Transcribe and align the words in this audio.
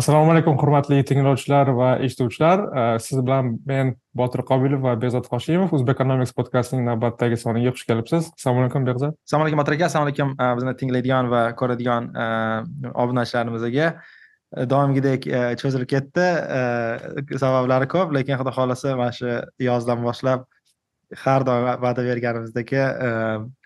assalomu 0.00 0.32
alaykum 0.32 0.56
hurmatli 0.56 1.02
tinglovchilar 1.04 1.70
va 1.76 1.88
eshituvchilar. 2.04 2.62
Siz 3.04 3.20
bilan 3.26 3.50
men 3.68 3.92
botir 4.16 4.42
qobilov 4.48 4.86
va 4.86 4.94
behzod 5.02 5.26
hoshimov 5.28 5.74
o'zbekonomics 5.76 6.32
podkastining 6.38 6.86
navbatdagi 6.88 7.36
soniga 7.42 7.74
xush 7.74 7.84
kelibsiz. 7.90 8.30
Assalomu 8.38 8.64
alaykum 8.64 8.86
behzod. 8.88 9.18
Assalomu 9.28 9.46
alaykum 9.46 9.60
botir 9.60 9.76
aka. 9.76 9.90
Assalomu 9.90 10.08
alaykum 10.08 10.32
e, 10.32 10.48
bizni 10.60 10.74
tinglaydigan 10.82 11.28
va 11.34 11.42
ko'radigan 11.60 12.08
e, 12.24 12.28
obunachilarimizga 13.04 13.90
e, 13.90 14.66
doimgidek 14.72 15.28
cho'zilib 15.60 15.92
ketdi. 15.92 16.28
Sabablari 17.44 17.90
ko'p 17.92 18.16
lekin 18.16 18.40
xudo 18.40 18.56
xohlasa 18.56 18.96
mana 19.02 19.12
shu 19.20 19.36
yozdan 19.68 20.04
boshlab 20.06 20.48
har 21.24 21.44
doim 21.44 21.68
va'da 21.84 22.08
berganimizdek 22.08 22.76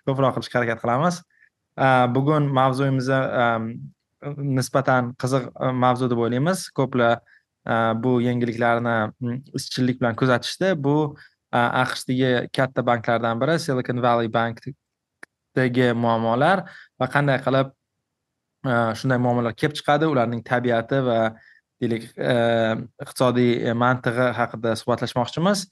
ko'proq 0.03 0.39
qilishga 0.39 0.59
harakat 0.61 0.83
qilamiz. 0.83 1.23
Bugun 2.15 2.51
mavzuyimizni 2.59 3.21
nisbatan 4.23 5.13
qiziq 5.21 5.49
e, 5.49 5.71
mavzu 5.83 6.09
deb 6.09 6.19
o'ylaymiz. 6.23 6.69
Ko'plar 6.75 7.19
e, 7.19 7.73
bu 8.03 8.19
yangiliklarni 8.23 8.97
izchillik 9.57 10.01
bilan 10.01 10.15
kuzatishdi. 10.19 10.73
Bu 10.83 11.15
e, 11.53 11.57
aqshdagi 11.57 12.49
katta 12.55 12.85
banklardan 12.85 13.41
biri 13.41 13.57
silicon 13.59 14.01
valley 14.03 14.31
bankdagi 14.33 15.91
muammolar 16.03 16.65
va 17.01 17.09
qanday 17.17 17.41
qilib 17.47 17.73
shunday 18.99 19.19
muammolar 19.21 19.53
kelib 19.53 19.75
chiqadi? 19.77 20.09
Ularning 20.09 20.41
tabiati 20.45 21.01
va 21.05 21.19
deylik 21.81 22.07
iqtisodiy 23.03 23.73
mantig'i 23.77 24.31
haqida 24.39 24.73
suhbatlashmoqchimiz. 24.79 25.67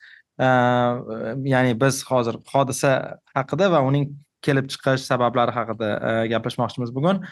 Ya'ni 1.53 1.73
biz 1.79 2.03
hozir 2.09 2.37
hodisa 2.51 2.91
haqida 3.37 3.71
va 3.73 3.81
uning 3.87 4.11
kelib 4.45 4.67
chiqish 4.73 5.07
sabablari 5.07 5.55
haqida 5.55 5.89
gaplashmoqchimiz 6.33 6.93
bugun. 6.93 7.23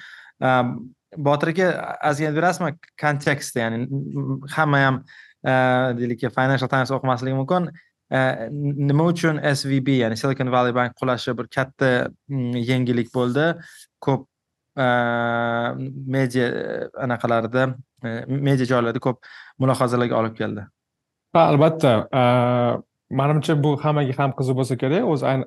Botir 1.17 1.51
aka 1.51 1.97
ozgina 2.09 2.33
berasizmi? 2.35 2.75
Kontekstni 3.01 3.61
ya'ni 3.61 3.87
hamma 4.55 4.77
ham 4.85 4.99
e, 5.45 5.53
deylik 5.99 6.25
financial 6.35 6.69
times 6.69 6.91
o'qimasligi 6.91 7.35
mumkin. 7.35 7.69
E, 8.11 8.19
nima 8.51 9.07
uchun 9.11 9.39
svb 9.53 9.95
ya'ni 10.01 10.17
silicon 10.17 10.51
valley 10.51 10.75
bank 10.75 10.95
qulashi 10.99 11.35
bir 11.37 11.47
katta 11.47 12.09
yangilik 12.71 13.11
bo'ldi. 13.13 13.47
Ko'p 13.99 14.27
e, 14.77 14.87
media 16.17 16.47
anaqalarida 17.07 17.67
media 18.27 18.65
joylarda 18.65 18.99
ko'p 18.99 19.19
mulohazalarga 19.59 20.17
olib 20.21 20.37
keldi. 20.37 20.65
Ha 21.35 21.47
albatta 21.53 21.93
manimcha 23.11 23.55
bu 23.63 23.75
hammaga 23.83 24.15
ham 24.17 24.33
qiziq 24.39 24.57
bo'lsa 24.59 24.77
kerak. 24.79 25.07
O'zi 25.13 25.37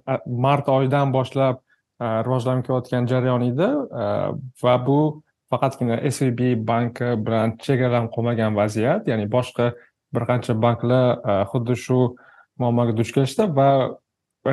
mart 0.47 0.69
oyidan 0.69 1.13
boshlab 1.13 1.61
rivojlanib 2.01 2.67
kelayotgan 2.67 3.07
jarayon 3.07 3.45
edi 3.47 3.69
va 4.63 4.75
bu 4.87 5.24
faqatgina 5.55 5.99
svb 6.11 6.55
banki 6.69 7.11
bilan 7.27 7.57
chegaralanib 7.65 8.13
qolmagan 8.15 8.57
vaziyat 8.61 9.11
ya'ni 9.11 9.27
boshqa 9.37 9.73
bir 10.15 10.27
qancha 10.31 10.57
banklar 10.67 11.05
e, 11.19 11.35
xuddi 11.53 11.77
shu 11.85 11.99
muammoga 12.63 12.97
duch 12.99 13.13
kelishdi 13.17 13.47
va 13.59 13.69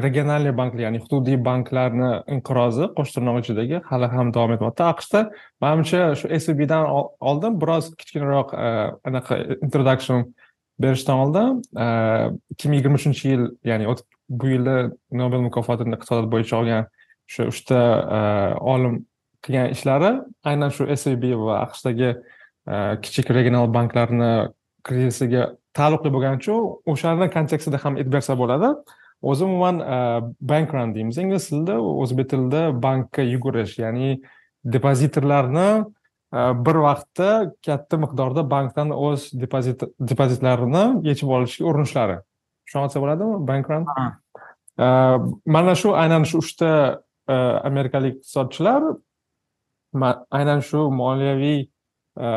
regionalniy 0.05 0.53
banklar 0.57 0.85
ya'ni 0.85 1.01
hududiy 1.03 1.37
banklarni 1.47 2.11
inqirozi 2.35 2.87
qo'sh 2.97 3.11
tirnoq 3.15 3.41
ichidagi 3.41 3.81
hali 3.89 4.07
ham 4.13 4.31
davom 4.35 4.55
etmoqda. 4.55 4.87
Aqshda 4.93 5.23
manimcha 5.63 6.13
shu 6.21 6.31
svbdan 6.45 6.87
oldin 7.31 7.59
biroz 7.61 7.91
kichkinaroq 7.99 8.55
e, 8.55 8.71
anaqa 9.11 9.41
introduction 9.65 10.25
berishdan 10.81 11.25
oldin 11.25 11.61
e, 11.83 11.85
ikki 12.55 12.71
ming 12.71 12.79
yigirma 12.81 13.01
uchinchi 13.01 13.33
yil 13.33 13.45
ya'ni 13.71 13.91
bu 14.41 14.47
yilda 14.55 14.75
nobel 15.21 15.47
mukofotini 15.47 15.97
iqtisodiyot 15.97 16.33
bo'yicha 16.33 16.59
olgan 16.61 16.89
o'sha 17.31 17.47
uchta 17.53 17.79
olim 18.73 19.01
qilgan 19.45 19.73
ishlari 19.75 20.11
aynan 20.49 20.73
shu 20.75 20.87
svb 20.95 21.23
va 21.45 21.61
aqshdagi 21.65 22.09
e, 22.11 22.75
kichik 23.03 23.29
regional 23.37 23.69
banklarni 23.73 24.31
krizisiga 24.87 25.47
taalluqli 25.77 26.11
bo'lgani 26.15 26.41
uchun 26.41 26.93
o'shani 26.93 27.29
kontekstida 27.35 27.81
ham 27.83 27.97
aytib 27.99 28.13
bersa 28.17 28.37
bo'ladi. 28.41 28.73
O'zi 29.31 29.45
umuman 29.45 29.81
e, 29.95 29.97
bank 30.51 30.73
run 30.73 30.93
deymiz 30.95 31.17
ingliz 31.23 31.49
tilida 31.49 31.79
o'zbek 32.03 32.29
tilida 32.33 32.61
bankka 32.85 33.25
yugurish 33.33 33.77
ya'ni 33.83 34.21
depozitorlarni 34.75 35.67
e, 36.37 36.39
bir 36.65 36.81
vaqtda 36.87 37.29
katta 37.67 38.01
miqdorda 38.05 38.47
bankdan 38.55 38.93
o'z 39.07 39.29
depozit 39.43 39.85
depozitlarini 40.13 40.83
yechib 41.09 41.37
olishga 41.37 41.69
urinishlari 41.73 42.17
desa 42.73 42.99
bo'ladimi 43.03 43.45
bank 43.47 43.69
run? 43.69 43.87
Mana 45.45 45.73
shu 45.75 45.89
aynan 46.01 46.23
shu 46.29 46.39
uchta 46.43 46.69
amerikalik 47.69 48.15
iqtisodchilar 48.19 48.83
aynan 49.93 50.59
shu 50.59 50.89
moliyaviy 50.91 51.59
e, 52.19 52.27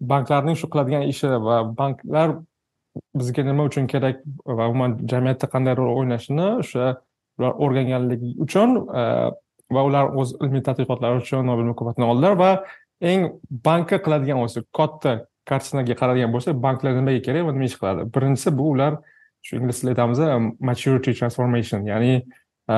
banklarning 0.00 0.56
shu 0.56 0.70
qiladigan 0.72 1.02
ishi 1.12 1.28
va 1.28 1.62
banklar 1.78 2.36
bizga 3.14 3.42
nima 3.44 3.64
uchun 3.70 3.86
kerak 3.86 4.22
va 4.46 4.68
umuman 4.68 4.98
jamiyatda 5.12 5.46
qanday 5.54 5.76
rol 5.78 5.96
o'ynashini 6.00 6.48
o'sha 6.62 6.86
ular 7.38 7.52
o'rganganligi 7.64 8.34
uchun 8.44 8.76
e, 9.00 9.02
va 9.74 9.84
ular 9.88 10.14
o'z 10.20 10.34
ilmiy 10.44 10.62
tadqiqotlari 10.68 11.22
uchun 11.22 11.46
nobel 11.46 11.70
mukofotini 11.72 12.08
oldilar 12.12 12.38
va 12.44 12.50
eng 13.12 13.28
bankka 13.68 13.98
qiladigan 14.04 14.42
o'zi 14.44 14.64
katta 14.78 15.14
kartinaga 15.50 15.94
qaraydigan 16.00 16.34
bo'lsak 16.34 16.58
banklar 16.66 16.94
nimaga 16.98 17.22
kerak 17.26 17.46
va 17.48 17.54
nima 17.56 17.66
ish 17.70 17.78
qiladi? 17.80 18.08
Birinchisi 18.14 18.52
bu 18.58 18.68
ular 18.74 18.98
shu 19.46 19.56
ingliz 19.58 19.80
tilida 19.80 19.94
aytamiz 19.94 20.20
maturity 20.68 21.14
transformation 21.18 21.86
ya'ni 21.92 22.12
e, 22.74 22.76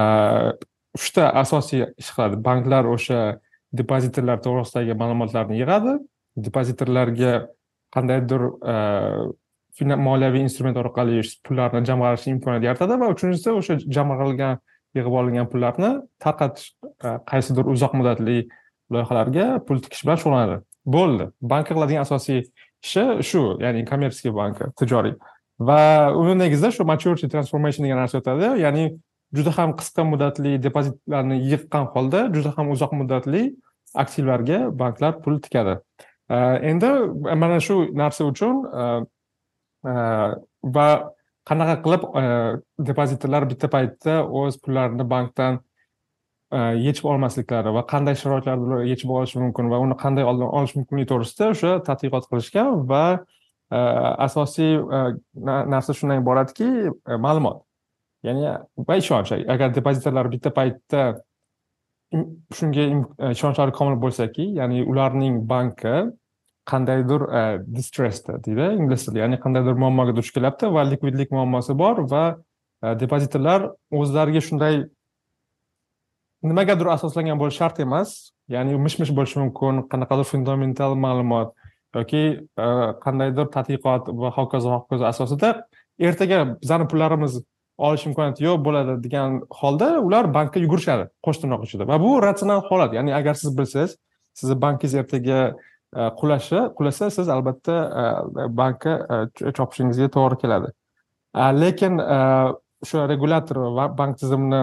uchta 0.98 1.28
asosiy 1.42 1.84
ish 2.03 2.10
qiladi. 2.15 2.41
Banklar 2.48 2.88
o'sha 2.94 3.21
depozitorlar 3.80 4.42
to'g'risidagi 4.44 4.96
ma'lumotlarni 5.00 5.58
yig'adi. 5.60 5.96
Depozitorlarga 6.46 7.32
qandaydir 7.94 8.42
e, 8.72 9.96
moliyaviy 10.08 10.44
instrument 10.46 10.76
orqali 10.82 11.22
pullarni 11.46 11.84
jamg'arish 11.88 12.28
imkoniyati 12.34 12.70
yaratadi 12.70 12.98
va 13.02 13.10
uchinchisi 13.14 13.50
o'sha 13.60 13.78
jamg'arilgan 13.96 14.60
yig'ib 14.96 15.16
olingan 15.20 15.48
pullarni 15.52 15.90
tarqatish 16.24 16.68
e, 17.06 17.16
qaysidir 17.30 17.70
uzoq 17.74 17.96
muddatli 17.98 18.38
loyihalarga 18.94 19.46
pul 19.66 19.82
tikish 19.84 20.04
bilan 20.06 20.20
shug'ullanadi. 20.22 20.60
Bo'ldi. 20.96 21.30
Bank 21.52 21.70
qiladigan 21.70 22.04
asosiy 22.06 22.42
ishi 22.84 23.04
shu 23.30 23.42
ya'ni 23.64 23.84
kommersiya 23.91 24.34
banki 24.36 24.70
tijoriy. 24.80 25.14
Va 25.68 25.80
uni 26.20 26.34
negizida 26.38 26.70
shu 26.76 26.84
maturity 26.84 27.30
transformation 27.34 27.86
degan 27.86 28.02
narsa 28.02 28.20
o'tadi. 28.20 28.50
Ya'ni 28.64 28.84
juda 29.36 29.54
ham 29.58 29.74
qisqa 29.78 30.04
muddatli 30.12 30.58
depozitlarni 30.66 31.38
yiqqan 31.52 31.88
holda 31.94 32.26
juda 32.34 32.52
ham 32.56 32.70
uzoq 32.74 32.92
muddatli 33.00 33.42
aktivlarga 33.94 34.59
banklar 34.78 35.21
pul 35.22 35.41
tikadi. 35.41 35.78
Endi 36.31 36.88
mana 37.37 37.60
shu 37.60 37.91
narsa 37.93 38.25
uchun 38.25 38.65
e, 38.65 38.84
e, 39.91 39.94
va 40.77 40.87
qanaqa 41.49 41.77
qilib 41.84 42.06
e, 42.16 42.25
depozitorlar 42.88 43.44
bitta 43.50 43.69
paytda 43.69 44.22
o'z 44.25 44.56
pullarini 44.65 45.04
bankdan 45.09 45.60
yechib 46.54 47.09
olmasliklari 47.10 47.72
va 47.75 47.83
qanday 47.91 48.15
sharoitlarda 48.15 48.66
ular 48.69 48.83
yechib 48.87 49.10
olishi 49.10 49.41
mumkin 49.43 49.71
va 49.72 49.81
uni 49.83 49.97
qanday 50.03 50.25
oldin 50.31 50.47
olish 50.47 50.75
mumkinligi 50.78 51.09
to'g'risida 51.12 51.49
o'sha 51.54 51.72
tadqiqot 51.88 52.28
qilishgan 52.31 52.84
va 52.91 53.04
asosiy 54.27 54.77
narsa 55.75 55.97
shundan 55.99 56.22
iboratki 56.22 56.69
ma'lumot. 57.27 57.65
Ya'ni 58.25 58.44
va 58.88 58.97
ishonch 59.03 59.33
agar 59.54 59.75
depozitorlar 59.75 60.31
bitta 60.33 60.54
paytda 60.59 61.03
shunga 62.59 62.84
e, 62.84 63.31
ishonchlari 63.37 63.72
komil 63.78 63.97
bo'lsaki 64.05 64.47
ya'ni 64.59 64.84
ularning 64.91 65.41
banki 65.53 65.95
qandaydir 66.71 67.27
e, 67.41 67.43
distressda 67.77 68.39
deydi 68.45 68.69
ingliz 68.81 69.07
tilida 69.07 69.25
ya'ni 69.25 69.41
qandaydir 69.45 69.78
muammoga 69.84 70.16
duch 70.16 70.31
kelyapti 70.37 70.71
va 70.77 70.84
likvidlik 70.91 71.33
muammosi 71.37 71.78
bor 71.83 72.03
va 72.13 72.25
e, 72.83 72.95
depozitorlar 73.03 73.69
o'zlariga 74.01 74.43
shunday 74.49 74.84
nimagadir 76.51 76.93
asoslangan 76.97 77.41
bo'lishi 77.41 77.63
shart 77.63 77.81
emas 77.87 78.16
ya'ni 78.57 78.78
mish 78.87 78.99
mish 79.03 79.13
bo'lishi 79.19 79.41
mumkin 79.43 79.84
qanaqadir 79.93 80.28
fundamental 80.33 80.97
ma'lumot 81.07 81.55
yoki 81.97 82.22
e, 82.65 82.69
qandaydir 83.05 83.51
tadqiqot 83.57 84.13
va 84.22 84.31
hokazo 84.39 84.77
hokazo 84.77 85.11
asosida 85.13 85.51
ertaga 86.09 86.45
bizani 86.63 86.89
pullarimiz 86.93 87.43
olish 87.78 88.06
imkoniyati 88.06 88.44
yo'q 88.44 88.62
bo'ladi 88.66 88.97
degan 89.03 89.41
holda 89.60 89.88
ular 90.00 90.28
bankka 90.34 90.60
yugurishadi 90.62 91.09
qo'sh 91.26 91.42
tirnoq 91.42 91.65
ichida. 91.66 91.86
Va 91.91 91.98
bu 92.00 92.16
ratsional 92.22 92.62
holat. 92.68 92.94
Ya'ni 92.94 93.15
agar 93.15 93.34
siz 93.34 93.59
bilsangiz 93.59 93.97
sizni 94.34 94.60
bankingiz 94.62 94.94
ertaga 94.94 95.41
e, 95.97 96.09
qulashi 96.21 96.60
qulasa 96.78 97.10
siz 97.10 97.28
albatta 97.28 97.76
e, 98.03 98.47
bankka 98.60 98.94
e, 99.15 99.53
chopishingizga 99.59 100.09
to'g'ri 100.16 100.41
keladi. 100.42 100.72
Lekin 101.34 101.98
o'sha 101.98 103.09
regulator 103.10 103.59
va 103.77 103.88
bank 103.98 104.18
tizimini 104.20 104.60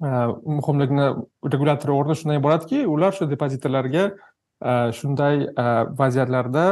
muhimligini 0.00 1.06
regulator 1.52 1.94
o'rni 1.94 2.16
shundan 2.18 2.40
iboratki 2.40 2.82
ular 2.94 3.16
shu 3.16 3.28
depozitorlarga 3.30 4.04
shunday 4.98 5.46
vaziyatlarda 6.00 6.64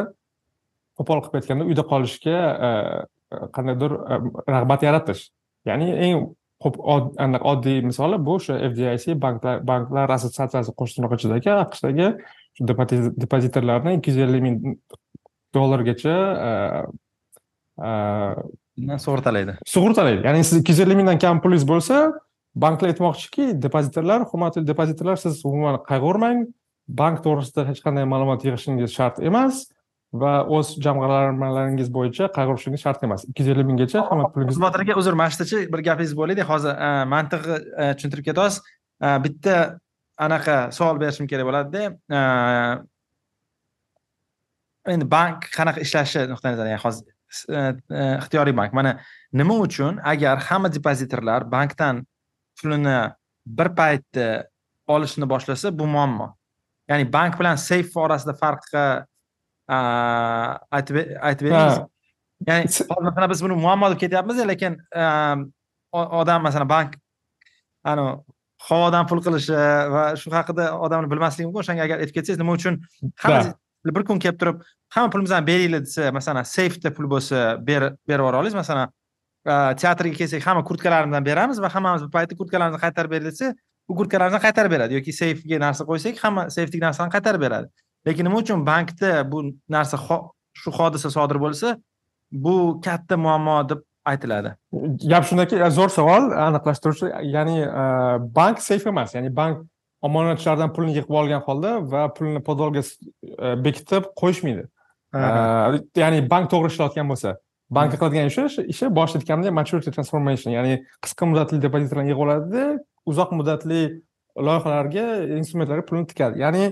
qo'pol 1.00 1.22
qilib 1.24 1.38
aytganda 1.40 1.68
uyda 1.70 1.86
qolishga 1.92 2.36
qandaydir 3.56 3.96
rag'bat 4.56 4.84
yaratish. 4.88 5.24
Ya'ni 5.66 5.88
eng 6.06 6.26
oddiy 7.52 7.82
misoli 7.84 8.18
bu 8.26 8.36
o'sha 8.38 8.58
fdic 8.72 9.14
banklar 9.24 9.62
banklar 9.70 10.12
assotsiatsiyasi 10.16 10.74
qo'shtirnoq 10.80 11.16
ichidagi 11.18 11.52
aqshdagi 11.52 12.08
depozitorlarni 13.22 13.98
ikki 13.98 14.14
yuz 14.14 14.22
ellik 14.26 14.42
ming 14.46 14.56
dollargacha 15.54 16.14
sug'urtalaydi. 19.04 19.58
sug'urtalaydi. 19.66 20.24
Ya'ni 20.24 20.44
siz 20.44 20.62
ikki 20.62 20.72
yuz 20.72 20.80
ellik 20.84 20.96
mingdan 21.02 21.18
kam 21.18 21.42
pulingiz 21.44 21.68
bo'lsa 21.68 22.12
banklar 22.56 22.94
aytmoqchiki 22.94 23.62
depozitorlar 23.62 24.24
hurmatli 24.30 24.66
depozitorlar 24.66 25.16
siz 25.20 25.44
umuman 25.44 25.82
qayg'urmang. 25.90 26.46
Bank 26.88 27.22
to'g'risida 27.24 27.66
hech 27.68 27.80
qanday 27.84 28.04
ma'lumot 28.06 28.44
yig'ishingiz 28.46 28.92
shart 28.94 29.18
emas 29.18 29.66
va 30.22 30.32
o'z 30.56 30.68
jamg'armalaringiz 30.84 31.88
bo'yicha 31.96 32.28
qayg'urishingiz 32.36 32.80
shart 32.84 33.02
emas. 33.06 33.24
Ikki 33.30 33.42
yuz 33.42 33.50
ellik 33.54 33.66
minggacha 33.70 34.04
hamma 34.10 34.30
pulingiz 34.32 34.60
botir 34.64 34.84
aka 34.84 34.98
uzr 35.00 35.14
mana 35.20 35.30
shu 35.30 35.58
bir 35.72 35.80
gapingiz 35.88 36.14
bo'laydi 36.20 36.42
hozir 36.50 36.72
mantig'i 37.14 37.56
tushuntirib 37.96 38.24
ketasiz. 38.28 38.62
Bitta 39.24 39.56
anaqa 40.26 40.56
savol 40.76 40.96
berishim 41.02 41.26
kerak 41.30 41.46
bo'ladida 41.48 41.82
endi 44.94 45.06
bank 45.16 45.50
qanaqa 45.58 45.80
ishlashi 45.86 46.20
nuqtai 46.32 46.54
nazaridan 46.54 46.82
hozir 46.86 47.06
ixtiyoriy 48.22 48.54
bank. 48.60 48.72
Mana 48.78 48.92
nima 49.32 49.54
uchun 49.66 50.00
agar 50.12 50.36
hamma 50.48 50.68
depozitorlar 50.76 51.40
bankdan 51.56 51.94
pulini 52.58 52.98
bir 53.58 53.68
paytda 53.78 54.26
olishni 54.94 55.26
boshlasa 55.32 55.78
bu 55.78 55.86
muammo. 55.86 56.28
Ya'ni 56.88 57.12
bank 57.12 57.34
bilan 57.40 57.56
seyf 57.58 57.96
orasida 57.96 58.32
farqi 58.42 58.84
aytib 59.68 60.96
aytib 61.28 61.48
beringiz 61.48 61.82
ya'ni 62.46 62.64
hozir 62.68 63.04
masalan 63.08 63.30
biz 63.30 63.42
buni 63.42 63.58
muammo 63.66 63.90
deb 63.90 64.00
ketyapmiz 64.04 64.40
lekin 64.52 64.78
odam 65.92 66.42
masalan 66.42 66.68
bank 66.68 66.96
anavi 67.84 68.16
havodan 68.68 69.06
pul 69.06 69.20
qilishi 69.26 69.54
va 69.94 70.02
shu 70.20 70.30
haqida 70.30 70.72
odamni 70.86 71.10
bilmasligi 71.12 71.46
mumkin 71.48 71.62
o'shanga 71.64 71.86
agar 71.86 72.02
aytib 72.02 72.14
ketsangiz 72.18 72.40
nima 72.42 72.56
uchun 72.58 72.80
hamma 73.22 73.54
bir 73.96 74.04
kun 74.08 74.18
kelib 74.24 74.38
turib 74.40 74.62
hamma 74.94 75.10
pulimizni 75.14 75.46
beringlar 75.50 75.82
desa 75.86 76.12
masalan 76.18 76.48
seyfda 76.56 76.92
pul 76.96 77.10
bo'lsa 77.14 77.42
berib 77.68 77.98
yubora 78.12 78.40
olasiz 78.40 78.58
masalan 78.62 78.92
teatrga 79.82 80.14
kelsak 80.20 80.46
hamma 80.48 80.64
kurtkalarimizdan 80.68 81.24
beramiz 81.30 81.60
va 81.64 81.70
hammamiz 81.74 82.06
bir 82.06 82.12
paytda 82.16 82.38
kurtkalarimizni 82.40 82.82
qaytarib 82.84 83.10
ber 83.14 83.24
desa 83.28 83.52
u 83.88 83.94
kurtkalarimizni 83.98 84.42
qaytarib 84.46 84.76
beradi 84.76 84.98
yoki 84.98 85.12
seyfga 85.22 85.60
narsa 85.66 85.86
qo'ysak 85.90 86.22
hamma 86.24 86.48
seyfdagi 86.56 86.82
narsani 86.88 87.14
qaytarib 87.16 87.46
beradi 87.46 87.85
lekin 88.06 88.28
nima 88.28 88.40
uchun 88.42 88.66
bankda 88.66 89.32
bu 89.32 89.42
narsa 89.68 89.98
shu 90.60 90.70
hodisa 90.78 91.10
sodir 91.10 91.40
bo'lsa 91.44 91.76
bu 92.32 92.80
katta 92.84 93.16
muammo 93.16 93.68
deb 93.68 93.80
aytiladi. 94.06 94.54
Gap 95.10 95.26
shundaki 95.28 95.58
zo'r 95.78 95.92
savol 95.94 96.30
aniqlashtiruvchi 96.46 97.10
ya'ni 97.34 97.58
bank 98.36 98.62
seyf 98.62 98.86
emas 98.86 99.14
ya'ni 99.14 99.32
bank 99.36 99.66
omonatchilardan 100.06 100.72
pulni 100.76 100.94
yig'ib 100.94 101.10
olgan 101.20 101.42
holda 101.46 101.76
va 101.92 102.06
pulni 102.14 102.42
podolga 102.48 102.82
e, 102.82 103.54
bekitib 103.64 104.10
qo'yishmaydi. 104.20 104.66
Ya'ni 106.02 106.22
bank 106.30 106.50
to'g'ri 106.52 106.72
ishlayotgan 106.74 107.10
bo'lsa 107.12 107.36
bankni 107.70 107.98
qiladigan 108.00 108.30
ishi 108.30 108.66
ishi 108.72 108.90
boshida 108.98 109.22
aytganimdek 109.22 109.54
maturity 109.58 109.94
transformation 109.96 110.54
ya'ni 110.54 110.82
qisqa 111.04 111.30
muddatli 111.30 111.62
depozitlarni 111.62 112.12
yig'ib 112.12 112.26
oladida 112.26 112.66
uzoq 113.12 113.32
muddatli 113.38 113.80
loyihalarga 114.48 115.06
instrumentlarga 115.40 115.86
pulni 115.88 116.06
tikadi. 116.12 116.44
Ya'ni 116.44 116.64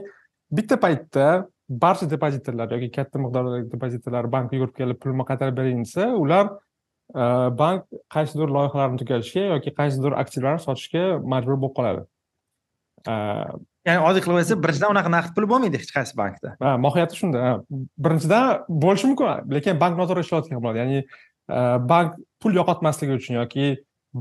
bitta 0.57 0.79
paytda 0.85 1.27
barcha 1.69 2.07
depozitorlar 2.11 2.73
yoki 2.77 2.91
katta 2.93 3.19
miqdordagi 3.25 3.71
depozitorlar 3.73 4.31
bankka 4.33 4.57
yugurib 4.57 4.77
kelib 4.81 5.01
pulimni 5.03 5.27
qaytarib 5.31 5.57
bering 5.59 5.85
desa 5.85 6.09
ular 6.25 6.47
e, 7.23 7.25
bank 7.61 7.85
qaysidir 8.15 8.53
loyihalarni 8.57 9.01
tugatishga 9.03 9.45
yoki 9.55 9.75
qaysidir 9.79 10.19
aktivlarni 10.23 10.65
sotishga 10.67 11.05
majbur 11.35 11.61
bo'lib 11.63 11.77
qoladi. 11.79 12.03
Ya'ni 13.89 14.01
oddiy 14.09 14.23
qilib 14.25 14.41
aytsak 14.41 14.61
birinchidan 14.65 14.93
unaqa 14.95 15.11
naqd 15.13 15.33
pul 15.37 15.47
bo'lmaydi 15.53 15.81
hech 15.81 15.93
qaysi 15.97 16.17
bankda. 16.21 16.55
Ha 16.65 16.77
mohiyati 16.85 17.21
shunda. 17.21 17.41
Birinchidan 18.05 18.45
bo'lishi 18.85 19.11
mumkin 19.11 19.57
lekin 19.57 19.81
bank 19.83 19.99
noto'g'ri 20.01 20.25
ishlayotgan 20.25 20.63
bo'ladi. 20.65 20.83
Ya'ni 20.83 21.01
bank 21.93 22.15
pul 22.41 22.61
yo'qotmasligi 22.61 23.19
uchun 23.21 23.41
yoki 23.41 23.67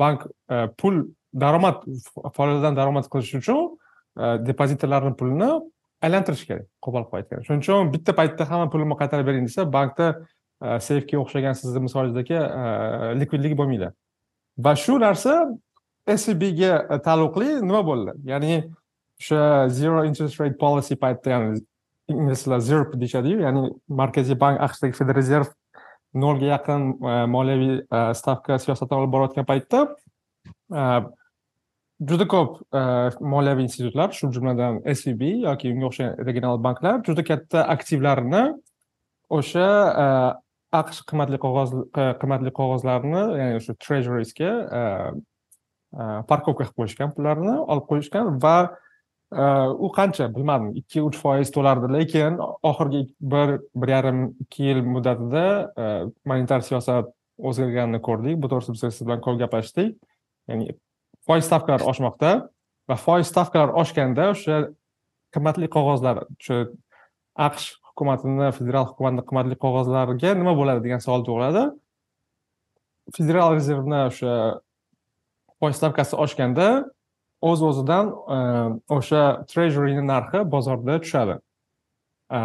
bank 0.04 0.26
pul 0.80 1.04
daromad 1.44 1.84
faoliyatidan 2.36 2.76
daromad 2.80 3.08
qilish 3.14 3.36
uchun 3.40 3.62
depozitorlarni 4.50 5.16
pulini 5.20 5.52
aylantirish 6.06 6.46
kerak 6.50 6.68
qo'pol 6.84 7.06
qilib 7.08 7.20
aytganda 7.20 7.48
shuning 7.48 7.64
uchun 7.64 7.92
bitta 7.96 8.16
paytda 8.20 8.48
hamma 8.52 8.70
pulimni 8.74 8.98
qaytarib 9.02 9.28
bering 9.30 9.50
desa 9.50 9.66
bankda 9.78 10.08
e, 10.66 10.80
seyfga 10.88 11.20
o'xshagan 11.24 11.58
sizni 11.60 11.84
misolingizdagi 11.88 12.40
e, 12.40 12.64
likvidligi 13.22 13.58
bo'lmaydi 13.62 13.92
va 14.68 14.76
shu 14.86 15.00
narsa 15.06 15.36
SVBga 16.18 16.72
e, 16.94 17.00
taalluqli 17.08 17.50
nima 17.64 17.82
bo'ldi? 17.90 18.16
Ya'ni 18.32 18.60
o'sha 19.22 19.70
zero 19.80 20.04
interest 20.10 20.42
rate 20.42 20.58
policy 20.66 21.00
paytida 21.06 21.36
ya'ni 21.36 21.64
inglizlar 22.14 22.60
zerp 22.70 22.96
deyishadiyu 23.02 23.44
ya'ni 23.48 23.68
markaziy 24.02 24.40
bank 24.46 24.62
aqshdagi 24.68 25.00
federal 25.00 25.22
rezerv 25.22 25.52
nolga 26.24 26.50
yaqin 26.52 26.82
moliyaviy 27.36 27.76
stavka 28.20 28.60
siyosatini 28.66 29.00
olib 29.00 29.14
borayotgan 29.16 29.48
paytda 29.52 29.86
juda 32.02 32.28
ko'p 32.28 32.62
e, 32.74 32.82
moliyaviy 33.34 33.68
institutlar 33.68 34.14
shu 34.18 34.32
jumladan 34.34 34.80
svb 34.96 35.22
yoki 35.48 35.74
unga 35.74 35.90
o'xshagan 35.90 36.26
regional 36.28 36.62
banklar 36.64 37.02
juda 37.08 37.24
katta 37.24 37.66
aktivlarini 37.76 38.44
o'sha 39.40 39.68
e, 40.04 40.08
aqsh 40.80 41.04
qimmatli 41.10 41.40
qog'oz 41.46 41.76
e, 41.80 42.08
qimmatli 42.22 42.54
qog'ozlarni 42.60 43.24
ya'ni 43.40 43.60
o'sha 43.62 43.78
treasurisga 43.86 44.54
parkovka 46.30 46.64
qilib 46.64 46.78
qo'yishgan 46.80 47.12
pullarni 47.16 47.58
olib 47.62 47.86
qo'yishgan 47.92 48.40
va 48.46 48.58
u 49.86 49.90
qancha 49.94 50.28
bilmadim 50.34 50.74
ikki 50.82 51.02
uch 51.02 51.18
foiz 51.18 51.52
to'lardi 51.54 51.90
lekin 51.94 52.40
oxirgi 52.70 53.02
bir 53.34 53.60
bir 53.82 53.94
yarim 53.96 54.24
ikki 54.46 54.64
yil 54.70 54.82
muddatida 54.96 55.46
monetar 56.30 56.66
siyosat 56.70 57.14
o'zgarganini 57.38 58.02
ko'rdik. 58.08 58.42
Bu 58.42 58.50
to'g'risida 58.52 58.74
biz 58.76 58.98
siz 58.98 59.08
bilan 59.08 59.22
ko'p 59.26 59.40
gaplashdik. 59.42 59.96
Ya'ni 60.50 60.76
foiz 61.28 61.46
stavkalari 61.48 61.88
oshmoqda 61.92 62.32
va 62.90 62.98
foiz 63.06 63.30
stavkalari 63.32 63.76
oshganda 63.84 64.32
o'sha 64.34 64.58
qimmatli 65.36 65.70
qog'ozlar 65.76 66.26
o'sha 66.26 66.58
aqsh 67.48 67.68
hukumatini 67.90 68.50
federal 68.58 68.90
hukumatni 68.90 69.24
qimmatli 69.30 69.58
qog'ozlariga 69.64 70.34
nima 70.40 70.54
bo'ladi 70.58 70.84
degan 70.86 71.02
savol 71.06 71.26
tug'iladi. 71.28 71.64
Federal 73.18 73.56
rezervni 73.58 74.00
o'sha 74.10 74.34
foiz 75.60 75.80
stavkasi 75.80 76.18
oshganda 76.26 76.68
o'z 77.50 77.64
o'zidan 77.70 78.12
e, 78.36 78.38
o'sha 78.98 79.24
treasuryni 79.52 80.04
narxi 80.08 80.44
bozorda 80.56 81.00
tushadi. 81.04 81.36
E, 82.38 82.40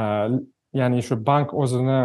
ya'ni 0.81 1.05
shu 1.09 1.17
bank 1.31 1.55
o'zini 1.62 2.00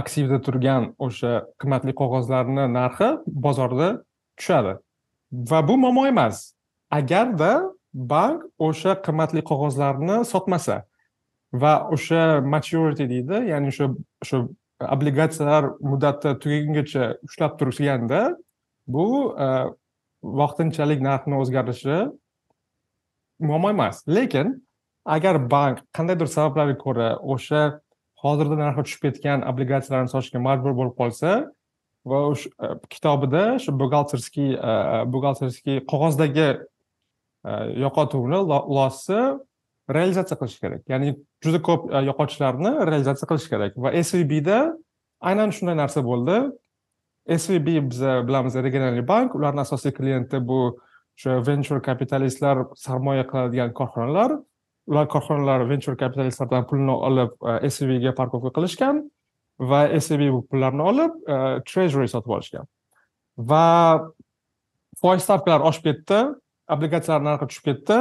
aktivda 0.00 0.38
turgan 0.46 0.92
o'sha 1.06 1.32
qimmatli 1.60 1.96
qog'ozlarni 2.00 2.68
narxi 2.78 3.10
bozorda 3.46 3.88
tushadi. 4.38 4.78
Va 5.32 5.68
bu 5.68 5.78
muammo 5.78 6.06
emas. 6.06 6.54
Agarda 6.90 7.72
bank 7.94 8.44
o'sha 8.58 8.94
qimmatli 9.02 9.42
qog'ozlarni 9.50 10.24
sotmasa 10.24 10.84
va 11.52 11.74
o'sha 11.94 12.40
maturity 12.40 13.08
deydi 13.12 13.36
ya'ni 13.50 13.68
o'sha 13.72 13.86
o'sha 14.22 14.38
obligatsiyalar 14.94 15.64
muddati 15.90 16.38
tugagungacha 16.42 17.04
ushlab 17.26 17.58
turganda 17.60 18.20
bu 18.86 19.06
e, 19.44 19.46
vaqtinchalik 20.22 21.00
narxni 21.08 21.36
o'zgarishi 21.42 21.98
muammo 23.40 23.70
emas. 23.70 24.02
Lekin 24.08 24.66
agar 25.04 25.50
bank 25.50 25.78
qandaydir 25.96 26.26
sabablarga 26.26 26.76
ko'ra 26.84 27.08
o'sha 27.34 27.80
hozirda 28.22 28.56
narxi 28.62 28.82
tushib 28.86 29.02
ketgan 29.06 29.46
obligatsiyalarni 29.50 30.10
sotishga 30.14 30.40
majbur 30.48 30.72
bo'lib 30.78 30.94
qolsa 31.00 31.30
va 32.04 32.20
o'sha 32.30 32.50
e, 32.62 32.74
kitobida 32.88 33.44
shu 33.62 33.74
buxgalterskiy 33.80 34.54
e, 34.54 34.72
e, 34.72 34.98
buxgalterskiy 35.12 35.82
qog'ozdagi 35.90 36.50
yo'qotuvni 37.80 38.38
losni 38.44 39.20
realizatsiya 39.90 40.36
qilish 40.40 40.58
kerak. 40.60 40.82
Ya'ni 40.92 41.14
juda 41.44 41.60
ko'p 41.64 41.86
yo'qotishlarni 42.08 42.72
realizatsiya 42.88 43.28
qilish 43.30 43.48
kerak 43.52 43.78
va 43.80 43.92
svbda 44.04 44.58
aynan 45.30 45.54
shunday 45.56 45.78
narsa 45.78 46.04
bo'ldi. 46.04 46.40
Svb 47.30 47.66
biz 47.88 48.00
bilamiz 48.28 48.56
regional 48.56 49.00
bank 49.08 49.34
ularni 49.38 49.62
asosiy 49.62 49.92
klienti 49.96 50.40
bu 50.40 50.60
o'sha 51.16 51.40
venture 51.46 51.80
kapitalistlar 51.84 52.64
sarmoya 52.76 53.24
qiladigan 53.30 53.72
korxonalar. 53.76 54.36
Ular 54.90 55.08
korxonalar 55.08 55.68
venture 55.68 55.96
kapitalistlardan 55.96 56.66
pulni 56.68 56.92
olib 57.08 57.36
svga 57.76 58.14
parkovka 58.16 58.52
qilishgan. 58.56 59.04
Va 59.60 59.82
svb 60.00 60.30
bu 60.34 60.40
pullarni 60.48 60.82
olib 60.82 61.16
e, 61.28 61.36
treasury 61.68 62.08
sotib 62.08 62.36
olishgan. 62.36 62.68
Va 63.36 63.66
foiz 65.00 65.24
stavkalari 65.24 65.68
oshib 65.70 65.90
ketdi 65.90 66.20
obligatsiyalar 66.74 67.26
narxi 67.26 67.50
tushib 67.50 67.70
ketdi 67.70 68.00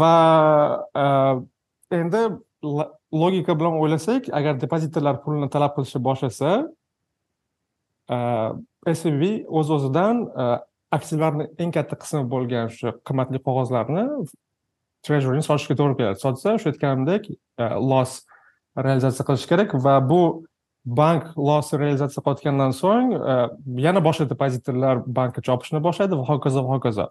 va 0.00 0.14
e, 1.04 1.06
endi 1.98 2.24
logika 3.12 3.54
bilan 3.58 3.78
o'ylasak 3.82 4.30
agar 4.32 4.58
depozitorlar 4.60 5.20
pulni 5.24 5.48
talab 5.52 5.76
qilishni 5.76 6.02
boshlasa 6.08 6.56
svb 8.06 9.22
o'z 9.60 9.70
o'zidan 9.76 10.24
aktivlarni 10.94 11.48
eng 11.62 11.72
katta 11.74 11.98
qismi 12.02 12.22
bo'lgan 12.30 12.70
shu 12.76 12.92
qimmatli 13.08 13.40
qog'ozlarni 13.46 14.04
treasuryni 15.06 15.42
sotishga 15.46 15.76
to'g'ri 15.78 15.98
keladi. 16.00 16.20
Sotsa 16.22 16.54
o'sha 16.56 16.72
aytganimdek 16.72 17.28
loss 17.90 18.22
realizatsiya 18.76 19.26
qilish 19.28 19.46
kerak 19.50 19.74
va 19.84 20.00
bu 20.10 20.20
bank 20.84 21.32
lossi 21.36 21.78
realizatsiya 21.78 22.22
qilayotgandan 22.24 22.72
so'ng 22.80 23.14
yana 23.86 24.02
boshqa 24.08 24.28
depozitorlar 24.32 25.02
bankka 25.18 25.42
chopishni 25.48 25.80
boshlaydi 25.88 26.18
va 26.20 26.24
hokazo 26.30 26.62
va 26.66 26.76
hokazo. 26.76 27.08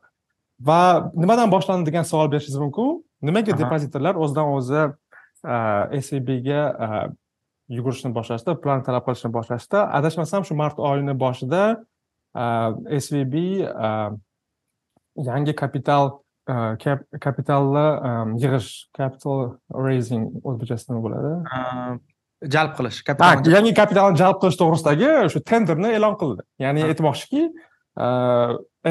Va 0.67 0.79
nimadan 1.13 1.51
boshlandi 1.51 1.89
degan 1.89 2.07
savol 2.07 2.31
berishingiz 2.31 2.59
mumkin 2.61 3.01
nimaga 3.21 3.57
depozitorlar 3.61 4.15
o'zidan 4.15 4.53
o'zi 4.55 4.83
svbga 6.07 6.61
yugurishni 7.69 8.13
boshlashdi 8.15 8.55
plan 8.63 8.83
talab 8.87 9.05
qilishni 9.07 9.31
boshlashdi 9.37 9.81
adashmasam 9.99 10.45
shu 10.47 10.55
mart 10.55 10.79
oyini 10.79 11.13
boshida 11.23 11.63
svb 13.05 13.35
yangi 15.29 15.55
kapital 15.61 16.11
kapitalni 16.47 17.85
yig'ish 18.41 18.69
capital 18.97 19.55
raising 19.85 20.27
o'zbekchasi 20.43 20.91
nima 20.91 21.01
bo'ladi 21.05 21.31
jalb 22.55 22.75
qilish 22.77 22.99
yangi 23.55 23.73
kapitalni 23.73 24.19
jalb 24.19 24.37
qilish 24.41 24.59
to'g'risidagi 24.61 25.09
shu 25.33 25.41
tenderni 25.51 25.93
e'lon 25.97 26.17
qildi. 26.21 26.45
Ya'ni 26.59 26.85
aytmoqchiki 26.91 27.43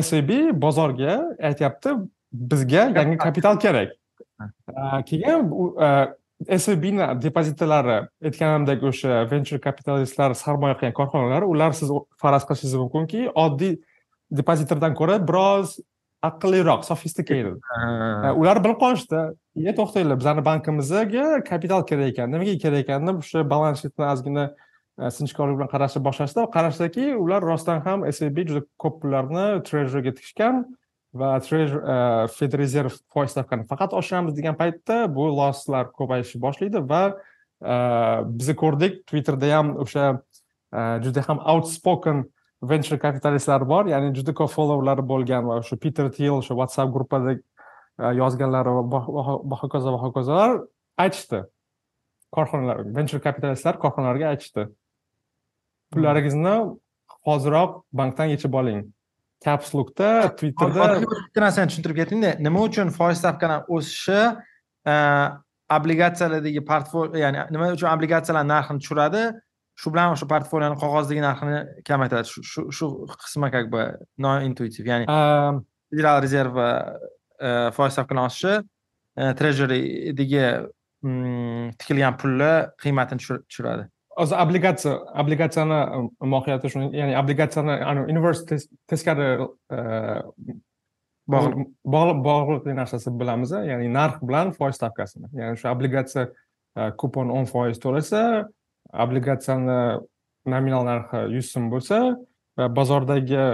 svb 0.08 0.30
bozorga 0.64 1.14
aytyapti 1.50 1.94
bizga 2.52 2.88
yangi 2.98 3.16
kapital 3.26 3.60
kerak. 3.64 3.94
Keyin 5.08 5.38
svbni 6.58 7.06
depozitlari 7.22 7.98
aytganimdek 8.24 8.82
o'sha 8.90 9.24
venture 9.30 9.60
kapitalistlar 9.60 10.34
sarmoya 10.34 10.74
qilgan 10.78 10.96
korxonalar 10.98 11.46
ular 11.46 11.72
siz 11.78 11.92
faraz 12.20 12.44
qilishingiz 12.48 12.74
mumkinki 12.82 13.28
oddiy 13.44 13.76
depozitordan 14.40 14.96
ko'ra 14.98 15.20
biroz 15.28 15.78
aqlliroq 16.28 16.84
sophisticated 16.88 17.56
ular 18.40 18.60
bilib 18.64 18.78
qolishdi. 18.82 19.22
E 19.54 19.72
to'xtanglar 19.78 20.18
bizani 20.20 20.42
bankimizga 20.50 21.26
kapital 21.46 21.82
kerak 21.88 22.14
ekan 22.14 22.32
nimaga 22.34 22.54
kerak 22.64 22.86
ekan 22.86 23.06
deb 23.08 23.20
o'sha 23.22 23.44
balans 23.54 23.82
shitni 23.84 24.06
ozgina 24.12 24.46
sinchkovlik 25.16 25.58
bilan 25.58 25.70
qarashni 25.74 26.00
boshlashdi. 26.06 26.46
Qarashdiki 26.56 27.06
ular 27.24 27.42
rostdan 27.42 27.84
ham 27.86 28.02
svb 28.10 28.48
juda 28.48 28.62
ko'p 28.82 29.00
pullarni 29.02 29.46
treasuryga 29.68 30.12
tikishgan 30.18 30.64
va 31.14 31.30
treasure 31.46 31.80
federal 32.34 32.90
foiz 33.14 33.30
stavkani 33.34 33.66
faqat 33.70 33.94
oshiramiz 34.00 34.34
degan 34.38 34.56
paytda 34.58 34.96
bu 35.16 35.28
losslar 35.38 35.92
ko'payishni 35.98 36.40
boshlaydi 36.46 36.82
va 36.92 37.02
biz 38.38 38.48
ko'rdik. 38.62 39.02
Twitterda 39.10 39.50
ham 39.56 39.76
o'sha 39.84 40.06
juda 41.04 41.22
ham 41.28 41.38
outspoken 41.52 42.24
venture 42.68 42.98
kapitalistlar 42.98 43.64
bor 43.68 43.88
ya'ni 43.90 44.12
juda 44.16 44.34
ko'p 44.34 44.52
followlari 44.52 45.04
bo'lgan 45.12 45.46
va 45.48 45.58
o'sha 45.62 45.76
peter 45.76 46.08
til 46.16 46.38
o'sha 46.38 46.54
whatsapp 46.60 46.92
gruppada 46.94 47.34
e, 47.34 47.40
yozganlari 48.20 48.72
va 48.94 49.58
hokazo 49.62 49.92
va 49.94 50.00
hokazolar 50.06 50.56
aytishdi. 51.04 51.44
Korxonalar 52.34 52.82
venture 52.96 53.20
kapitalistlar 53.26 53.78
korxonalarga 53.84 54.32
aytishdi. 54.32 54.66
Pullaringizni 55.94 56.56
hoziroq 57.28 57.80
bankdan 57.92 58.34
yechib 58.34 58.54
oling. 58.60 58.84
Capslukda 59.44 60.10
twitterda 60.40 61.00
bitta 61.04 61.40
narsani 61.46 61.70
tushuntirib 61.70 62.02
ketingda 62.02 62.36
nima 62.46 62.62
uchun 62.68 62.92
foiz 62.98 63.18
stavkani 63.20 63.62
o'sishi 63.76 64.20
e, 64.92 64.94
obligatsiyalardagi 65.76 66.62
portfol 66.70 67.18
ya'ni 67.24 67.48
nima 67.54 67.72
uchun 67.76 67.90
obligatsiyalar 67.94 68.46
narxini 68.52 68.84
tushiradi? 68.84 69.24
Shu 69.80 69.90
bilan 69.94 70.14
o'sha 70.14 70.26
portfolioni 70.30 70.76
qog'ozdagi 70.82 71.22
narxini 71.24 71.58
kamaytiradi. 71.88 72.26
Shu 72.52 72.68
shu 72.70 72.86
qismi 73.24 73.50
как 73.54 73.66
бы 73.72 73.82
nointuitiv 74.18 74.86
ya'ni 74.92 75.06
federal 75.90 76.22
rezerv 76.24 76.54
foiz 77.76 77.92
stavkani 77.96 78.22
oshishi 78.28 78.54
treasury'dagi 79.40 80.44
tikilgan 81.80 82.14
pulni 82.20 82.52
qiymatini 82.82 83.20
tushiradi. 83.26 83.84
O'zi 84.22 84.34
obligatsiya 84.38 84.94
obligatsiyani 85.20 85.78
mohiyati 86.34 86.70
shu 86.70 86.78
ya'ni 86.94 87.14
obligatsiyani 87.18 88.04
inverse 88.14 88.60
teskari 88.90 89.28
bog'liqli 91.26 92.72
narsasi 92.80 93.08
bilamiz 93.20 93.50
ya'ni 93.70 93.88
narx 93.98 94.22
bilan 94.22 94.52
foiz 94.58 94.74
stavkasini. 94.78 95.26
Ya'ni 95.34 95.58
o'sha 95.58 95.72
obligatsiya 95.74 96.24
kupon 97.00 97.26
o'n 97.34 97.46
foiz 97.50 97.76
to'lasa 97.82 98.20
obligatsiyani 99.02 100.00
nominal 100.46 100.84
narxi 100.86 101.20
yuz 101.34 101.50
so'm 101.52 101.70
bo'lsa 101.72 101.98
va 102.58 102.68
bozordagi 102.78 103.44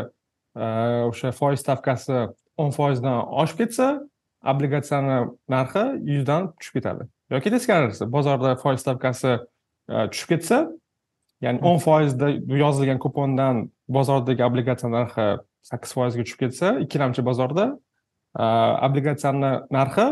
o'sha 1.10 1.32
foiz 1.32 1.62
stavkasi 1.64 2.18
o'n 2.60 2.72
foizdan 2.76 3.22
oshib 3.42 3.62
ketsa 3.62 3.86
obligatsiyani 4.52 5.18
narxi 5.54 5.84
yuzdan 6.12 6.50
tushib 6.58 6.80
ketadi. 6.80 7.06
Yoki 7.30 7.50
teskarisi 7.54 8.08
bozorda 8.16 8.56
foiz 8.62 8.80
stavkasi 8.84 9.36
tushib 10.12 10.28
ketsa 10.34 10.58
ya'ni 11.44 11.62
o'n 11.68 11.78
foizda 11.84 12.30
yozilgan 12.64 12.98
kupondan 13.04 13.68
bozordagi 13.88 14.44
obligatsiya 14.44 14.90
narxi 14.96 15.28
sakkiz 15.70 15.94
foizga 15.96 16.26
tushib 16.26 16.40
ketsa 16.44 16.74
ikkilamchi 16.84 17.24
bozorda 17.24 17.70
obligatsiyani 18.86 19.52
narxi 19.78 20.06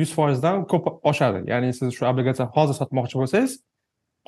yuz 0.00 0.14
foizdan 0.16 0.64
ko'p 0.70 0.88
oshadi. 1.10 1.44
Ya'ni 1.50 1.72
siz 1.76 1.92
shu 1.96 2.06
obligatsiyani 2.12 2.50
hozir 2.56 2.76
sotmoqchi 2.80 3.20
bo'lsangiz 3.20 3.60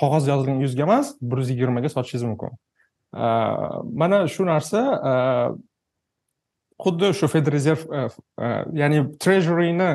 qog'oz 0.01 0.29
yozilgan 0.29 0.59
yuzga 0.65 0.83
emas 0.83 1.15
bir 1.21 1.39
yuz 1.43 1.51
yigirmaga 1.51 1.89
sotishingiz 1.89 2.25
mumkin. 2.31 2.51
Mana 4.01 4.29
shu 4.29 4.47
narsa 4.47 4.81
xuddi 6.85 7.13
shu 7.19 7.27
federal 7.29 8.11
ya'ni 8.81 8.99
treasuryni 9.23 9.91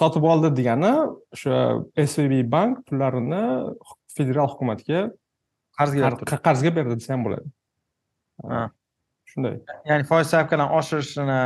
sotib 0.00 0.24
oldi 0.32 0.50
degani 0.58 0.92
o'sha 1.34 1.54
svb 2.10 2.42
bank 2.54 2.82
pullarini 2.86 3.44
federal 4.16 4.48
hukumatga 4.52 5.00
qarzga 5.78 6.10
qarzga 6.46 6.70
berdi 6.76 6.98
desa 6.98 7.14
ham 7.14 7.22
bo'ladi. 7.26 7.46
Shunday. 9.30 9.56
Ya'ni 9.86 10.04
foiz 10.10 10.26
stavkalarini 10.26 10.74
oshirishini 10.80 11.40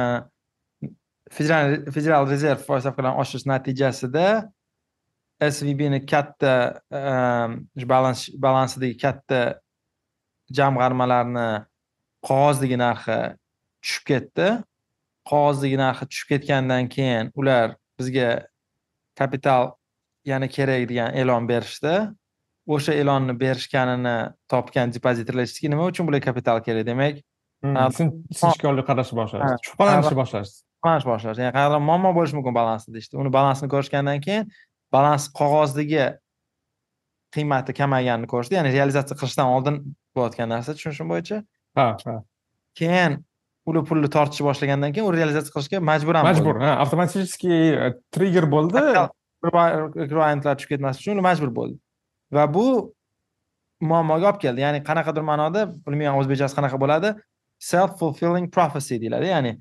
federal 1.36 1.92
federal 1.94 2.30
rezerv 2.32 2.64
foiz 2.68 2.82
stavkalarini 2.86 3.20
oshirish 3.22 3.46
natijasida 3.52 4.26
svbni 5.50 6.00
katta 6.06 6.54
balans 7.92 8.28
balansidagi 8.46 8.96
katta 9.04 9.40
jamg'armalarni 10.58 11.48
qog'ozdagi 12.28 12.78
narxi 12.84 13.18
tushib 13.82 14.04
ketdi 14.10 14.48
qog'ozdagi 15.30 15.78
narxi 15.80 16.08
tushib 16.10 16.32
ketgandan 16.32 16.90
keyin 16.94 17.32
ular 17.34 17.76
bizga 17.98 18.30
kapital 19.18 19.72
yana 20.24 20.48
kerak 20.48 20.88
degan 20.90 21.14
e'lon 21.20 21.48
berishdi 21.50 21.94
o'sha 22.74 22.94
e'lonni 23.02 23.34
berishganini 23.42 24.16
topgan 24.52 24.94
depozitorlar 24.94 25.44
aytishdiki 25.44 25.70
nima 25.72 25.86
uchun 25.90 26.08
bularga 26.08 26.30
kapital 26.30 26.62
kerak 26.66 26.86
demak 26.90 27.22
sinchkovlik 27.62 28.86
qarashni 28.90 29.18
boshlashdi 29.20 29.56
shubhalanishni 29.68 30.18
boshlashdi 30.20 30.54
shubhalanishni 30.58 31.10
boshlashdi 31.12 31.44
ya'ni 31.44 31.54
qayerda 31.58 31.80
muammo 31.88 32.10
bo'lishi 32.18 32.38
mumkin 32.38 32.54
balansda 32.60 32.94
deyishdi 32.96 33.18
uni 33.22 33.30
balansini 33.38 33.72
ko'rishgandan 33.74 34.22
keyin 34.26 34.44
balans 34.92 35.28
qog'ozdagi 35.38 36.04
qiymati 37.34 37.74
kamayganini 37.80 38.28
ko'rishdi. 38.32 38.58
Ya'ni 38.58 38.72
realizatsiya 38.76 39.16
qilishdan 39.20 39.48
oldin 39.56 39.80
bo'layotgan 40.16 40.50
narsa 40.52 40.76
tushunishim 40.76 41.08
bo'yicha. 41.12 41.42
Ha 41.78 41.86
ha. 42.06 42.16
Keyin 42.78 43.20
ular 43.68 43.84
pulni 43.88 44.10
tortishni 44.16 44.46
boshlagandan 44.48 44.94
keyin 44.94 45.08
u 45.08 45.12
realizatsiya 45.16 45.54
qilishga 45.56 45.82
majbur 45.90 46.18
ham 46.18 46.28
majbur 46.28 46.60
ha 46.64 46.72
avtomatiически 46.84 47.52
trigger 48.14 48.46
bo'ldi. 48.54 48.82
Klientlar 50.12 50.58
tushib 50.58 50.76
ketmaslik 50.76 51.02
uchun 51.06 51.16
ular 51.16 51.28
majbur 51.30 51.50
bo'ldi. 51.58 51.78
Va 52.36 52.46
bu 52.54 52.66
muammoga 53.82 54.30
olib 54.30 54.40
keldi. 54.44 54.64
Ya'ni 54.66 54.84
qanaqadir 54.88 55.24
ma'noda 55.30 55.66
bilmayman 55.86 56.20
o'zbekchasi 56.20 56.58
qanaqa 56.58 56.78
bo'ladi 56.84 57.14
self 57.72 57.98
fulfilling 58.00 58.46
prophecy 58.56 59.00
deyiladi. 59.02 59.26
Ya'ni 59.34 59.52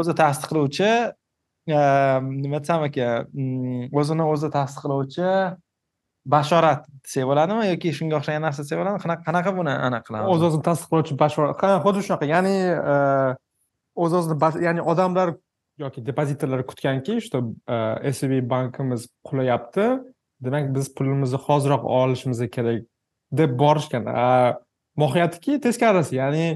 o'zi 0.00 0.14
tasdiqlovchi 0.22 0.90
Ehm, 1.66 2.42
nima 2.42 2.60
desam 2.60 2.82
aka 2.84 3.24
mm, 3.32 3.88
o'zini 3.96 4.24
o'zi 4.28 4.50
tasdiqlovchi 4.52 5.28
bashorat 6.34 6.82
desak 7.04 7.24
bo'ladimi 7.30 7.70
yoki 7.70 7.92
shunga 7.98 8.18
o'xshagan 8.18 8.44
narsa 8.44 8.64
desak 8.64 8.80
bo'ladimi 8.80 9.20
qanaqa 9.28 9.52
buni 9.58 9.72
anaqa 9.72 10.04
qilamiz 10.08 10.32
o'z 10.34 10.44
o'zini 10.48 10.64
tasdiqlovchi 10.68 11.16
bashorat 11.22 11.64
xuddi 11.86 12.02
shunaqa 12.08 12.28
ya'ni 12.34 12.56
o'z 14.04 14.16
o'zini 14.18 14.64
ya'ni 14.66 14.84
odamlar 14.92 15.32
yoki 15.84 16.04
depozitorlar 16.08 16.66
kutganki 16.70 17.16
что 17.24 17.40
svb 18.16 18.42
bankimiz 18.52 19.08
qulayapti 19.28 19.88
demak 20.44 20.68
biz 20.76 20.92
pulimizni 20.96 21.40
hoziroq 21.46 21.88
olishimiz 22.00 22.44
kerak 22.56 22.84
deb 23.32 23.58
borishgan. 23.58 24.04
Mohiyatiki 24.96 25.60
teskarisi 25.60 26.16
ya'ni 26.20 26.46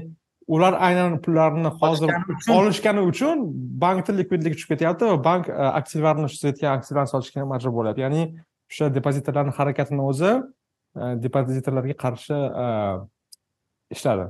ular 0.55 0.73
aynan 0.87 1.11
pullarni 1.25 1.69
hozir 1.81 2.09
olishgani 2.57 3.01
uchun 3.11 3.37
bankni 3.83 4.11
likvidligi 4.19 4.55
tushib 4.57 4.71
ketyapti 4.73 5.03
va 5.11 5.17
bank 5.29 5.43
aktivlarni 5.49 6.25
tushayotgan 6.31 6.71
aktivlarni 6.77 7.09
sotishga 7.13 7.39
majbur 7.53 7.73
bo'lyapti. 7.77 8.01
Ya'ni 8.05 8.21
o'sha 8.71 8.85
depozitorlarni 8.97 9.53
harakatini 9.59 10.01
o'zi 10.11 10.31
depozitorlarga 11.25 11.95
qarshi 12.03 12.37
ishladi. 13.95 14.25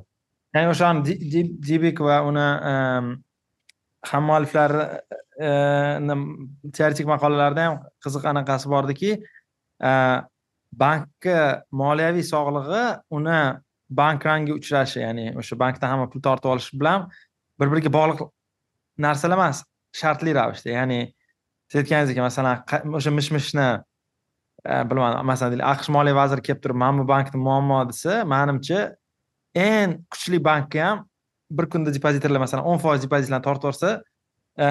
Ya'ni 0.55 0.67
o'shani 0.73 0.99
dibik 1.69 1.97
va 2.07 2.15
uni 2.29 2.47
hammualliflarni 4.11 6.15
teoretik 6.75 7.05
maqolalarida 7.13 7.61
ham 7.67 7.75
qiziq 8.03 8.23
anaqasi 8.33 8.65
bordiki 8.75 9.11
bankka 10.83 11.39
moliyaviy 11.81 12.25
sog'lig'i 12.33 12.83
uni 13.17 13.41
bank 13.89 14.25
rangi 14.25 14.53
uchrashi 14.53 15.01
ya'ni 15.01 15.33
o'sha 15.37 15.57
bankdan 15.59 15.89
hamma 15.93 16.09
pul 16.09 16.21
tortib 16.21 16.51
olish 16.53 16.69
bilan 16.73 17.07
bir 17.59 17.71
biriga 17.71 17.91
bog'liq 17.93 18.21
narsalar 19.05 19.37
emas 19.37 19.63
shartli 19.95 20.33
ravishda. 20.35 20.69
Ya'ni 20.77 20.99
siz 21.71 21.81
aytganingizdek 21.81 22.21
masalan 22.21 22.93
o'sha 22.99 23.11
mish 23.11 23.31
mishni 23.35 23.67
e, 24.65 24.73
bilmadim 24.89 25.25
masalan 25.31 25.55
deylik 25.55 25.67
aqsh 25.73 25.89
moliya 25.95 26.17
vaziri 26.21 26.45
kelib 26.47 26.61
turib 26.63 26.81
mana 26.83 27.01
bu 27.01 27.07
bankni 27.13 27.41
muammo 27.47 27.79
desa 27.89 28.21
manimcha 28.33 28.79
eng 29.55 29.97
kuchli 30.13 30.39
bankka 30.49 30.85
ham 30.87 31.03
bir 31.57 31.69
kunda 31.73 31.93
depozitorlar 31.97 32.45
masalan 32.45 32.69
o'n 32.71 32.81
foiz 32.85 33.01
depozitlarni 33.05 33.45
tortib 33.47 33.67
yuborsa 33.67 33.91
e, 34.65 34.67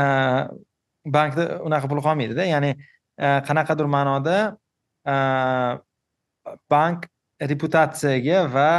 bankda 1.18 1.44
unaqa 1.66 1.90
pul 1.90 2.02
qolmaydida. 2.06 2.46
Ya'ni 2.54 2.74
e, 2.74 3.26
qanaqadir 3.48 3.90
ma'noda 3.96 4.38
bank 6.70 7.06
reputatsiyaga 7.40 8.46
va 8.52 8.70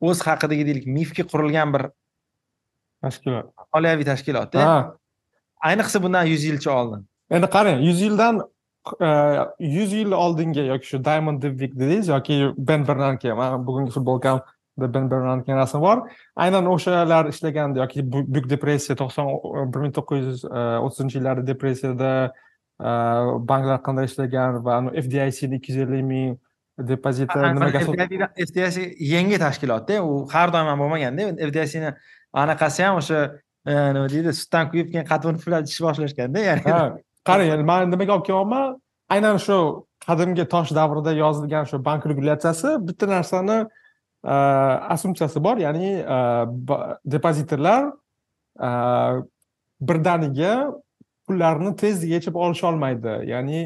o'z 0.00 0.22
haqidagi 0.26 0.66
deylik 0.66 0.86
mifga 0.86 1.24
qurilgan 1.32 1.74
bir 1.74 1.82
tashkilot. 3.02 3.46
moliyaviy 3.74 4.04
tashkilotda 4.04 4.66
ayniqsa 5.60 6.02
bundan 6.02 6.24
yuz 6.24 6.44
yilcha 6.44 6.70
oldin. 6.70 7.06
Endi 7.30 7.46
qarang 7.46 7.82
yuz 7.82 8.00
yildan 8.00 8.40
e, 9.00 9.08
yuz 9.58 9.92
yil 9.92 10.12
oldingi 10.12 10.66
yoki 10.72 10.86
shu 10.86 11.04
diamond 11.04 11.42
debvik 11.42 11.74
dedingiz 11.74 12.08
yoki 12.08 12.52
ben 12.58 12.86
bernanke 12.88 13.32
man 13.32 13.66
bugungi 13.66 13.90
futbolkamda 13.90 14.94
ben 14.94 15.10
bernanke 15.10 15.54
rasmi 15.54 15.80
bor. 15.80 15.98
Aynan 16.36 16.66
o'shalar 16.66 17.26
ishlaganda 17.26 17.78
yoki 17.84 18.12
buyuk 18.12 18.50
depressiya 18.50 18.96
to'qson 18.96 19.32
bir 19.72 19.80
ming 19.84 19.94
to'qqiz 19.98 20.26
yuz 20.26 20.44
e, 20.44 20.60
o'ttizinchi 20.84 21.18
yillarda 21.18 21.46
depressiyada 21.46 22.12
e, 22.80 22.90
banklar 23.50 23.82
qanday 23.86 24.10
ishlagan 24.10 24.64
va 24.64 24.82
fdicni 25.04 25.56
ikki 25.58 25.72
yuz 25.72 25.82
ellik 25.86 26.04
ming 26.12 26.38
depoziti 26.78 27.38
nimaga 27.38 27.80
fdic 27.80 28.78
yangi 29.00 29.38
tashkilotda 29.38 30.02
u 30.02 30.26
har 30.32 30.52
doim 30.52 30.70
ham 30.70 30.78
bo'lmaganda 30.82 31.48
fdicni 31.50 31.92
anaqasi 32.32 32.82
ham 32.84 33.00
o'sha 33.00 33.20
e, 33.66 33.72
nima 33.94 34.06
deydi 34.12 34.32
sutdan 34.40 34.70
kuyib 34.70 34.92
keyin 34.92 35.06
qatiqni 35.10 35.40
puflab 35.40 35.66
ichishni 35.66 35.86
boshlashganda 35.88 36.44
ya'ni. 36.48 36.74
Qarang 37.28 37.52
endi 37.54 37.66
man 37.70 37.90
nimaga 37.90 38.16
olib 38.16 38.26
kelyapman? 38.28 38.76
Aynan 39.14 39.40
shu 39.46 39.58
qadimgi 40.06 40.44
tosh 40.54 40.70
davrida 40.78 41.12
yozilgan 41.22 41.64
shu 41.70 41.84
bank 41.84 42.06
regulyatsiyasi 42.12 42.74
bitta 42.88 43.10
narsani 43.14 43.58
e, 44.32 44.34
assumpsiyasi 44.94 45.44
bor 45.46 45.56
ya'ni 45.66 45.90
e, 46.16 46.18
depozitorlar 47.16 47.90
birdaniga 49.88 50.54
pullarni 51.26 51.76
tezda 51.76 52.06
yechib 52.14 52.34
olisholmaydi. 52.34 53.14
Ya'ni 53.32 53.60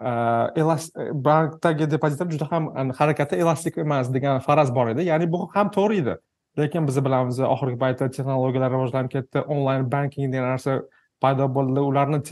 bankdagi 0.00 1.90
depozitlar 1.90 2.30
juda 2.30 2.46
ham 2.50 2.90
harakati 2.98 3.36
elastik 3.36 3.78
emas 3.78 4.12
degan 4.14 4.40
faraz 4.40 4.74
bor 4.74 4.88
edi 4.88 5.02
ya'ni 5.10 5.32
bu 5.32 5.48
ham 5.54 5.70
to'g'ri 5.70 5.98
edi 6.02 6.14
lekin 6.58 6.86
biz 6.88 7.04
bilamiz 7.04 7.40
oxirgi 7.40 7.78
paytda 7.78 8.10
texnologiyalar 8.10 8.72
rivojlanib 8.72 9.10
ketdi 9.10 9.38
onlayn 9.54 9.90
banking 9.92 10.32
degan 10.32 10.48
narsa 10.52 10.82
paydo 11.20 11.48
bo'ldi 11.56 11.80
ularni 11.80 12.22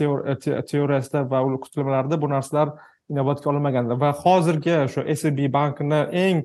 teoriyasida 0.71 1.19
va 1.31 1.43
kutilmalarida 1.65 2.21
bu 2.21 2.29
narsalar 2.29 2.69
inobatga 3.09 3.49
olinmagandi 3.51 3.99
va 4.01 4.11
hozirgi 4.23 4.77
shu 4.93 5.05
sb 5.15 5.37
bankini 5.57 6.01
eng 6.25 6.43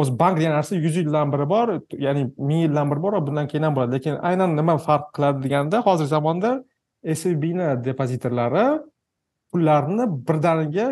o'zi 0.00 0.18
bank 0.20 0.38
degan 0.38 0.52
narsa 0.58 0.76
yuz 0.76 0.96
yildan 1.00 1.32
biri 1.32 1.48
bor 1.54 1.68
ya'ni 2.06 2.22
ming 2.48 2.60
yildan 2.66 2.90
biri 2.90 3.02
bor 3.04 3.12
va 3.18 3.26
bundan 3.26 3.48
keyin 3.50 3.64
ham 3.66 3.74
bo'ladi 3.76 3.96
lekin 3.96 4.18
aynan 4.30 4.56
nima 4.56 4.76
farq 4.88 5.06
qiladi 5.16 5.42
deganda 5.46 5.80
hozirgi 5.86 6.10
zamonda 6.16 6.52
sbni 7.20 7.68
depozitorlari 7.88 8.66
pullarni 9.56 10.04
birdaniga 10.28 10.90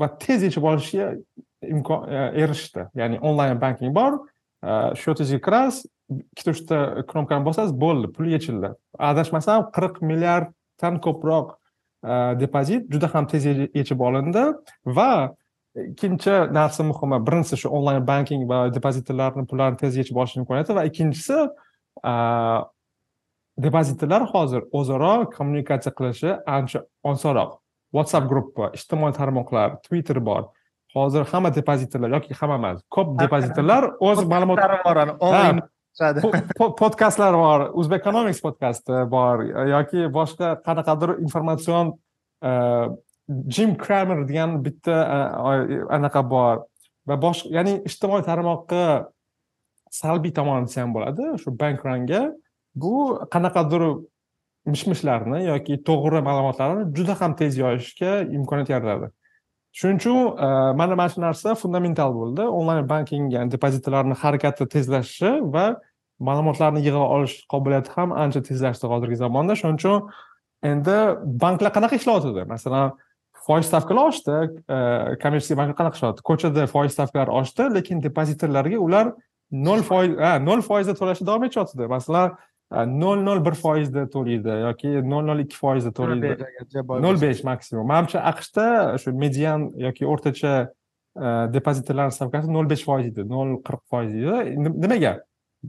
va 0.00 0.08
tez 0.18 0.42
yechib 0.48 0.64
olishga 0.64 1.12
imkon 1.66 2.08
e, 2.08 2.22
erishdi. 2.42 2.86
Ya'ni 2.94 3.20
onlayn 3.20 3.60
banking 3.60 3.94
bor 3.94 4.18
e, 4.64 4.72
счетingizga 4.96 5.40
kirasiz 5.44 5.86
ikkita 6.32 6.54
uchta 6.54 6.80
knopkani 7.10 7.44
bosasiz 7.46 7.74
bo'ldi 7.84 8.12
pul 8.16 8.30
yechildi. 8.32 8.72
Adashmasam 9.10 9.68
qirq 9.76 10.00
milliarddan 10.04 11.00
ko'proq 11.04 11.56
e, 12.04 12.12
depozit 12.40 12.88
juda 12.92 13.10
ham 13.14 13.28
tez 13.32 13.48
yechib 13.48 14.00
olindi 14.08 14.46
va 14.98 15.10
ikkinchi 15.76 16.38
narsa 16.56 16.86
muhimi 16.88 17.20
birinchisi 17.26 17.60
shu 17.64 17.74
onlayn 17.78 18.06
banking 18.06 18.46
va 18.48 18.62
depozitlarni 18.72 19.44
pullarni 19.50 19.80
tez 19.82 19.98
yechib 20.00 20.16
olish 20.16 20.38
imkoniyati 20.40 20.76
va 20.78 20.86
ikkinchisi 20.88 21.42
depozitlar 23.66 24.24
hozir 24.32 24.64
o'zaro 24.72 25.12
kommunikatsiya 25.36 25.92
qilishi 25.98 26.34
ancha 26.56 26.84
osonroq. 27.12 27.56
Whatsapp 27.96 28.28
bor 28.30 28.74
ijtimoiy 28.76 29.14
tarmoqlar 29.16 29.78
twitter 29.86 30.20
bor. 30.20 30.50
Hozir 30.96 31.26
hamma 31.32 31.50
depozitorlar 31.52 32.14
yoki 32.16 32.36
hamma 32.40 32.56
emas 32.60 32.84
ko'p 32.92 33.16
depozitorlar 33.20 33.90
o'z 34.00 34.22
ma'lumot 34.32 34.60
podkastlar 36.80 37.36
bor 37.40 37.66
o'zbekonomics 37.80 38.40
podkasti 38.44 39.02
bor 39.12 39.44
yoki 39.72 40.06
boshqa 40.12 40.54
qanaqadir 40.66 41.16
informatsion 41.24 41.92
e, 42.44 42.52
jim 43.48 43.76
kramer 43.80 44.24
degan 44.28 44.58
bitta 44.64 44.96
e, 45.02 45.82
anaqa 45.98 46.22
bor. 46.30 46.64
Va 47.08 47.16
boshqa 47.26 47.52
ya'ni 47.58 47.78
ijtimoiy 47.88 48.24
tarmoqqa 48.26 48.82
salbiy 50.00 50.32
tomoni 50.36 50.68
desa 50.68 50.82
ham 50.82 50.92
bo'ladi 50.96 51.32
shu 51.42 51.52
bankranga 51.62 52.22
bu 52.74 52.94
qanaqadir 53.32 53.82
mish 54.66 54.84
mishlarni 54.90 55.44
yoki 55.46 55.78
to'g'ri 55.88 56.22
ma'lumotlarni 56.28 56.88
juda 56.96 57.14
ham 57.20 57.36
tez 57.40 57.58
yoyishga 57.58 58.12
imkoniyat 58.38 58.70
yaratadi. 58.74 59.10
Shuning 59.78 59.98
uchun 60.00 60.18
e, 60.46 60.48
mana 60.80 60.96
mana 61.00 61.12
shu 61.12 61.20
narsa 61.20 61.54
fundamental 61.62 62.14
bo'ldi. 62.18 62.46
Onlayn 62.58 62.88
banking 62.92 63.30
ya'ni 63.34 63.52
depozitlarni 63.54 64.16
harakati 64.22 64.66
tezlashishi 64.74 65.32
va 65.54 65.66
ma'lumotlarni 66.28 66.80
yig'a 66.86 67.04
olish 67.16 67.36
qobiliyati 67.52 67.92
ham 67.96 68.14
ancha 68.24 68.42
tezlashdi 68.48 68.90
hozirgi 68.92 69.20
zamonda. 69.24 69.58
Shuning 69.60 69.78
uchun 69.80 70.08
endi 70.72 70.96
banklar 71.44 71.74
qanaqa 71.76 72.00
ishlayotgandi 72.00 72.46
masalan 72.54 72.96
foiz 73.46 73.68
stavkalari 73.70 74.10
oshdi 74.10 74.36
e, 74.76 74.78
kommersiya 75.22 75.58
banklar 75.60 75.78
qanaqa 75.80 76.00
ishlayapti 76.00 76.26
ko'chada 76.30 76.66
foiz 76.74 76.96
stavkalari 76.96 77.36
oshdi 77.40 77.68
lekin 77.76 78.02
depozitorlarga 78.06 78.80
ular 78.88 79.12
nol 79.68 79.84
foiz 79.90 80.16
nol 80.48 80.64
foizda 80.68 80.96
to'lashni 81.00 81.26
davom 81.28 81.44
etyapti 81.48 81.90
masalan 81.96 82.34
nol 82.70 83.22
nol 83.22 83.44
bir 83.46 83.54
foizda 83.54 84.06
to'laydi 84.10 84.56
yoki 84.64 84.88
nol 85.06 85.22
nol 85.28 85.38
ikki 85.44 85.56
foizda 85.56 85.92
to'laydi 85.94 86.36
nol 87.04 87.20
besh 87.20 87.44
maksimum. 87.46 87.86
Manimcha 87.86 88.24
aqshda 88.32 88.98
shu 88.98 89.12
median 89.14 89.70
yoki 89.86 90.06
o'rtacha 90.06 90.54
depozitorlarni 91.54 92.12
stavkasi 92.12 92.50
nol 92.52 92.66
besh 92.68 92.82
foiz 92.84 93.06
edi 93.12 93.24
nol 93.28 93.60
qirq 93.66 93.82
foiz 93.90 94.10
edi. 94.14 94.56
Nimaga 94.58 95.12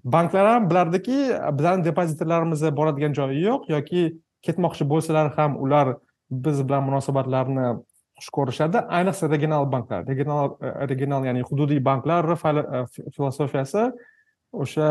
banklar 0.03 0.47
ham 0.53 0.69
bilardiki 0.69 1.19
bizani 1.59 1.85
depozitorlarimizda 1.85 2.73
boradigan 2.79 3.13
joyi 3.13 3.43
yo'q 3.45 3.69
yoki 3.75 4.01
ketmoqchi 4.45 4.89
bo'lsalar 4.89 5.31
ham 5.37 5.55
ular 5.63 5.95
biz 6.31 6.59
bilan 6.67 6.83
munosabatlarni 6.89 7.67
xush 8.17 8.31
ko'rishadi. 8.33 8.81
Ayniqsa 8.97 9.29
regional 9.29 9.69
banklar 9.71 10.01
regional 10.09 10.57
regional 10.89 11.29
ya'ni 11.29 11.45
hududiy 11.45 11.79
banklar 11.85 12.25
filosofiyasi 13.15 13.91
o'sha 14.51 14.89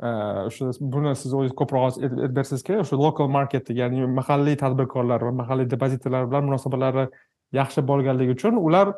o'sha 0.00 0.72
buni 0.80 1.14
siz 1.16 1.32
o'zingiz 1.32 1.54
ko'proq 1.56 1.86
aytib 1.88 2.34
bersangizki 2.36 2.74
o'sha 2.82 2.96
local 3.00 3.30
market 3.32 3.70
ya'ni 3.70 4.06
mahalliy 4.18 4.56
tadbirkorlar 4.60 5.22
va 5.24 5.32
mahalliy 5.40 5.70
depozitorlar 5.70 6.26
bilan 6.28 6.44
munosabatlari 6.50 7.06
yaxshi 7.52 7.84
bo'lganligi 7.90 8.36
uchun 8.36 8.58
ular 8.60 8.92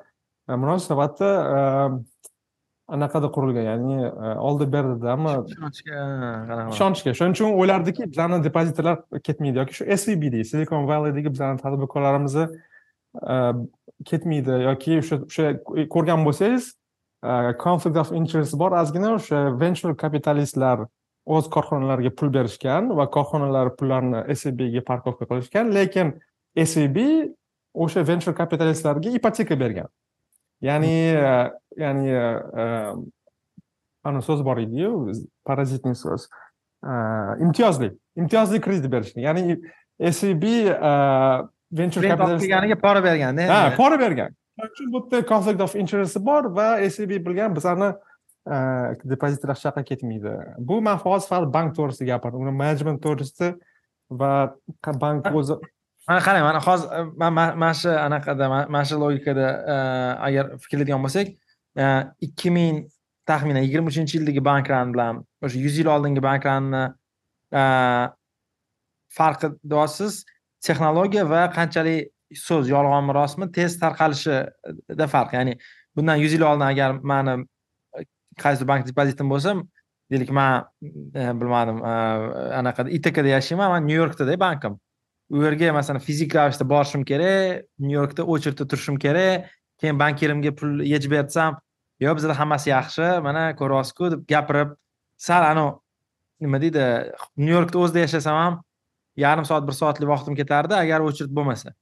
e, 0.49 0.57
munosabatni 0.57 1.31
e, 1.59 1.61
anaqada 2.97 3.31
qurilgan 3.37 3.69
ya'ni 3.71 3.99
e, 4.09 4.35
oldi 4.49 4.67
berdidami 4.73 5.35
ishonchga 5.55 6.01
ishonchga. 6.75 7.15
Shuning 7.21 7.37
uchun 7.37 7.55
o'ylardiki 7.61 8.09
bizani 8.11 8.41
depozitorlar 8.49 9.23
ketmaydi 9.29 9.63
yoki 9.63 9.79
shu 9.79 9.89
svb 10.01 10.27
deydi 10.33 10.49
silicon 10.51 10.89
valleydagi 10.91 11.35
bizani 11.37 11.63
tadbirkorlarimizni 11.63 12.49
ketmaydi 14.11 14.61
yoki 14.67 14.99
o'sha 15.05 15.23
o'sha 15.29 15.55
ko'rgan 15.95 16.27
bo'lsangiz 16.27 16.73
conflict 17.59 17.97
of 17.97 18.13
interest 18.13 18.59
bor 18.59 18.73
ozgina 18.73 19.15
o'sha 19.17 19.59
venture 19.59 19.95
kapitalistlar 19.95 20.87
o'z 21.27 21.49
korxonalariga 21.51 22.11
pul 22.17 22.31
berishgan 22.31 22.97
va 22.97 23.07
korxonalar 23.11 23.75
pullarni 23.77 24.23
SEBga 24.35 24.85
parkovka 24.87 25.27
qilishgan 25.27 25.73
lekin 25.75 26.15
SEB 26.57 26.99
o'sha 27.75 28.03
venture 28.07 28.35
kapitalistlarga 28.35 29.11
ipoteka 29.11 29.57
bergan. 29.59 29.89
Ya'ni 30.61 30.95
ya'ni 31.79 32.07
ana 34.05 34.23
so'z 34.23 34.45
bor 34.45 34.59
ediyu 34.59 35.13
parazitniy 35.47 35.95
so'z 35.95 36.29
imtiyozli 37.45 37.93
imtiyozli 38.17 38.61
kredit 38.61 38.91
berishni 38.91 39.23
ya'ni 39.23 39.59
SEB 40.13 40.45
venture 41.71 42.09
kapitalist 42.09 42.45
deganiga 42.47 42.77
pora 42.81 43.03
berganda 43.05 43.47
ha 43.53 43.77
pora 43.77 43.99
bergan 44.01 44.35
uchun 44.67 44.93
bu 44.93 44.99
yerda 45.03 45.27
conflict 45.27 45.61
of 45.61 45.75
interest 45.77 46.21
bor 46.27 46.45
va 46.59 46.91
seb 46.91 47.11
bilgan 47.27 47.57
bizani 47.57 47.89
e, 48.55 48.57
depozitlar 49.15 49.55
hech 49.55 49.65
yoqqa 49.69 49.85
ketmaydi. 49.91 50.35
Bu 50.59 50.81
man 50.83 50.97
hozir 51.05 51.29
faqat 51.33 51.53
bank 51.57 51.75
to'g'risida 51.79 52.07
gapirdim 52.13 52.47
uni 52.47 52.55
menejment 52.63 53.03
to'g'risida 53.07 53.55
va 54.11 54.33
bank 55.05 55.27
o'zi 55.41 55.55
mana 56.09 56.21
qarang 56.27 56.45
mana 56.49 56.61
hozir 56.67 56.89
mana 57.63 57.75
shu 57.81 57.91
anaqada 58.07 58.49
mana 58.49 58.85
shu 58.85 59.01
logikada 59.05 59.49
agar 60.29 60.45
fikrlaydigan 60.63 61.03
bo'lsak 61.07 61.35
ikki 62.27 62.51
ming 62.51 62.77
taxminan 63.31 63.63
yigirma 63.67 63.93
uchinchi 63.93 64.19
yildagi 64.19 64.45
banklarni 64.51 64.95
bilan 64.95 65.25
o'sha 65.45 65.59
yuz 65.65 65.75
yil 65.81 65.89
oldingi 65.95 66.23
banklarni 66.29 66.85
farqi 69.19 69.49
deyapsiz 69.73 70.25
texnologiya 70.67 71.25
va 71.33 71.43
qanchalik 71.59 72.09
so'z 72.37 72.69
yolg'onmi 72.69 73.15
rostmi 73.15 73.51
tez 73.53 73.79
tarqalishida 73.81 75.09
farq. 75.15 75.35
Ya'ni 75.39 75.59
bundan 75.97 76.17
yuz 76.17 76.33
yil 76.33 76.45
oldin 76.51 76.67
agar 76.67 76.99
mani 77.13 77.45
e, 77.99 78.05
qaysi 78.43 78.67
bank 78.69 78.87
depozitim 78.87 79.31
bo'lsa 79.31 79.55
deylik 80.11 80.31
man 80.31 80.67
e, 81.15 81.23
bilmadim 81.41 81.81
e, 81.85 81.95
anaqada 82.61 82.91
itkda 82.91 83.29
yashayman 83.35 83.71
man 83.75 83.87
nyu 83.87 83.97
yorkdada 84.03 84.41
bankim. 84.41 84.79
U 85.31 85.43
yerga 85.45 85.73
masalan 85.73 86.01
fizik 86.01 86.35
ravishda 86.35 86.69
borishim 86.69 87.05
kerak 87.05 87.65
nyu 87.79 87.97
yorkda 88.01 88.25
очередda 88.25 88.69
turishim 88.69 88.97
kerak 88.99 89.51
keyin 89.81 89.99
bankerimga 89.99 90.55
pul 90.57 90.81
yechib 90.93 91.13
bersam 91.17 91.59
yo'q 92.01 92.17
bizada 92.19 92.39
hammasi 92.39 92.71
yaxshi 92.71 93.11
mana 93.27 93.43
ko'ryapsizku 93.61 94.11
deb 94.15 94.25
gapirib 94.33 94.73
sal 95.17 95.45
anavi 95.51 95.77
nima 96.41 96.61
deydi 96.63 96.85
nyu 97.37 97.53
yorkda 97.59 97.79
o'zida 97.83 98.07
yashasam 98.07 98.37
ham 98.43 98.59
yarim 99.19 99.45
soat 99.45 99.67
bir 99.69 99.77
soatlik 99.81 100.09
vaqtim 100.09 100.35
ketardi 100.41 100.75
agar 100.75 101.01
очередь 101.01 101.35
bo'lmasa. 101.39 101.75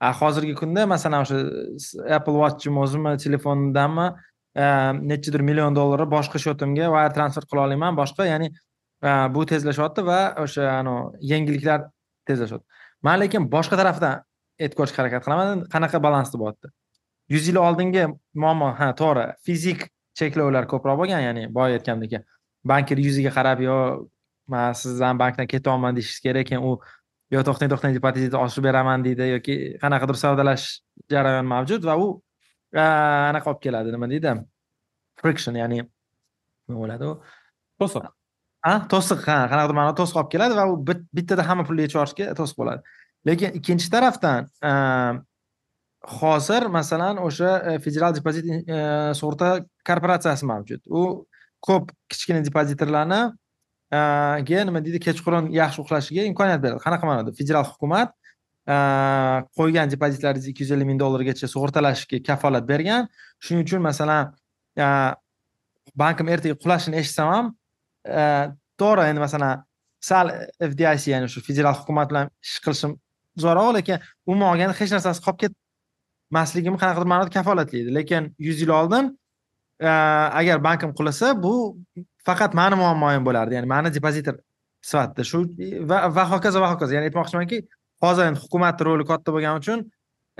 Hozirgi 0.00 0.54
kunda 0.56 0.86
masalan 0.86 1.24
o'sha 1.24 1.38
uh, 1.38 2.16
apple 2.16 2.38
watchim 2.42 2.78
o'zimni 2.80 3.16
telefonimdanmi 3.24 4.06
uh, 4.08 4.92
nechadir 5.12 5.42
million 5.42 5.76
dollarni 5.76 6.08
boshqa 6.16 6.40
счетimga 6.44 6.90
wire 6.94 7.12
transfer 7.16 7.44
qila 7.50 7.66
olaman. 7.68 7.96
Boshqa 8.00 8.26
ya'ni 8.32 8.50
uh, 8.50 9.28
bu 9.34 9.46
tezlashyapti 9.52 10.04
va 10.10 10.20
o'sha 10.44 10.80
yengilliklar 11.32 11.88
tezlashyapti. 12.28 12.66
Man 13.02 13.20
lekin 13.20 13.48
boshqa 13.56 13.76
tarafdan 13.80 14.24
e'tibor 14.58 14.86
qilishga 14.86 15.02
harakat 15.04 15.26
qilaman. 15.26 15.64
Qanaqa 15.74 16.02
balansda 16.06 16.40
bo'lyapti 16.42 16.72
yuz 17.30 17.46
yil 17.48 17.60
oldingi 17.62 18.08
muammo 18.34 18.72
ha 18.80 18.92
to'g'ri. 19.00 19.26
Fizik 19.46 19.88
cheklovlar 20.18 20.66
ko'proq 20.72 20.96
bo'lgan 21.00 21.22
ya'ni 21.28 21.46
boya 21.56 21.78
aytgandek 21.78 22.24
bankir 22.72 22.98
yuziga 22.98 23.30
qarab 23.36 23.62
yo 23.68 23.76
man 24.50 24.74
sizdan 24.74 25.18
bankdan 25.18 25.46
ketyapman 25.52 25.96
deyishingiz 25.96 26.20
kerak 26.26 26.46
keyin 26.50 26.64
u 26.70 26.72
yo 27.30 27.42
to'xtang 27.46 27.70
to'xtang 27.72 27.94
depozitni 27.96 28.38
oshirib 28.44 28.66
beraman 28.68 29.04
deydi 29.06 29.28
yoki 29.34 29.56
qanaqadir 29.82 30.18
savdolash 30.22 30.66
jarayoni 31.12 31.48
mavjud 31.54 31.86
va 31.88 31.96
u 32.04 32.08
anaqa 32.82 33.52
olib 33.52 33.62
keladi 33.66 33.92
nima 33.94 34.08
deydi. 34.10 34.34
Friction 35.20 35.58
ya'ni 35.62 35.82
nima 35.82 36.78
bo'ladi 36.82 37.10
u? 37.10 37.14
To'siq. 37.80 38.10
A 38.70 38.72
to'siq 38.92 39.24
ha 39.30 39.38
qanaqadir 39.52 39.78
ma'noda 39.78 39.98
to'siq 40.02 40.20
olib 40.22 40.32
keladi 40.34 40.58
va 40.60 40.66
u 40.72 40.78
bittada 41.18 41.46
hamma 41.48 41.66
pulni 41.68 41.86
yechib 41.86 41.98
yuborishga 42.00 42.34
to'siq 42.40 42.62
bo'ladi. 42.62 42.96
Lekin 43.28 43.58
ikkinchi 43.58 43.90
tarafdan 43.94 44.48
hozir 46.20 46.66
masalan 46.78 47.18
o'sha 47.26 47.50
e, 47.70 47.78
federal 47.84 48.14
depozit 48.16 48.46
e, 48.48 48.78
sug'urta 49.18 49.50
korporatsiyasi 49.88 50.48
mavjud. 50.48 50.80
U 50.88 51.02
ko'p 51.66 51.92
kichkina 52.08 52.40
depozitorlarni 52.46 53.20
nima 53.90 54.80
deydi 54.84 55.00
kechqurun 55.06 55.50
yaxshi 55.50 55.80
uxlashiga 55.82 56.24
imkoniyat 56.30 56.62
beradi 56.62 56.82
qanaqa 56.86 57.04
ma'noda 57.10 57.32
federal 57.38 57.64
hukumat 57.64 58.12
qo'ygan 59.58 59.90
depozitlaringizni 59.90 60.50
ikki 60.52 60.62
yuz 60.62 60.72
ellik 60.74 60.86
ming 60.86 61.00
dollargacha 61.00 61.46
sug'urtalashga 61.54 62.22
kafolat 62.28 62.68
bergan 62.68 63.08
shuning 63.44 63.64
uchun 63.66 63.82
masalan 63.82 64.30
bankim 65.96 66.28
ertaga 66.28 66.54
qulashini 66.62 66.96
eshitsam 67.02 67.28
ham 67.34 67.46
to'g'ri 68.80 69.08
endi 69.10 69.20
masalan 69.26 69.64
sal 70.00 70.30
fdic 70.70 71.08
ya'ni 71.12 71.28
shu 71.28 71.40
federal 71.48 71.74
hukumat 71.80 72.10
bilan 72.10 72.30
ish 72.46 72.58
qilishim 72.64 72.92
zo'rroq 73.44 73.74
lekin 73.78 73.98
umuman 74.26 74.48
olganda 74.52 74.74
hech 74.80 74.92
narsasi 74.96 75.20
qolib 75.26 75.40
ketmasligimni 75.42 76.78
qanaqadir 76.82 77.10
ma'noda 77.12 77.30
kafolatlaydi 77.38 77.90
lekin 77.98 78.22
yuz 78.46 78.62
yil 78.62 78.72
oldin 78.80 79.04
agar 80.40 80.64
bankim 80.68 80.90
qulasa 80.98 81.34
bu 81.42 81.54
faqat 82.28 82.54
mani 82.60 82.76
muammoyim 82.82 83.24
bo'lardi 83.28 83.56
ya'ni 83.58 83.68
mani 83.74 83.92
depozitor 83.96 84.36
sifatida 84.90 85.24
shu 85.30 85.44
va 85.90 86.08
va 86.16 86.24
hokazo 86.32 86.60
va 86.60 86.70
hokazo. 86.72 86.94
Ya'ni 86.96 87.10
aytmoqchimanki 87.10 87.58
hozir 88.04 88.30
endi 88.30 88.40
hukumatni 88.44 88.86
roli 88.88 89.06
katta 89.10 89.34
bo'lgani 89.34 89.62
uchun 89.62 89.84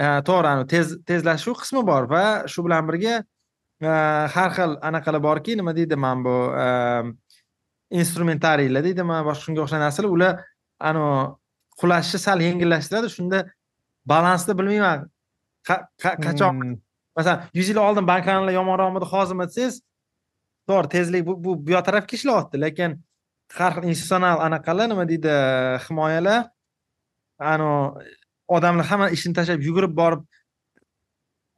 e, 0.02 0.06
to'g'ri 0.28 0.66
tez 0.72 0.94
tezlashuv 1.08 1.58
qismi 1.62 1.84
bor 1.90 2.08
va 2.14 2.24
shu 2.52 2.64
bilan 2.66 2.88
birga 2.88 3.16
e, 3.20 3.90
har 4.34 4.50
xil 4.56 4.76
anaqalar 4.90 5.22
borki 5.28 5.56
nima 5.60 5.76
deydi 5.76 5.96
man 6.06 6.24
bu 6.24 6.36
e, 6.64 6.66
instrumentariylar 8.02 8.86
deydimi 8.88 9.20
boshqa 9.28 9.46
shunga 9.46 9.64
o'xshagan 9.64 9.86
narsalar 9.86 10.16
ular 10.16 10.32
anavi 10.90 11.14
qulashni 11.80 12.18
sal 12.26 12.40
yengillashtiradi. 12.48 13.08
Shunda 13.16 13.38
balansni 14.12 14.56
bilmayman. 14.58 15.08
Qachon 15.68 16.54
hmm. 16.56 16.76
masalan 17.16 17.48
yuz 17.54 17.68
yil 17.68 17.80
oldin 17.86 18.06
banklarlar 18.08 18.52
yomonroqmidi 18.52 19.06
hozirmi 19.12 19.46
desangiz 19.50 19.74
to'g'ri 20.70 20.88
tezlik 20.94 21.26
bu 21.28 21.36
bu 21.44 21.50
bu 21.64 21.76
yoq 21.76 21.84
tarafga 21.88 22.16
ishlayapti 22.18 22.56
lekin 22.64 22.90
har 23.58 23.72
xil 23.76 23.88
institutsional 23.92 24.38
anaqalar 24.46 24.86
nima 24.92 25.04
deydi 25.12 25.34
himoyalar 25.86 26.40
anavi 27.52 28.16
odamlar 28.56 28.86
hamma 28.90 29.06
ishini 29.16 29.34
tashlab 29.38 29.62
yugurib 29.68 29.92
borib 30.00 30.22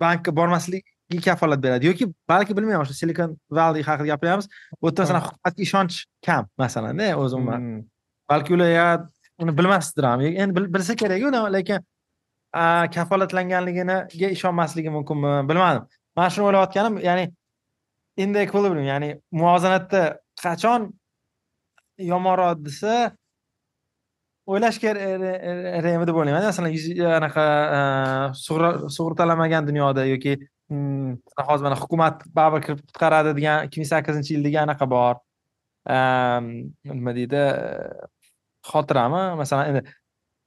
bankka 0.03 0.31
bormasligiga 0.39 1.23
kafolat 1.27 1.61
beradi. 1.65 1.87
Yoki 1.91 2.05
balki 2.29 2.57
bilmayman 2.57 2.85
o'sha 2.85 2.95
silikon 3.01 3.37
valley 3.57 3.83
haqida 3.89 4.09
gapiryapmiz 4.13 4.47
u 4.83 4.87
yerda 4.87 5.03
masalan 5.03 5.23
hukumatga 5.27 5.63
ishonch 5.67 5.97
kam 6.27 6.49
masalanda 6.63 7.09
o'zi 7.23 7.35
umuman 7.39 7.63
balki 8.31 8.55
ular 8.57 9.07
uni 9.43 9.53
bilmasdir 9.59 10.05
ham. 10.11 10.21
Endi 10.21 10.65
bilsa 10.75 10.97
kerak 11.03 11.23
lekin 11.57 11.81
kafolatlanganligiga 12.97 14.29
ishonmasligi 14.37 14.91
mumkinmi 14.97 15.33
bilmadim. 15.51 15.83
Man 16.17 16.29
shuni 16.33 16.47
o'ylayotganim 16.49 16.95
ya'ni 17.09 17.25
in 18.17 18.33
the 18.33 18.43
equilibrium 18.43 18.87
ya'ni 18.87 19.11
muvozanatda 19.33 20.19
qachon 20.43 20.93
yomonroq 21.99 22.63
desa 22.67 23.13
o'ylash 24.47 24.79
kerak 24.83 25.01
er, 25.01 25.23
er, 25.23 25.85
er, 25.85 26.07
deb 26.07 26.17
o'ylayman. 26.17 26.45
Masalan 26.45 26.73
anaqa 27.19 27.45
e, 27.77 27.81
sug'urtalamagan 28.97 29.69
dunyoda 29.69 30.05
yoki 30.07 30.37
mm, 30.71 31.13
hozir 31.49 31.69
mana 31.69 31.79
hukumat 31.83 32.25
baribir 32.39 32.65
kirib 32.67 32.81
qutqaradi 32.87 33.37
degan 33.39 33.69
ikki 33.69 33.83
ming 33.83 33.91
sakkizinchi 33.93 34.37
yildagi 34.37 34.59
anaqa 34.65 34.89
bor. 34.95 35.21
Nima 35.87 37.15
deydi 37.19 37.39
e, 37.39 38.09
xotirami? 38.73 39.23
Masalan 39.43 39.71
endi 39.73 39.85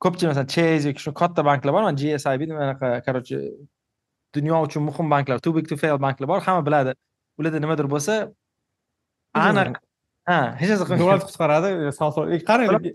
ko'pchilik 0.04 0.34
masalan 0.34 0.52
chase 0.56 0.92
yoki 0.92 1.08
shu 1.08 1.16
katta 1.22 1.48
banklar 1.50 1.78
bor 1.78 1.90
gsib 2.02 2.60
anaqa 2.68 3.02
короче 3.08 3.40
dunyo 4.36 4.62
uchun 4.68 4.84
muhim 4.90 5.10
banklar 5.10 5.40
too 5.40 5.54
big 5.54 5.68
to 5.68 5.78
fail 5.78 5.98
banklar 5.98 6.28
bor 6.28 6.42
hamma 6.48 6.62
biladi. 6.68 6.94
Ularda 7.40 7.60
nimadir 7.64 7.90
bo'lsa 7.96 8.16
aniq 9.34 9.76
ha 10.30 10.40
hech 10.60 10.72
narsa 10.74 10.88
davlat 11.02 11.28
qutqaradi 11.30 11.70
e, 11.90 12.40
qarang 12.50 12.90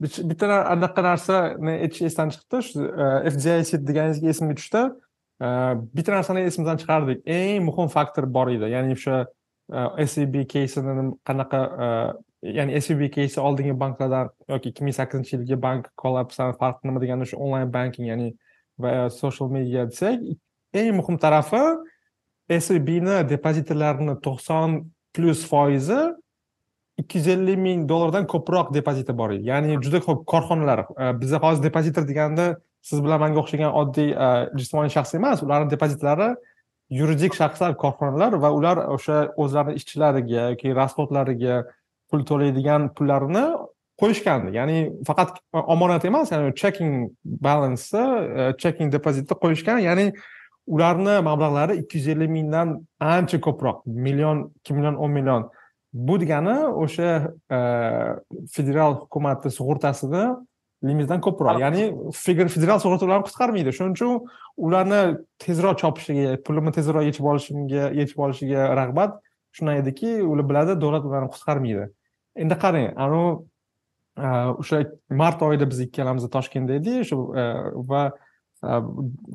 bitta 0.00 0.46
anaqa 0.74 1.02
narsani 1.02 1.78
aytish 1.84 2.02
esdan 2.10 2.32
chiqibdi. 2.34 2.60
Shu 2.68 2.84
e, 2.84 3.30
fdic 3.34 3.86
deganingizga 3.88 4.28
esimga 4.34 4.58
tushdi. 4.58 4.82
E, 5.44 5.48
bitta 5.96 6.16
narsani 6.16 6.44
esimizdan 6.50 6.80
chiqardik. 6.82 7.22
Eng 7.26 7.64
muhim 7.68 7.90
faktor 7.96 8.28
bor 8.36 8.50
edi. 8.52 8.70
Ya'ni 8.74 8.98
o'sha 8.98 9.24
seb 10.14 10.34
keysini 10.54 11.06
qanaqa 11.28 11.60
ya'ni 12.58 12.80
seb 12.84 13.00
keysi 13.16 13.40
oldingi 13.40 13.76
banklardan 13.80 14.32
yoki 14.48 14.72
ikki 14.72 14.84
ming 14.84 14.96
sakkizinchi 14.98 15.36
yilgi 15.36 15.60
bank 15.66 15.88
kollapsdan 16.02 16.52
farqi 16.60 16.88
nima 16.88 17.00
deganda 17.00 17.24
o'sha 17.28 17.38
onlayn 17.44 17.72
banking 17.72 18.10
ya'ni 18.10 18.34
va 18.78 19.08
social 19.10 19.48
media 19.48 19.86
desak 19.88 20.20
eng 20.80 20.90
muhim 20.98 21.16
tarafi 21.24 21.62
SBni 22.50 23.28
depozitlarini 23.28 24.18
to'qson 24.20 24.82
plyus 25.14 25.46
foizi 25.48 26.00
ikki 26.98 27.18
yuz 27.18 27.28
ellik 27.28 27.58
ming 27.58 27.88
dollardan 27.88 28.26
ko'proq 28.30 28.72
depoziti 28.74 29.16
bor. 29.18 29.32
Edi 29.34 29.48
ya'ni 29.50 29.78
juda 29.82 30.00
ko'p 30.04 30.24
korxonalar 30.30 30.84
e, 30.84 31.20
bizda 31.20 31.40
hozir 31.42 31.62
depozitor 31.62 32.06
deganda 32.08 32.46
siz 32.82 33.02
bilan 33.04 33.20
manga 33.20 33.40
o'xshagan 33.42 33.72
oddiy 33.80 34.12
e, 34.12 34.28
jismoniy 34.58 34.92
shaxs 34.94 35.16
emas 35.18 35.42
ularni 35.42 35.70
depozitlari 35.72 36.34
yuridik 36.98 37.34
shaxslar 37.40 37.74
korxonalar 37.82 38.38
va 38.44 38.52
ular 38.58 38.82
o'sha 38.96 39.20
o'zlarini 39.44 39.80
ishchilariga 39.80 40.50
yoki 40.52 40.74
расходlariga 40.80 41.62
pul 42.10 42.22
to'laydigan 42.30 42.90
pullarini 42.96 43.46
qo'yishgandi. 44.02 44.54
Ya'ni 44.58 44.78
faqat 45.08 45.34
e, 45.40 45.58
omonat 45.74 46.06
emas 46.10 46.30
ya'ni 46.34 46.54
checking 46.62 47.10
balansni 47.48 48.06
checking 48.62 48.94
depozitni 48.94 49.40
qo'yishgan 49.42 49.82
ya'ni 49.88 50.12
ularni 50.66 51.18
mablag'lari 51.28 51.76
ikki 51.82 51.98
yuz 51.98 52.08
ellik 52.14 52.30
mingdan 52.30 52.78
ancha 53.00 53.40
ko'proq 53.40 53.84
million 53.86 54.46
ikki 54.60 54.74
million 54.74 54.96
o'n 54.96 55.10
million 55.10 55.48
bu 55.92 56.20
degani 56.20 56.56
o'sha 56.84 57.10
e, 57.56 57.58
federal 58.52 58.96
hukumatni 59.02 59.50
sug'urtasini 59.50 60.24
limitdan 60.84 61.20
ko'proq. 61.20 61.60
Ya'ni 61.60 61.84
federal 62.54 62.80
sug'urta 62.82 63.06
ularni 63.06 63.28
qutqarmaydi. 63.28 63.72
Shuning 63.76 63.94
uchun 63.96 64.26
ularni 64.56 65.00
tezroq 65.44 65.78
chopishiga 65.82 66.36
pulimni 66.46 66.72
tezroq 66.76 67.06
yechib 67.08 67.28
olishimga 67.32 67.90
yechib 68.00 68.18
olishiga 68.26 68.68
rag'bat 68.80 69.16
shundan 69.56 69.80
ediki 69.82 70.18
ular 70.22 70.48
biladi 70.50 70.76
davlat 70.82 71.06
ularni 71.08 71.30
qutqarmaydi. 71.34 71.88
Endi 72.42 72.58
qarang 72.64 72.90
anavi 73.06 73.24
o'sha 74.62 74.84
mart 75.10 75.42
oyida 75.42 75.70
biz 75.70 75.80
ikkalamiz 75.86 76.28
toshkentda 76.36 76.80
edik 76.80 77.08
shu 77.08 77.20
va 77.90 78.02
Э, 78.64 78.80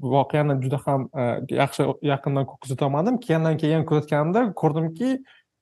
voqeani 0.02 0.62
juda 0.64 0.80
ham 0.86 1.10
э, 1.14 1.26
yaxshi 1.62 1.86
yaqindan 2.02 2.46
kuzatolmadim. 2.46 3.20
Kelgandan 3.26 3.58
keyin 3.62 3.86
kuzatganimda 3.86 4.54
ko'rdimki 4.62 5.12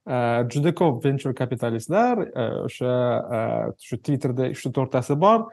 e, 0.08 0.18
juda 0.54 0.74
ko'p 0.76 1.06
venture 1.06 1.36
kapitalistlar 1.36 2.22
e, 2.28 2.46
o'sha 2.68 2.92
e, 3.38 3.40
shu 3.84 4.00
twitterda 4.00 4.52
uchta 4.56 4.72
to'rttasi 4.78 5.18
bor 5.24 5.48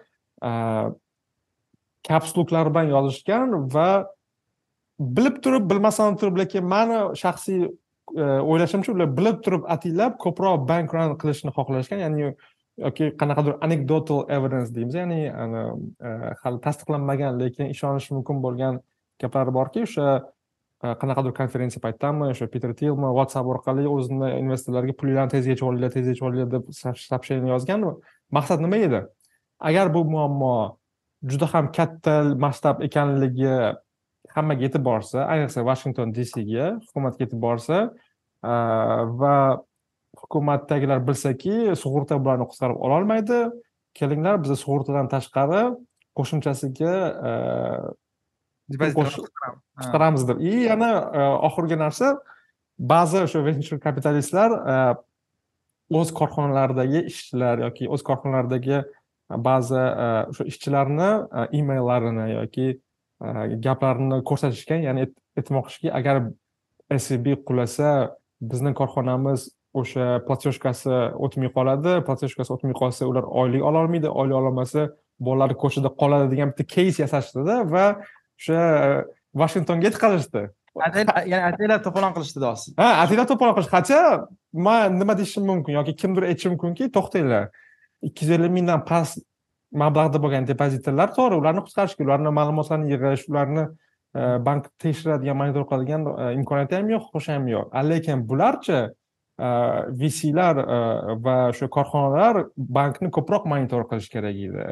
kapsluklar 2.09 2.71
bilan 2.75 2.93
yozishgan 2.93 3.57
va 3.75 3.89
bilib 5.19 5.41
turib 5.45 5.67
bilmasdan 5.71 6.19
turib 6.21 6.39
lekin 6.43 6.69
mani 6.75 7.01
shaxsiy 7.23 7.67
o'ylashimcha 8.21 8.93
ular 8.95 9.11
bilib 9.19 9.41
turib 9.47 9.67
ataylab 9.77 10.19
ko'proq 10.25 10.69
bank 10.71 10.95
run 10.95 11.17
qilishni 11.23 11.55
xohlashgan 11.57 12.05
ya'ni 12.05 12.35
yoki 12.79 13.11
qanaqadir 13.19 13.57
anekdotal 13.63 14.25
evidence 14.29 14.75
deymiz 14.75 14.95
ya'ni 14.99 15.21
e, 15.29 16.13
hali 16.43 16.61
tasdiqlanmagan 16.67 17.39
lekin 17.41 17.71
ishonish 17.75 18.11
mumkin 18.11 18.41
bo'lgan 18.43 18.81
gaplar 19.23 19.53
borki 19.55 19.85
o'sha 19.87 20.07
e, 20.19 20.95
qanaqadir 21.03 21.35
konferensiya 21.39 21.83
paytidami 21.85 22.31
o'sha 22.35 22.49
Peter 22.51 22.75
Tilma 22.81 23.13
WhatsApp 23.19 23.51
orqali 23.55 23.87
o'zini 23.97 24.33
investorlarga 24.41 24.97
pulinglarni 25.01 25.35
tezga 25.37 25.55
yechib 25.55 25.69
olinglar 25.71 25.93
tezga 25.95 26.15
yechib 26.15 26.27
olinglar 26.31 26.51
deb 26.57 26.73
сообщение 26.81 27.53
yozgan 27.55 27.87
maqsad 28.39 28.65
nima 28.65 28.81
edi? 28.89 29.05
Agar 29.61 29.93
bu 29.95 30.05
muammo 30.15 30.55
juda 31.23 31.47
ham 31.53 31.71
katta 31.79 32.17
masshtab 32.47 32.83
ekanligi 32.89 33.55
hammaga 34.35 34.67
yetib 34.67 34.83
borsa 34.91 35.29
ayniqsa 35.37 35.63
vashington 35.71 36.11
dcga 36.17 36.67
hukumatga 36.89 37.25
yetib 37.25 37.41
borsa 37.47 37.79
e, 38.43 38.53
va 39.23 39.37
hukumatdagilar 40.25 41.03
bilsaki 41.09 41.75
sug'urta 41.83 42.19
bularni 42.23 42.47
qutqarib 42.51 42.79
ololmaydi. 42.87 43.41
Kelinglar 43.99 44.41
biza 44.43 44.57
sug'urtadan 44.59 45.07
tashqari 45.13 45.63
qo'shimchasiga 46.19 46.95
qutqaramiz 48.71 50.29
deb 50.29 50.41
и 50.41 50.53
yana 50.69 50.91
oxirgi 51.49 51.77
narsa 51.85 52.15
ba'zi 52.79 53.25
o'sha 53.27 53.43
venture 53.47 53.79
kapitalistlar 53.87 54.51
o'z 55.99 56.13
korxonalaridagi 56.21 57.05
ishchilar 57.11 57.63
yoki 57.67 57.89
o'z 57.95 58.03
korxonalaridagi 58.09 58.81
ba'zi 59.49 59.83
o'sha 60.31 60.49
ishchilarni 60.53 61.11
emaillarini 61.61 62.27
yoki 62.39 62.67
gaplarini 63.67 64.23
ko'rsatishgan 64.31 64.81
ya'ni 64.89 65.09
aytmoqchiki 65.39 65.93
agar 65.99 66.17
svb 67.05 67.37
qulasa 67.49 67.91
bizni 68.41 68.75
korxonamiz 68.81 69.51
o'sha 69.81 70.05
platyoshkasi 70.27 70.93
o'tmay 71.25 71.51
qoladi. 71.57 71.99
Platyoshkasi 72.09 72.55
o'tmay 72.57 72.77
qolsa 72.83 73.09
ular 73.11 73.25
oylik 73.43 73.63
ololmaydi. 73.71 74.09
Oylik 74.09 74.37
ololmasa 74.41 74.89
bolalari 75.21 75.55
ko'chada 75.63 75.91
qoladi 76.01 76.31
degan 76.33 76.53
bitta 76.53 76.67
keys 76.75 76.99
yasashdida 77.03 77.63
va 77.75 77.85
o'sha 78.39 78.61
vashingtonga 79.43 79.91
yetkazishdi 79.91 80.43
ya'ni 80.75 81.45
ataylab 81.51 81.85
to'polon 81.87 82.15
qilishdi 82.17 82.43
deyapsiz 82.45 82.75
ha 82.81 82.89
ataylab 83.05 83.29
to'polon 83.31 83.55
qilish 83.59 83.71
qancha 83.75 84.01
man 84.67 84.99
nima 85.03 85.15
deyishim 85.21 85.47
mumkin 85.51 85.79
yoki 85.79 85.95
kimdir 86.03 86.27
aytishi 86.31 86.51
mumkinki 86.55 86.91
to'xtanglar 86.97 87.45
ikki 88.09 88.27
yuz 88.27 88.35
ellik 88.39 88.53
mingdan 88.59 88.85
past 88.91 89.23
mablag'da 89.85 90.23
bo'lgan 90.25 90.51
depozitlar 90.51 91.15
to'g'ri 91.19 91.41
ularni 91.43 91.63
qutqarish 91.67 91.97
kerak 91.99 92.09
ularni 92.09 92.35
ma'lumotlarini 92.41 92.93
yig'ish 92.95 93.25
ularni 93.31 93.65
e, 93.65 94.23
bank 94.49 94.69
tekshiradigan 94.83 95.37
monitor 95.41 95.65
qiladigan 95.71 96.03
e, 96.11 96.27
imkoniyati 96.41 96.79
ham 96.79 96.93
yo'q 96.95 97.09
huquqi 97.09 97.33
ham 97.37 97.49
yo'q. 97.55 97.73
Lekin 97.91 98.29
bularchi 98.29 98.77
e, 98.79 98.83
Э, 99.37 99.91
vclar 99.91 100.59
э, 100.63 101.15
va 101.19 101.37
o'sha 101.51 101.67
korxonalar 101.67 102.45
bankni 102.55 103.11
ko'proq 103.11 103.49
monitor 103.51 103.83
qilish 103.91 104.07
kerak 104.13 104.37
edi. 104.39 104.67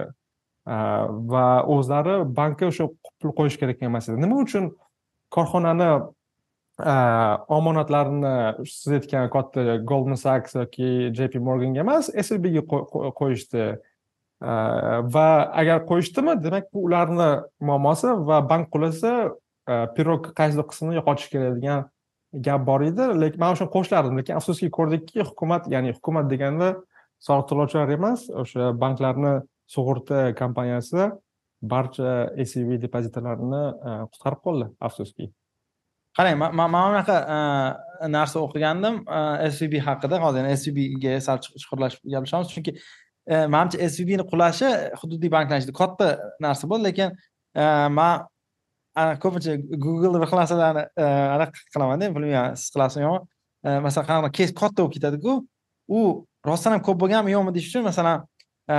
Э, 0.71 0.77
va 1.33 1.47
o'zlari 1.67 2.21
bankka 2.37 2.69
o'sha 2.71 2.87
pul 3.19 3.33
qo'yish 3.41 3.59
kerak 3.59 3.83
emas 3.83 4.07
edi. 4.07 4.21
Nima 4.23 4.39
uchun 4.45 4.71
korxonani 5.35 5.89
omonatlarini 7.53 8.67
siz 8.71 8.95
aytgan 9.01 9.27
katta 9.35 9.81
goldman 9.91 10.21
sachs 10.21 10.55
yoki 10.55 11.11
jp 11.19 11.43
morganga 11.49 11.83
emas 11.83 12.13
slbga 12.29 12.63
qo'yishdi. 13.19 13.67
Va 15.17 15.27
agar 15.63 15.83
qo'yishdimi 15.91 16.37
demak 16.45 16.71
bu 16.73 16.87
ularni 16.87 17.29
muammosi 17.61 18.15
va 18.31 18.39
bank 18.55 18.71
qulasa 18.75 19.13
pirog 19.99 20.31
qaysidir 20.39 20.71
qismini 20.71 21.01
yo'qotish 21.01 21.35
kerak 21.35 21.59
degan 21.59 21.85
gap 22.33 22.67
bor 22.67 22.83
edi. 22.85 23.09
Lekin 23.23 23.41
man 23.41 23.57
o'shani 23.57 23.73
qo'shilardim 23.75 24.19
lekin 24.21 24.39
afsuski 24.39 24.71
ko'rdikki 24.79 25.27
hukumat 25.29 25.69
ya'ni 25.73 25.93
hukumat 25.99 26.31
deganda 26.31 26.73
soliq 27.27 27.49
to'lovchilar 27.51 27.93
emas. 27.97 28.25
O'sha 28.43 28.73
banklarni 28.85 29.35
sug'urta 29.75 30.33
kompaniyasi 30.39 31.11
barcha 31.75 32.15
acv 32.45 32.75
depozitlarini 32.83 33.63
e, 33.63 33.95
qutqarib 34.13 34.43
qoldi 34.47 34.69
afsuski. 34.89 35.29
Qarang 36.17 36.41
man 36.41 36.57
mana 36.57 36.89
bunaqa 36.91 37.19
e, 37.37 38.11
narsa 38.17 38.41
o'qigandim 38.47 39.03
svb 39.59 39.79
haqida. 39.87 40.21
Hozir 40.25 40.51
svbga 40.65 41.21
sal 41.29 41.41
chuqurlashib 41.45 42.09
gaplashamiz. 42.15 42.53
Chunki 42.57 42.77
manimcha 43.55 43.89
svbni 43.97 44.27
qulashi 44.33 44.73
hududiy 45.01 45.31
banklar 45.37 45.63
ichida 45.63 45.77
katta 45.83 46.09
narsa 46.41 46.69
bo'ldi. 46.71 46.91
Lekin 46.91 47.17
man 47.99 48.27
ana 48.95 49.19
ko'pincha 49.23 49.57
google 49.85 50.21
bir 50.21 50.29
xil 50.31 50.39
narsalarni 50.43 50.85
e, 50.97 51.05
anaqa 51.37 51.65
qilamanda 51.75 52.11
bilmayman 52.17 52.59
siz 52.61 52.69
qilasizmi 52.75 53.05
yo'qmi? 53.07 53.21
E, 53.67 53.79
masalan 53.87 54.09
qanaqa 54.11 54.33
kes 54.39 54.55
katta 54.61 54.79
bo'lib 54.83 54.95
ketadiku 54.97 55.39
u 55.99 56.01
rostdan 56.49 56.77
ham 56.77 56.83
ko'p 56.89 56.99
bo'lganmi 57.03 57.35
yo'qmi 57.35 57.55
deyish 57.57 57.71
uchun 57.73 57.87
masalan 57.91 58.25
e, 58.73 58.77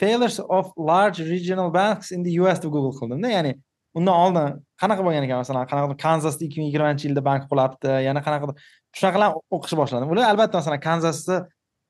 failures 0.00 0.38
of 0.58 0.72
large 0.90 1.18
regional 1.32 1.72
banks 1.78 2.12
in 2.16 2.24
the 2.26 2.32
us 2.40 2.62
deb 2.62 2.70
google 2.76 2.94
qildimda 3.00 3.34
ya'ni 3.36 3.52
undan 3.98 4.14
oldin 4.22 4.58
qanaqa 4.82 5.04
bo'lgan 5.06 5.26
ekan 5.26 5.42
masalan 5.42 5.68
qanaqadir 5.70 5.98
kanzasda 6.06 6.44
ikki 6.46 6.60
ming 6.60 6.68
yigirmanchi 6.70 7.08
yilda 7.08 7.22
bank 7.28 7.48
qulabdi 7.50 7.94
yana 8.08 8.20
qanaqadir 8.26 8.54
shunaqalarni 8.98 9.40
o'qishni 9.56 9.78
boshladim. 9.80 10.12
Ular 10.12 10.30
albatta 10.32 10.60
masalan 10.60 10.80
kanzasni 10.88 11.38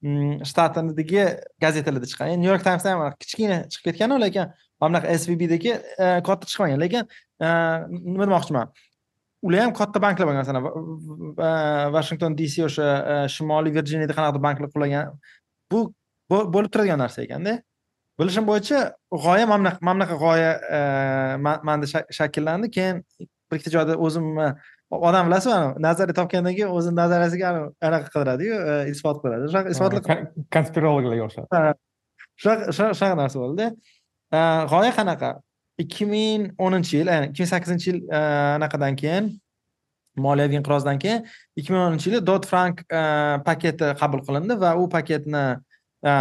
mm, 0.07 0.35
shtatidagi 0.51 1.25
gazetalarda 1.65 2.09
chiqqan 2.11 2.39
new 2.43 2.51
york 2.53 2.65
timesda 2.67 2.95
ham 2.95 3.05
kichkina 3.23 3.59
chiqib 3.73 3.85
ketganu 3.91 4.21
lekin 4.25 4.55
mana 4.81 5.01
bunaqa 5.01 5.19
svbdagi 5.23 5.73
e, 5.75 6.07
katta 6.27 6.47
chiqmagan 6.51 6.81
lekin 6.85 7.05
e, 7.41 7.49
nima 8.13 8.27
demoqchiman? 8.29 8.73
Ular 9.47 9.65
ham 9.65 9.73
katta 9.81 10.03
banklar 10.03 10.29
bo'lgan 10.29 10.43
masalan 10.43 11.93
vashington 11.97 12.37
dc 12.39 12.65
o'sha 12.69 12.89
e, 13.13 13.17
shimoliy 13.35 13.75
virjiniyada 13.79 14.15
qanaqadir 14.19 14.45
banklar 14.49 14.71
qulagan. 14.75 15.15
Bu 15.73 15.85
bo'lib 16.31 16.71
turadigan 16.73 17.03
narsa 17.05 17.23
ekanda. 17.27 17.59
Bilishim 18.19 18.47
bo'yicha 18.51 18.79
g'oya 19.25 19.47
mana 19.53 19.77
bunaqa 19.83 20.17
g'oya 20.25 20.51
manda 21.69 21.87
shakllandi. 22.19 22.71
Keyin 22.77 23.05
bir 23.51 23.57
ikkita 23.59 23.75
joyda 23.77 23.95
o'zimni 24.07 24.49
odam 24.91 25.29
bilasizmi 25.29 25.83
nazariya 25.87 26.17
topgandan 26.21 26.55
keyin 26.57 26.73
o'zini 26.79 26.97
nazariyasiga 27.03 27.53
anaqa 27.89 28.09
qidiradiyu 28.15 28.55
e, 28.71 28.75
isbot 28.93 29.21
qiladi. 29.23 29.51
Shunaqa 29.53 29.69
isbotli 29.75 30.01
konspirologlarga 30.57 31.23
o'xshab 31.29 31.45
shunaqa 32.43 33.15
narsa 33.23 33.43
bo'ldida 33.43 33.67
e, 33.73 33.98
Э, 34.33 34.41
g'oya 34.71 34.93
qanaqa? 34.97 35.39
ikki 35.79 36.07
ming 36.11 36.49
o'ninchi 36.59 36.99
yil 37.01 37.11
ikki 37.29 37.45
ming 37.45 37.51
sakkizinchi 37.53 37.89
yil 37.91 38.01
e, 38.11 38.21
anaqadan 38.59 38.97
keyin 38.99 39.31
moliyaviy 40.19 40.59
inqirozdan 40.59 40.99
keyin 41.03 41.25
ikki 41.57 41.73
ming 41.73 41.83
o'ninchi 41.85 42.11
yili 42.11 42.21
dot 42.27 42.47
frank 42.51 42.83
e, 42.91 43.03
paketi 43.47 43.93
qabul 44.01 44.25
qilindi 44.27 44.59
va 44.63 44.75
u 44.81 44.89
paketni 44.95 45.45
e, 46.11 46.13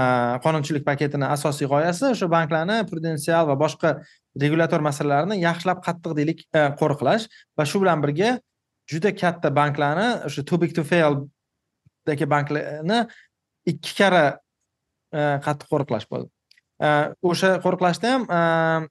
qonunchilik 0.45 0.85
paketini 0.85 1.29
asosiy 1.37 1.69
g'oyasi 1.73 2.11
o'sha 2.11 2.29
banklarni 2.35 2.77
prudensial 2.91 3.49
va 3.49 3.57
boshqa 3.63 3.95
regulyator 4.43 4.85
masalalarini 4.89 5.41
yaxshilab 5.41 5.81
qattiq 5.89 6.17
deylik 6.21 6.45
qo'riqlash 6.53 7.29
va 7.57 7.69
shu 7.71 7.81
bilan 7.81 8.05
birga 8.05 8.37
juda 8.93 9.15
katta 9.23 9.53
banklarni 9.61 10.09
o'sha 10.29 10.45
too 10.45 10.61
big 10.61 10.77
to 10.77 10.85
fail 10.93 11.23
dagi 12.05 12.29
banklarni 12.35 13.05
ikki 13.73 14.01
karra 14.01 14.25
qattiq 15.45 15.71
qo'riqlash 15.73 16.11
bo'ldi. 16.13 16.36
Э, 16.77 16.89
o'sha 17.25 17.57
qo'riqlashda 17.63 18.13
ham 18.13 18.23
э, 18.29 18.87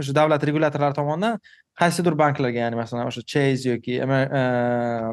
o'sha 0.00 0.12
davlat 0.16 0.42
regulyatorlari 0.48 0.96
tomonidan 0.98 1.38
qaysidir 1.80 2.16
banklarga 2.22 2.66
ya'ni 2.66 2.76
masalan 2.76 3.08
o'sha 3.10 3.22
chase 3.32 3.64
yoki 3.68 3.96
e, 4.00 4.08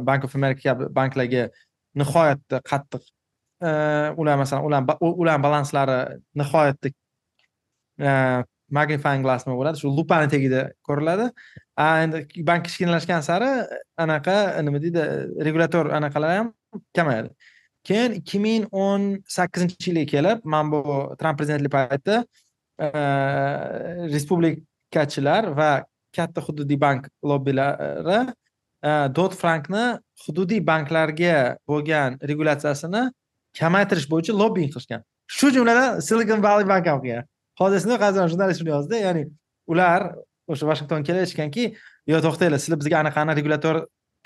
bank 0.09 0.27
of 0.27 0.35
america 0.39 0.61
kabi 0.69 0.89
banklarga 0.99 1.47
nihoyatda 2.01 2.59
qattiq 2.71 3.03
e, 3.63 3.69
ular 4.21 4.37
masalan 4.43 4.67
ular 4.67 4.81
ularni 5.21 5.45
balanslari 5.47 5.97
nihoyatda 6.41 6.91
e, 8.09 8.11
magnifying 8.77 9.23
glass 9.23 9.47
nima 9.47 9.55
bo'ladi? 9.59 9.79
Shu 9.81 9.91
lupani 9.97 10.27
tagida 10.31 10.63
ko'riladi. 10.87 11.29
A 11.79 11.87
endi 12.03 12.43
bank 12.49 12.67
kichkinalashgan 12.67 13.23
sari 13.29 13.51
anaqa 14.03 14.37
nima 14.67 14.81
deydi 14.83 15.05
regulyator 15.47 15.93
anaqalar 15.99 16.33
ham 16.37 16.51
kamayadi. 16.97 17.31
Keyin 17.87 18.17
ikki 18.19 18.39
ming 18.43 18.65
o'n 18.85 19.05
sakkizinchi 19.37 19.89
yilga 19.89 20.05
kelib 20.13 20.45
man 20.53 20.71
bu 20.71 20.81
tramp 21.19 21.39
prezidentlik 21.39 21.71
paytida 21.77 22.17
respublikachilar 24.13 25.51
va 25.59 25.69
katta 26.17 26.43
hududiy 26.47 26.79
bank 26.85 27.07
lobbilari 27.31 28.19
dot 29.17 29.33
frankni 29.41 29.85
hududiy 30.25 30.61
banklarga 30.71 31.37
bo'lgan 31.69 32.19
regulyatsiyasini 32.31 33.03
kamaytirish 33.59 34.07
bo'yicha 34.11 34.33
lobbing 34.41 34.69
qilishgan. 34.73 35.01
Shu 35.37 35.49
jumladan 35.55 35.99
silicon 36.07 36.43
valley 36.43 36.67
bank 36.73 36.85
ham 36.91 37.01
qilgan 37.03 37.25
hozir 37.59 37.77
esimda 37.79 37.97
qaysidir 38.03 38.29
jurnalist 38.33 38.61
shuni 38.61 38.71
yozdi 38.75 39.01
ya'ni 39.07 39.23
ular 39.71 40.01
o'sha 40.51 40.65
vashingtonga 40.71 41.03
kelib 41.09 41.75
yo 42.11 42.17
to'xtanglar 42.25 42.59
sizlar 42.63 42.79
bizga 42.81 42.97
anaqa 43.03 43.19
anaqa 43.23 43.39
regulyator 43.39 43.75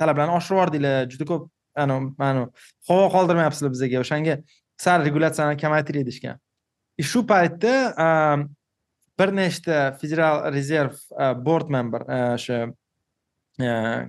talablarni 0.01 0.33
oshirib 0.37 0.57
yubordinglar 0.57 1.09
juda 1.13 1.25
ko'p 1.31 1.43
mana 1.75 2.47
havo 2.89 3.05
qoldirmayapsizlar 3.15 3.71
bizga 3.73 4.01
o'shanga 4.03 4.37
sal 4.79 5.05
regulyatsiyani 5.05 5.59
kamaytiring 5.61 6.07
deyishgan. 6.07 6.39
E, 6.97 7.03
shu 7.03 7.25
paytda 7.27 7.73
bir 9.19 9.33
nechta 9.37 9.97
federal 10.01 10.51
rezerv 10.53 10.95
board 11.45 11.69
member 11.69 12.05
o'sha 12.35 12.63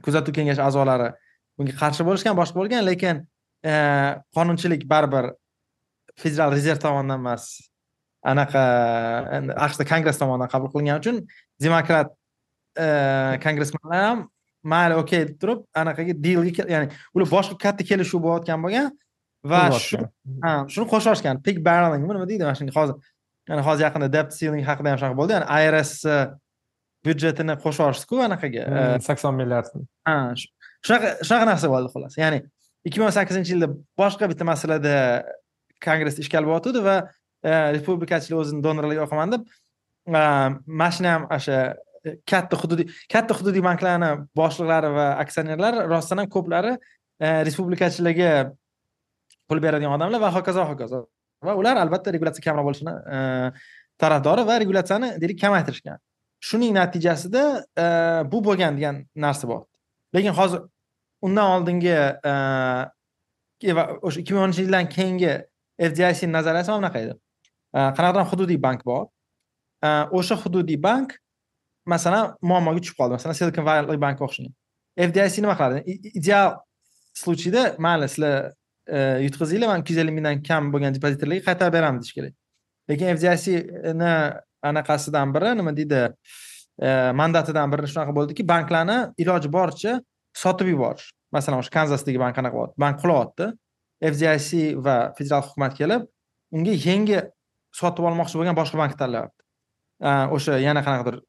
kuzatuv 0.05 0.35
kengashi 0.39 0.63
a'zolari 0.69 1.11
bunga 1.59 1.75
qarshi 1.83 2.07
bo'lishgan 2.09 2.39
boshqa 2.39 2.59
bo'lgan 2.61 2.87
lekin 2.91 3.23
qonunchilik 4.37 4.87
baribir 4.93 5.33
federal 6.23 6.53
rezerv 6.57 6.81
tomonidan 6.85 7.21
emas 7.21 7.45
anaqa 8.33 8.63
aqshda 9.67 9.87
kongress 9.93 10.19
tomonidan 10.23 10.51
qabul 10.55 10.73
qilingani 10.75 11.03
uchun 11.03 11.21
demokrat 11.67 12.15
kongressmenlar 13.45 14.07
ham 14.09 14.29
mayli 14.63 14.99
okey 15.03 15.25
deb 15.29 15.39
turib 15.43 15.65
anaqaga 15.83 16.15
dilga 16.27 16.67
ya'ni 16.75 16.91
ular 17.15 17.29
boshqa 17.37 17.59
katta 17.65 17.87
kelishuv 17.91 18.23
bo'layotgan 18.27 18.63
bo'lgan 18.65 18.93
va 19.53 19.63
shu 19.79 19.99
shuni 20.75 20.87
qo'shib 20.93 21.43
pig 21.47 21.59
barreling 21.69 22.07
nima 22.07 22.27
deydi? 22.31 22.45
Mana 22.47 22.57
shunga 22.59 22.75
hozir 22.79 22.97
ya'ni 23.51 23.63
hozir 23.69 23.83
yaqinda 23.89 24.09
debt 24.17 24.31
ceiling 24.39 24.65
haqida 24.71 24.89
ham 24.93 24.99
shunaqa 25.03 25.19
bo'ldi. 25.21 25.39
Ya'ni 25.39 25.69
irs 25.69 25.95
byudjetini 27.07 27.57
qo'shib 27.65 27.83
yuborishdiku 27.83 28.23
anaqaga 28.27 28.63
sakson 29.09 29.35
milliard. 29.41 29.71
ha 30.07 30.17
shunaqa 30.87 31.09
shunaqa 31.27 31.47
narsa 31.51 31.71
bo'ldi 31.75 31.89
xolos 31.95 32.19
ya'ni 32.23 32.43
ikki 32.87 33.01
ming 33.01 33.09
o'n 33.09 33.17
sakkizinchi 33.19 33.55
yilda 33.55 33.69
boshqa 34.01 34.29
bitta 34.31 34.47
masalada 34.53 34.95
kongress 35.87 36.19
ishga 36.23 36.43
bo'layotgandi 36.47 36.83
va 36.89 36.97
respublikachilar 37.77 38.43
o'zini 38.43 38.63
donorlarga 38.67 39.01
yoqaman 39.03 39.35
deb 39.35 39.43
mana 40.07 40.91
shuni 40.97 41.11
ham 41.15 41.27
o'sha 41.37 41.59
katta 42.27 42.59
hududiy 42.59 42.89
katta 43.13 43.37
hududiy 43.39 43.63
banklarni 43.65 44.11
boshliqlari 44.39 44.91
va 44.97 45.07
aksionerlari 45.23 45.85
rostdan 45.91 46.23
ham 46.23 46.29
ko'plari 46.35 46.73
e, 46.75 47.29
respublikachilarga 47.47 48.31
pul 49.49 49.63
beradigan 49.63 49.95
odamlar 49.97 50.21
va 50.21 50.33
hokazo 50.37 50.67
hokazo. 50.73 51.07
Va 51.47 51.55
ular 51.59 51.79
albatta 51.79 52.15
regulyatsiya 52.15 52.47
kamroq 52.49 52.69
bo'lishini 52.69 52.95
e, 53.17 53.19
tarafdori 54.03 54.47
va 54.51 54.59
regulyatsiyani 54.65 55.15
deylik 55.23 55.41
kamaytirishgan. 55.45 56.03
Shuning 56.43 56.75
natijasida 56.75 57.45
e, 57.79 57.87
bu 58.33 58.43
bo'lgan 58.49 58.79
degan 58.79 59.03
narsa 59.15 59.49
bor. 59.49 59.65
Lekin 60.15 60.35
hozir 60.39 60.67
undan 61.23 61.57
oldingi 61.57 61.97
o'sha 63.63 64.21
ikki 64.21 64.35
ming 64.35 64.45
o'ninchi 64.45 64.67
yildan 64.67 64.89
keyingi 64.91 65.35
fdic 65.79 66.27
nazariyasi 66.37 66.71
mana 66.71 66.81
bunaqa 66.81 67.03
edi 67.07 67.15
qanaqadir 67.97 68.31
hududiy 68.33 68.63
bank 68.63 68.87
bor. 68.87 69.07
O'sha 70.19 70.37
hududiy 70.45 70.83
bank 70.83 71.22
masalan 71.87 72.35
muammoga 72.43 72.81
tushib 72.83 72.99
qoldi 73.01 73.19
masalan 73.19 73.39
silicon 73.39 73.65
valley 73.65 73.99
bankka 74.07 74.27
o'xshagan 74.27 74.53
fdic 74.97 75.41
nima 75.43 75.55
qiladi? 75.59 75.99
Ideal 76.15 76.57
случайda 77.15 77.63
mayli 77.79 78.09
sizlar 78.09 78.53
e, 78.87 78.99
yutqazinglar 79.27 79.69
man 79.73 79.83
ikki 79.83 79.95
yuz 79.95 80.03
ellik 80.03 80.17
mingdan 80.19 80.43
kam 80.49 80.71
bo'lgan 80.73 80.97
depozitlarga 80.97 81.45
qaytarib 81.49 81.75
beramiz 81.77 82.05
deyish 82.05 82.15
kerak. 82.19 82.35
Lekin 82.91 83.17
fdicni 83.17 84.13
anaqasidan 84.71 85.35
biri 85.35 85.57
nima 85.59 85.75
deydi? 85.77 86.03
E, 86.87 86.89
mandatidan 87.21 87.73
biri 87.73 87.91
shunaqa 87.93 88.15
bo'ldiki 88.19 88.47
banklarni 88.53 88.99
iloji 89.23 89.53
boricha 89.57 89.99
sotib 90.45 90.73
yuborish. 90.73 91.11
Masalan 91.33 91.63
o'sha 91.63 91.73
kanzasdagi 91.79 92.19
bank 92.25 92.39
anaqa 92.43 92.57
bo'lyapti 92.59 92.83
bank 92.85 93.01
qulayapti 93.05 93.53
fdic 94.15 94.83
va 94.87 94.97
federal 95.19 95.43
hukumat 95.47 95.79
kelib 95.81 96.09
unga 96.57 96.75
yangi 96.89 97.21
sotib 97.81 98.09
olmoqchi 98.09 98.41
bo'lgan 98.41 98.59
boshqa 98.61 98.81
bank 98.83 98.99
tanlayapti 99.03 99.41
e, 100.09 100.11
o'sha 100.37 100.59
yana 100.67 100.85
qanaqadir 100.87 101.21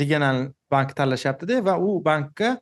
regional 0.00 0.52
bank 0.70 0.94
tanlashyaptida 0.98 1.60
va 1.68 1.76
u 1.78 2.00
bankka 2.02 2.56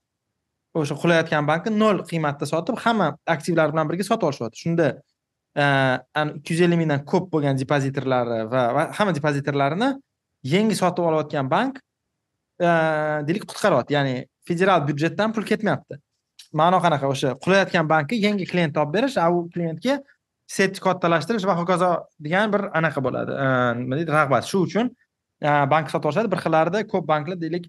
o'sha 0.75 0.97
qulayotgan 1.03 1.47
bankni 1.47 1.77
nol 1.79 2.03
qiymatda 2.11 2.47
sotib 2.51 2.79
hamma 2.85 3.09
aktivlar 3.35 3.73
bilan 3.73 3.91
birga 3.91 4.07
sotib 4.09 4.29
olishyapti. 4.29 4.61
Shunda 4.65 4.89
e, 5.63 5.65
ikki 6.39 6.55
yuz 6.55 6.63
ellik 6.67 6.81
mingdan 6.83 7.05
ko'p 7.11 7.29
bo'lgan 7.35 7.61
depozitorlari 7.61 8.41
va 8.53 8.89
hamma 8.99 9.15
depozitorlarini 9.19 9.91
yangi 10.55 10.79
sotib 10.83 11.07
olayotgan 11.11 11.51
bank 11.55 11.79
e, 12.59 12.71
deylik 13.29 13.47
qutqaryapti. 13.51 13.97
Ya'ni 13.99 14.17
federal 14.49 14.83
byudjetdan 14.89 15.37
pul 15.37 15.47
ketmayapti. 15.51 16.01
Ma'no 16.61 16.83
qanaqa? 16.83 17.11
O'sha 17.15 17.37
qulayotgan 17.45 17.89
bankka 17.93 18.19
yangi 18.27 18.51
klient 18.51 18.75
topib 18.75 18.99
berish 18.99 19.17
a 19.25 19.31
u 19.31 19.47
klientga 19.55 20.01
sertifikatlashtirish 20.57 21.47
va 21.49 21.55
hokazo 21.61 21.95
degan 22.27 22.53
bir 22.53 22.69
anaqa 22.81 23.01
bo'ladi. 23.07 23.39
E, 23.45 23.47
nima 23.81 24.03
deydi? 24.03 24.19
Rag'bat. 24.19 24.51
Shu 24.51 24.67
uchun 24.67 24.91
bank 25.45 25.91
sotib 25.93 26.11
olishadi 26.11 26.31
bir 26.33 26.41
xillarida 26.45 26.85
ko'p 26.93 27.09
banklar 27.09 27.41
deylik 27.41 27.69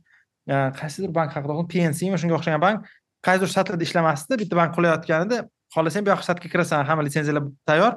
qaysidir 0.79 1.13
bank 1.17 1.33
haqida 1.35 1.65
pncmi 1.73 2.19
shunga 2.21 2.37
o'xshagan 2.39 2.61
bank 2.67 2.89
qaysidir 3.27 3.51
shtatlarda 3.53 3.87
ishlamasdi 3.87 4.39
bitta 4.41 4.59
bank 4.59 4.75
qulayotganida 4.77 5.41
xohlasang 5.75 6.05
bu 6.05 6.13
yoqqa 6.13 6.27
shtatga 6.27 6.51
kirasan 6.53 6.85
hamma 6.89 7.05
litsenziyalar 7.07 7.49
tayyor 7.69 7.93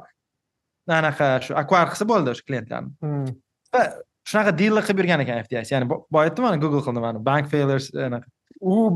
anaqa 1.01 1.29
shu 1.45 1.57
akvar 1.63 1.91
qilsa 1.93 2.09
bo'ldi 2.13 2.35
o'sha 2.35 2.45
klientlarni 2.49 2.91
va 3.75 3.83
shunaqa 4.31 4.57
dillar 4.61 4.85
qilib 4.89 5.05
yurgan 5.05 5.25
ekan 5.25 5.45
fdic 5.47 5.73
ya'ni 5.75 5.87
boyitdi 6.17 6.45
mana 6.47 6.61
google 6.65 6.83
qildi 6.87 7.05
mana 7.07 7.25
bank 7.31 7.51
failures 7.53 7.91
anaqa 8.09 8.29
u 8.61 8.91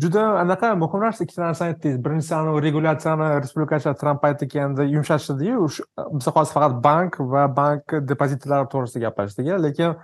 juda 0.00 0.24
anaqa 0.40 0.74
muhim 0.76 1.00
narsa 1.00 1.24
ikkita 1.24 1.42
narsani 1.42 1.72
aytdingiz. 1.72 1.98
Birinchisi 2.04 2.34
anavi 2.34 2.62
regulyatsiyani 2.62 3.28
respublikachilar 3.42 3.96
tramp 3.96 4.22
paytida 4.22 4.48
kelganda 4.48 4.84
yumshatishdiyu 4.84 5.68
biz 6.12 6.26
hozir 6.26 6.52
faqat 6.56 6.82
bank 6.84 7.20
va 7.20 7.46
bank 7.56 7.94
depozitlari 8.08 8.68
to'g'risida 8.72 9.04
gaplashdik 9.06 9.46
lekin 9.64 9.94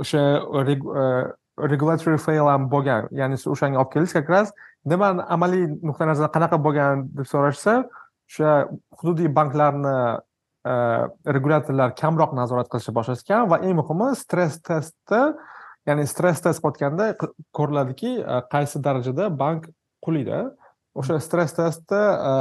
o'sha 0.00 0.22
e, 0.72 0.76
regulatory 1.72 2.18
fail 2.18 2.48
ham 2.48 2.70
bo'lgan. 2.70 3.08
Ya'ni 3.10 3.36
siz 3.36 3.52
o'shanga 3.52 3.82
olib 3.82 3.92
keldingiz 3.92 4.12
как 4.12 4.28
раз 4.28 4.52
nima 4.84 5.12
amaliy 5.36 5.66
nuqtai 5.82 6.08
nazardan 6.08 6.32
qanaqa 6.36 6.60
bo'lgan 6.68 7.04
deb 7.18 7.28
so'rashsa 7.32 7.74
o'sha 7.84 8.54
hududiy 9.02 9.28
banklarni 9.28 9.96
e, 10.72 10.72
regulyatorlar 11.36 11.92
kamroq 12.00 12.32
nazorat 12.40 12.72
qilishni 12.72 12.96
boshlashgan 12.98 13.50
va 13.52 13.60
eng 13.60 13.76
muhimi 13.80 14.08
stress 14.22 14.60
testda 14.68 15.22
ya'ni 15.86 16.06
stress 16.10 16.42
test 16.44 16.62
qilayotganda 16.62 17.10
ko'riladiki 17.56 18.12
e, 18.20 18.38
qaysi 18.52 18.82
darajada 18.84 19.28
bank 19.38 19.68
quliydi. 20.04 20.44
O'sha 20.96 21.18
stress 21.20 21.52
testda 21.56 22.00
e, 22.30 22.32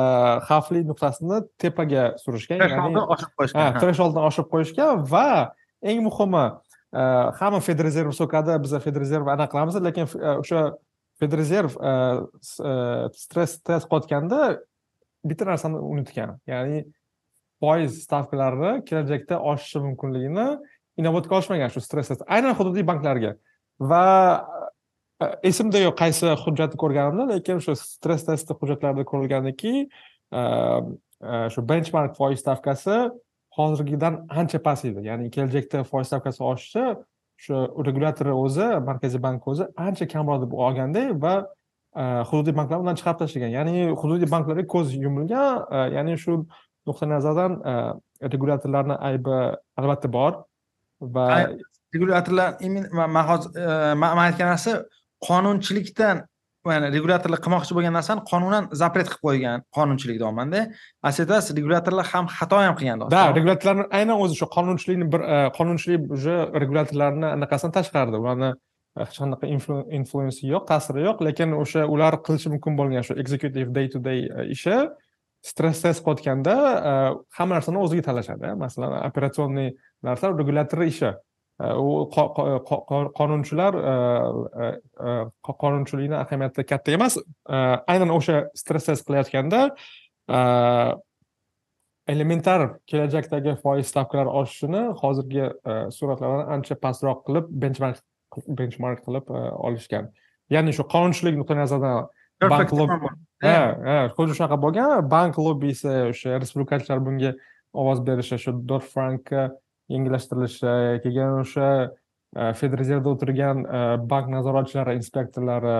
xavfli 0.48 0.86
nuqtasini 0.90 1.42
tepaga 1.62 2.08
surishgan 2.24 2.64
ya'ni 2.64 3.04
oshirib 3.04 3.36
qo'yishgan 3.42 4.22
oshirib 4.30 4.52
qo'yishgan 4.54 5.06
va 5.12 5.28
eng 5.84 6.04
muhimi 6.08 6.46
e, 6.48 7.04
hamma 7.40 7.62
fedrezerv 7.70 8.16
so'kadi 8.22 8.58
biz 8.66 8.78
fedrezerv 8.88 9.32
anaqa 9.36 9.54
qilamiz 9.54 9.80
lekin 9.90 10.12
o'sha 10.36 10.68
fedrezerv 11.22 11.76
stress 13.16 13.60
test 13.68 13.92
qilayotganda 13.92 14.42
bitta 15.26 15.48
narsani 15.48 15.82
unutgan 15.92 16.38
ya'ni 16.48 16.86
foiz 17.64 18.02
stavkalarini 18.06 18.86
kelajakda 18.88 19.40
oshishi 19.52 19.82
mumkinligini 19.86 20.48
inobatga 20.98 21.36
olishmagan 21.38 21.72
shu 21.74 21.82
stress 21.82 22.12
aynan 22.28 22.56
hududiy 22.56 22.86
banklarga. 22.88 23.36
Va 23.80 24.04
e, 25.22 25.26
esimda 25.50 25.82
yo'q 25.84 25.98
qaysi 26.00 26.36
hujjatni 26.44 26.80
ko'rganimda 26.84 27.28
lekin 27.34 27.62
o'sha 27.62 27.76
stress 27.80 28.26
testi 28.28 28.56
hujjatlarida 28.62 29.06
ko'rilganiki 29.12 29.74
e, 29.84 30.42
e, 30.42 31.34
shu 31.54 31.66
benchmark 31.72 32.16
foiz 32.20 32.40
stavkasi 32.44 33.02
hozirgidan 33.58 34.24
ancha 34.30 34.62
past 34.64 34.88
edi. 34.92 35.08
Ya'ni 35.10 35.32
kelajakda 35.36 35.84
foiz 35.92 36.08
stavkasi 36.12 36.44
oshishi 36.52 36.86
o'sha 36.86 37.62
regulyator 37.90 38.32
o'zi 38.36 38.72
markaziy 38.88 39.22
bank 39.28 39.48
o'zi 39.52 39.68
ancha 39.88 40.08
kamroq 40.16 40.46
deb 40.46 40.58
olganda 40.68 41.06
va 41.26 41.36
hududiy 42.30 42.56
banklar 42.56 42.82
undan 42.84 42.98
chiqarib 43.00 43.20
tashlagan. 43.24 43.52
Ya'ni 43.58 43.92
hududiy 44.02 44.32
banklarga 44.32 44.68
ko'z 44.74 44.96
yumilgan 45.04 45.92
ya'ni 45.96 46.18
shu 46.24 46.42
nuqtai 46.88 47.08
nazardan 47.10 47.62
regulyatorlarni 48.34 49.00
aybi 49.10 49.38
albatta 49.80 50.12
bor. 50.18 50.44
Va 51.02 51.50
regulyatorlar 51.96 52.56
man 52.94 53.26
hozir 53.30 53.50
e, 53.60 53.94
man 53.96 54.24
aytgan 54.28 54.50
narsa 54.54 54.72
qonunchilikdan 55.28 56.24
ya'ni 56.74 56.90
regulyatorlar 56.96 57.40
qilmoqchi 57.46 57.76
bo'lgan 57.78 57.94
narsani 57.98 58.24
qonunan 58.32 58.70
запрет 58.82 59.10
qilib 59.12 59.24
qo'ygan 59.28 59.64
qonunchilik 59.78 60.18
deyapmanda 60.22 60.62
aslida 61.10 61.40
regulyatorlar 61.60 62.06
ham 62.14 62.30
xato 62.38 62.62
ham 62.66 62.76
qilgan 62.80 63.06
да 63.16 63.24
regulyatorlarni 63.38 63.86
aynan 64.00 64.22
o'zi 64.24 64.40
shu 64.42 64.48
qonunchilikni 64.58 65.10
bir 65.14 65.22
e, 65.36 65.38
qonunchilik 65.58 66.12
уже 66.18 66.36
regulyatorlarni 66.64 67.28
anaqasidan 67.38 67.76
tashqarida 67.78 68.22
ularni 68.24 68.52
e, 68.52 69.00
hech 69.06 69.18
qanaqa 69.22 69.46
influensi 70.00 70.52
yo'q 70.54 70.68
ta'siri 70.72 71.08
yo'q 71.08 71.26
lekin 71.28 71.58
o'sha 71.62 71.88
ular 71.96 72.14
qilishi 72.28 72.54
mumkin 72.54 72.80
bo'lgan 72.80 73.08
shu 73.08 73.20
executive 73.24 73.70
day 73.78 73.88
to 73.94 74.00
day 74.08 74.20
ishi 74.58 74.78
stress 75.50 75.82
test 75.86 76.02
qilayotganda 76.06 76.56
hamma 77.38 77.60
narsani 77.60 77.78
o'ziga 77.86 78.04
talashadi 78.10 78.56
masalan 78.66 78.98
operatsionniy 79.10 79.70
narsa 80.06 80.32
regulyator 80.34 80.84
ishi. 80.86 81.12
U 81.56 82.10
qonunchilar 83.20 83.78
qonunchilikni 85.64 86.18
ahamiyati 86.20 86.66
katta 86.68 86.92
emas 86.98 87.16
aynan 87.94 88.12
o'sha 88.12 88.42
stress 88.60 88.90
test 88.90 89.08
qilayotganda 89.08 89.62
elementar 92.12 92.66
kelajakdagi 92.92 93.56
foiz 93.64 93.88
stavkalari 93.88 94.36
oshishini 94.42 94.84
hozirgi 95.00 95.48
suratlardan 95.96 96.52
ancha 96.58 96.76
pastroq 96.84 97.24
qilib 97.28 97.48
benchmark 97.64 98.04
benchmark 98.60 99.00
qilib 99.08 99.32
olishgan. 99.40 100.12
Ya'ni 100.52 100.76
shu 100.76 100.84
qonunchilik 100.96 101.40
nuqtai 101.40 101.58
nazaridan 101.64 102.08
bank 102.52 102.70
ha 103.46 103.58
ha 103.88 104.00
xuddi 104.18 104.34
shunaqa 104.38 104.58
bo'lgan 104.66 105.10
bank 105.10 105.38
lobbisi 105.46 105.94
o'sha 106.12 106.40
respublikachilar 106.44 107.00
bunga 107.06 107.32
ovoz 107.74 108.00
berishi 108.08 108.38
shu 108.44 108.52
dot 108.70 108.84
frankka 108.94 109.54
yengillashtirilishi 109.94 110.74
keyin 111.04 111.40
o'sha 111.44 111.70
federal 112.60 113.06
o'tirgan 113.14 113.64
bank 114.10 114.30
nazoratchilari 114.36 114.98
inspektorlari 115.00 115.78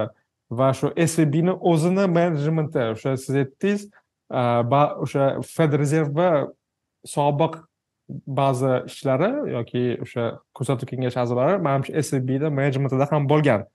va 0.60 0.74
shu 0.80 0.92
svbni 1.14 1.54
o'zini 1.72 2.08
menejmenti 2.18 2.90
o'sha 2.94 3.16
siz 3.18 3.40
aytdingiz 3.44 3.88
o'sha 5.06 5.30
federrezervni 5.56 6.30
sobiq 7.16 7.58
ba'zi 8.40 8.74
ishchilari 8.90 9.32
yoki 9.56 9.84
o'sha 10.06 10.26
ko'rsatuv 10.58 10.92
kengashi 10.92 11.20
a'zolari 11.24 11.58
manimcha 11.68 12.04
svbni 12.10 12.54
menejmentida 12.60 13.10
ham 13.12 13.28
bo'lgan 13.34 13.66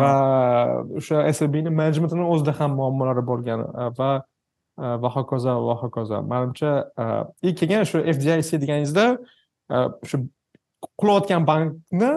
va 0.00 0.14
o'sha 1.00 1.24
svbni 1.38 1.70
menejmentini 1.80 2.24
o'zida 2.32 2.56
ham 2.60 2.76
muammolari 2.80 3.24
bo'lgan 3.30 3.66
va 3.98 4.10
va 4.80 5.08
hokazo 5.16 5.54
va 5.66 5.74
hokazo. 5.82 6.22
Manimcha 6.22 6.72
и 7.42 7.54
keyin 7.54 7.84
shu 7.84 8.00
fdic 8.00 8.60
deganingizda 8.62 9.18
shu 10.04 10.28
qulayotgan 11.00 11.46
bankni 11.46 12.10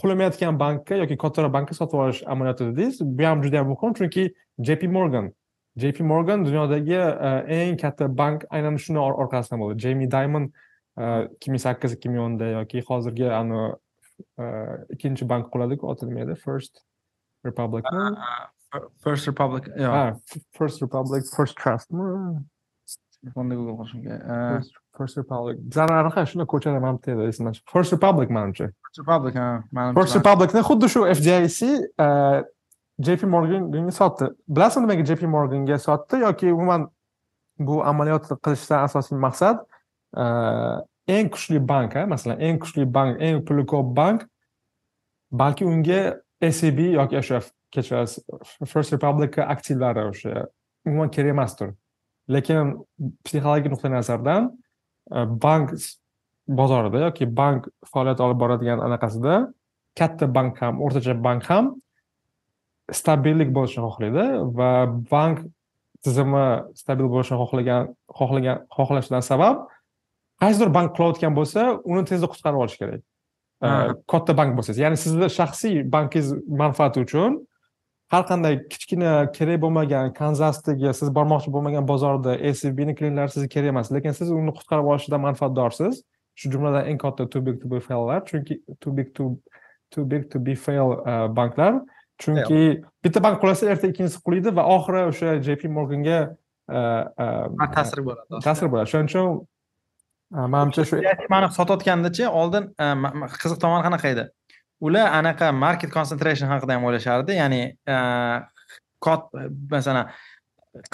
qulamayotgan 0.00 0.58
bankka 0.60 0.96
yoki 1.02 1.16
kattaroq 1.24 1.52
bankka 1.56 1.74
sotib 1.80 1.98
olish 2.04 2.22
amaliyoti 2.26 2.70
dedingiz 2.70 3.00
bu 3.18 3.24
ham 3.24 3.42
juda 3.44 3.56
yam 3.60 3.68
muhim 3.72 3.94
chunki 3.98 4.24
jp 4.68 4.90
morgan 4.96 5.32
jp 5.76 6.00
morgan 6.12 6.44
dunyodagi 6.44 6.98
eng 7.58 7.76
katta 7.82 8.08
bank 8.22 8.44
aynan 8.50 8.76
shuni 8.84 9.00
orqasidan 9.22 9.60
bo'ldi 9.62 9.78
jeymi 9.86 10.10
daymond 10.16 10.52
ikki 11.34 11.50
ming 11.50 11.62
sakkiz 11.66 11.96
ikki 11.96 12.12
ming 12.12 12.22
o'nda 12.26 12.52
yoki 12.58 12.84
hozirgi 12.88 13.26
ani 13.40 13.60
ikkinchi 14.94 15.28
bank 15.28 15.52
quladiku 15.52 15.88
oti 15.92 16.06
nima 16.06 16.20
edi 16.26 16.34
first 16.34 16.82
republic. 17.44 17.84
First 19.04 19.26
republic 19.26 19.64
first 20.58 20.82
republic 20.82 21.24
first 21.36 21.56
trustmi 21.62 22.04
telefonda 23.20 23.54
google 23.54 23.76
qilishim 23.78 24.00
first 25.00 25.16
republic. 25.16 25.56
Bizani 25.72 25.96
anaqa 26.02 26.26
shunday 26.28 26.46
ko'chada 26.52 26.80
manimcha 26.84 27.16
edi 27.16 27.28
esimdan 27.32 27.58
first 27.72 27.92
republic 27.96 28.28
manimcha 28.38 28.70
first 28.86 29.02
republic 29.02 29.34
ha 29.40 29.48
first 29.98 30.16
republicni 30.20 30.64
xuddi 30.70 30.92
shu 30.94 31.04
fdic 31.18 31.60
jp 33.06 33.22
morganga 33.34 33.92
sotdi 34.00 34.28
bilasizmi 34.56 34.86
nimaga 34.86 35.04
jp 35.10 35.22
morganga 35.36 35.78
sotdi 35.78 36.20
yoki 36.26 36.52
umuman 36.52 36.88
bu 37.68 37.82
amaliyot 37.92 38.28
qilishdan 38.44 38.84
asosiy 38.88 39.18
maqsad 39.26 39.64
eng 41.16 41.30
kuchli 41.34 41.60
bank 41.72 41.96
masalan 42.12 42.40
eng 42.46 42.60
kuchli 42.62 42.84
bank 42.96 43.20
eng 43.20 43.44
puli 43.46 43.66
ko'p 43.72 43.94
bank 43.96 44.28
balki 45.42 45.64
unga 45.72 46.00
seb 46.60 46.78
yoki 46.78 47.20
o'sha 47.22 47.40
kechirasiz 47.72 48.24
first 48.66 48.92
republic 48.92 49.38
aktivlari 49.38 50.08
o'sha 50.12 50.46
umuman 50.86 51.10
kerak 51.16 51.36
emasdir 51.36 51.70
lekin 52.28 52.74
psixologik 53.24 53.72
nuqtai 53.72 53.90
nazardan 53.90 54.50
e, 54.50 54.59
bank 55.44 55.74
bozorida 56.48 56.98
yoki 57.06 57.36
bank 57.36 57.68
faoliyat 57.92 58.20
olib 58.20 58.38
boradigan 58.42 58.78
anaqasida 58.86 59.34
katta 59.98 60.34
bank 60.34 60.62
ham 60.62 60.80
o'rtacha 60.84 61.14
bank 61.26 61.44
ham 61.50 61.74
stabillik 63.00 63.50
bo'lishini 63.56 63.84
xohlaydi 63.86 64.24
va 64.58 64.70
bank 65.12 65.44
tizimi 66.04 66.46
stabil 66.80 67.06
bo'lishini 67.14 67.38
xohlagan 67.42 67.92
xohlagan 68.18 68.64
xohlashidan 68.76 69.22
sabab 69.30 69.56
qaysidir 70.42 70.74
bank 70.76 70.96
qulayotgan 70.96 71.36
bo'lsa 71.38 71.60
uni 71.84 72.02
tezda 72.10 72.26
qutqarib 72.32 72.62
olish 72.64 72.78
kerak. 72.80 73.02
Katta 74.12 74.32
bank 74.40 74.56
bo'lsangiz 74.56 74.80
ya'ni 74.84 74.98
sizni 75.04 75.28
shaxsiy 75.38 75.82
bankingiz 75.94 76.32
manfaati 76.62 77.04
uchun 77.06 77.40
har 78.10 78.24
qanday 78.26 78.56
kichkina 78.72 79.10
kerak 79.32 79.60
bo'lmagan 79.62 80.12
kanzasdagi 80.14 80.92
siz 80.98 81.12
bormoqchi 81.18 81.52
bo'lmagan 81.54 81.86
bozorda 81.86 82.34
svbni 82.58 82.96
klientlari 82.98 83.30
sizga 83.34 83.50
kerak 83.54 83.74
emas 83.74 83.92
lekin 83.94 84.16
siz 84.18 84.32
uni 84.34 84.54
qutqarib 84.56 84.90
olishdan 84.92 85.22
manfaatdorsiz. 85.26 86.02
Shu 86.34 86.50
jumladan 86.50 86.88
eng 86.90 86.98
katta 86.98 87.28
too 87.30 87.42
big 87.46 87.60
to 87.62 87.68
be 87.70 87.80
faillar 87.80 88.20
chunki 88.30 88.58
too 88.80 88.92
big 88.98 89.14
to 89.14 89.36
too 89.94 90.04
big 90.04 90.30
to 90.30 90.38
be 90.38 90.54
fail 90.54 90.96
uh, 91.06 91.28
banklar. 91.38 91.80
Chunki 92.22 92.82
bitta 93.04 93.22
bank 93.22 93.40
qulasa 93.42 93.70
erta 93.70 93.90
ikkinchisi 93.92 94.22
qulaydi 94.26 94.54
va 94.58 94.66
oxiri 94.76 95.06
o'sha 95.12 95.36
jp 95.46 95.70
morganga 95.76 96.18
uh, 96.26 97.02
uh, 97.24 97.70
ta'sir 97.76 98.02
bo'ladi 98.08 98.42
ta'sir 98.46 98.72
bo'ladi. 98.72 98.90
Shuning 98.92 99.10
uchun 99.12 99.46
manimcha 100.54 100.84
shu 100.90 101.00
mani 101.30 101.54
sotayotgandachi 101.58 102.26
oldin 102.42 102.70
qiziq 103.38 103.58
tomoni 103.62 103.86
qanaqa 103.86 104.14
edi 104.14 104.28
ular 104.80 105.12
anaqa 105.18 105.52
market 105.52 105.90
concentration 105.90 106.48
haqida 106.48 106.76
ham 106.76 106.84
o'ylashardi. 106.88 107.36
Ya'ni 107.36 107.60
e, 107.94 107.96
masalan 109.70 110.10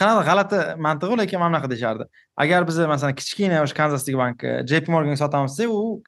qanaqa 0.01 0.22
g'alati 0.28 0.61
mantig'i 0.87 1.18
lekin 1.22 1.41
mana 1.41 1.51
bunaqa 1.53 1.70
deyishardi. 1.72 2.05
Agar 2.45 2.66
biz 2.68 2.78
masalan 2.95 3.14
kichkina 3.20 3.62
o'sha 3.64 3.76
kanzasdagi 3.80 4.18
bank 4.22 4.47
jp 4.70 4.93
morganga 4.95 5.18
sotamiz 5.22 5.59
desak 5.59 5.70
u 5.70 6.03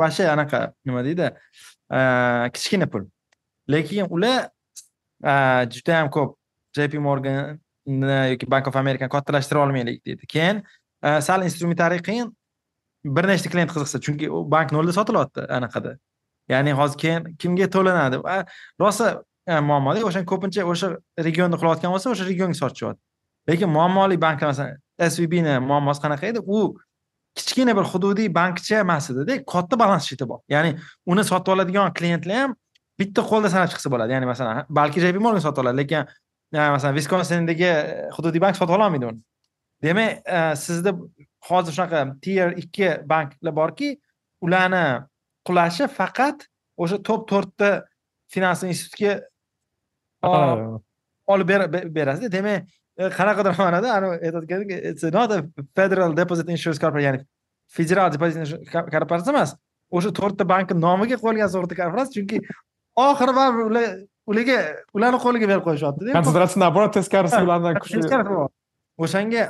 вообще 0.00 0.28
anaqa 0.34 0.72
nima 0.86 1.04
deydi? 1.08 1.32
E, 1.92 2.00
kichkina 2.56 2.86
pul. 2.92 3.08
Lekin 3.68 4.06
ular 4.10 4.48
e, 5.24 5.34
juda 5.74 5.98
yam 6.00 6.12
ko'p 6.16 6.38
jp 6.76 7.02
morganni 7.08 8.20
yoki 8.32 8.46
bank 8.50 8.66
of 8.66 8.76
amerikani 8.76 9.12
kattalashtira 9.16 9.66
olmaylik 9.66 10.04
deydi. 10.06 10.26
Keyin 10.26 10.62
sal 11.02 11.42
instrumentariy 11.42 12.00
qiyin 12.08 12.28
bir 13.04 13.28
nechta 13.28 13.50
klient 13.50 13.72
qiziqsa 13.74 14.00
chunki 14.00 14.30
u 14.30 14.44
bank 14.50 14.72
nolda 14.72 14.92
sotilyapti 14.92 15.46
anaqada. 15.58 15.96
Ya'ni 16.48 16.72
hozir 16.72 16.98
keyin 16.98 17.36
kimga 17.40 17.68
to'lanadi? 17.70 18.20
Rosa 18.80 19.22
muammoda 19.46 20.04
o'sha 20.08 20.24
ko'pincha 20.32 20.64
o'sha 20.72 20.96
regionda 21.26 21.58
qilayotgan 21.60 21.94
bo'lsa 21.94 22.14
o'sha 22.14 22.28
regionga 22.30 22.56
sotishyapti. 22.62 23.02
Lekin 23.48 23.68
muammoli 23.68 24.20
banklar 24.20 24.52
masalan 24.52 24.78
svbni 25.14 25.58
muammosi 25.68 26.02
qanaqa 26.04 26.26
edi? 26.30 26.40
U 26.46 26.76
kichkina 27.38 27.76
bir 27.76 27.86
hududiy 27.92 28.28
bankcha 28.34 28.80
emas 28.84 29.10
edida 29.10 29.38
katta 29.52 29.78
balans 29.78 30.06
shiti 30.10 30.28
bor. 30.28 30.42
Ya'ni 30.54 30.76
uni 31.06 31.24
sotib 31.24 31.54
oladigan 31.54 31.94
klientlar 31.98 32.42
ham 32.42 32.54
bitta 33.00 33.24
qo'lda 33.30 33.50
sanab 33.54 33.72
chiqsa 33.72 33.90
bo'ladi. 33.92 34.14
Ya'ni 34.14 34.28
masalan 34.32 34.64
balki 34.80 35.02
jp 35.04 35.22
morgan 35.26 35.44
sotib 35.46 35.64
oladi 35.64 35.82
lekin 35.82 36.10
masalan 36.52 36.94
viskonsindagi 37.00 37.68
e, 37.68 38.08
hududiy 38.16 38.40
bank 38.44 38.56
sotib 38.60 38.76
ololmaydi 38.76 39.10
uni. 39.10 39.20
Demak 39.82 40.10
e, 40.36 40.40
sizda 40.56 40.94
hozir 41.48 41.72
shunaqa 41.76 42.20
tier 42.24 42.54
ikki 42.62 42.88
banklar 43.12 43.54
borki 43.56 43.90
ularni 44.44 44.84
qulashi 45.46 45.88
faqat 45.98 46.46
o'sha 46.78 46.98
top 47.08 47.28
to'rtta 47.30 47.70
finans 48.32 48.62
institutga 48.62 49.20
olib 51.34 51.48
berasizda. 51.96 52.30
Demak 52.32 52.68
e, 52.98 53.10
qanaqadir 53.18 53.58
ma'noda 53.58 53.88
aytayotgandek 53.98 54.70
it's 54.90 55.04
not 55.18 55.32
a 55.32 55.44
federal 55.76 56.16
deposit 56.16 56.48
insurance 56.48 56.80
corporation 56.82 57.08
ya'ni 57.08 57.26
federal 57.68 58.06
insurance 58.12 58.70
korporatsiya 58.94 59.34
emas. 59.34 59.56
O'sha 59.90 60.10
to'rtta 60.18 60.48
bankni 60.48 60.78
nomiga 60.86 61.18
qo'yilgan 61.22 61.52
sug'urta 61.54 61.78
korporatsiya 61.82 62.22
chunki 62.22 62.42
oxiri 63.06 63.36
baribir 63.38 63.64
ular 63.70 63.86
ularga 64.30 64.58
ularni 64.96 65.22
qo'liga 65.26 65.46
berib 65.52 65.64
qo'yishyaptida 65.68 66.18
konsentratsiya 66.18 66.64
наоборот 66.64 66.98
teskarisi 66.98 67.40
kuchli. 67.82 68.02
O'shanga 69.02 69.42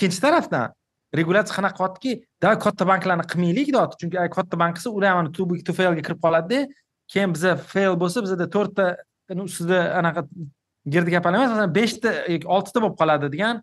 ikkinchi 0.00 0.20
tarafdan 0.24 0.72
regulyatsiya 1.20 1.56
qanaqa 1.58 1.76
qilyaptiki 1.76 2.12
давай 2.42 2.58
katta 2.64 2.86
banklarni 2.88 3.26
qilmaylik 3.32 3.68
deyapti 3.74 4.00
chunki 4.00 4.16
agar 4.22 4.32
katta 4.38 4.56
bank 4.62 4.78
qilsa 4.78 4.90
ular 4.98 5.16
ham 5.16 5.32
too 5.32 5.46
big 5.50 5.60
to 5.66 5.72
failga 5.76 6.02
kirib 6.06 6.20
qoladida 6.24 6.60
keyin 7.12 7.34
biza 7.36 7.56
fail 7.72 7.98
bo'lsa 8.02 8.22
bizada 8.24 8.46
to'rtta 8.54 8.86
ustida 9.44 9.80
anaqa 10.00 10.24
girdi 10.86 11.10
gaplar 11.10 11.34
emas 11.34 11.50
masalan 11.52 11.74
beshta 11.74 12.12
yoki 12.34 12.46
oltita 12.56 12.82
bo'lib 12.82 12.96
qoladi 13.00 13.30
degan. 13.34 13.62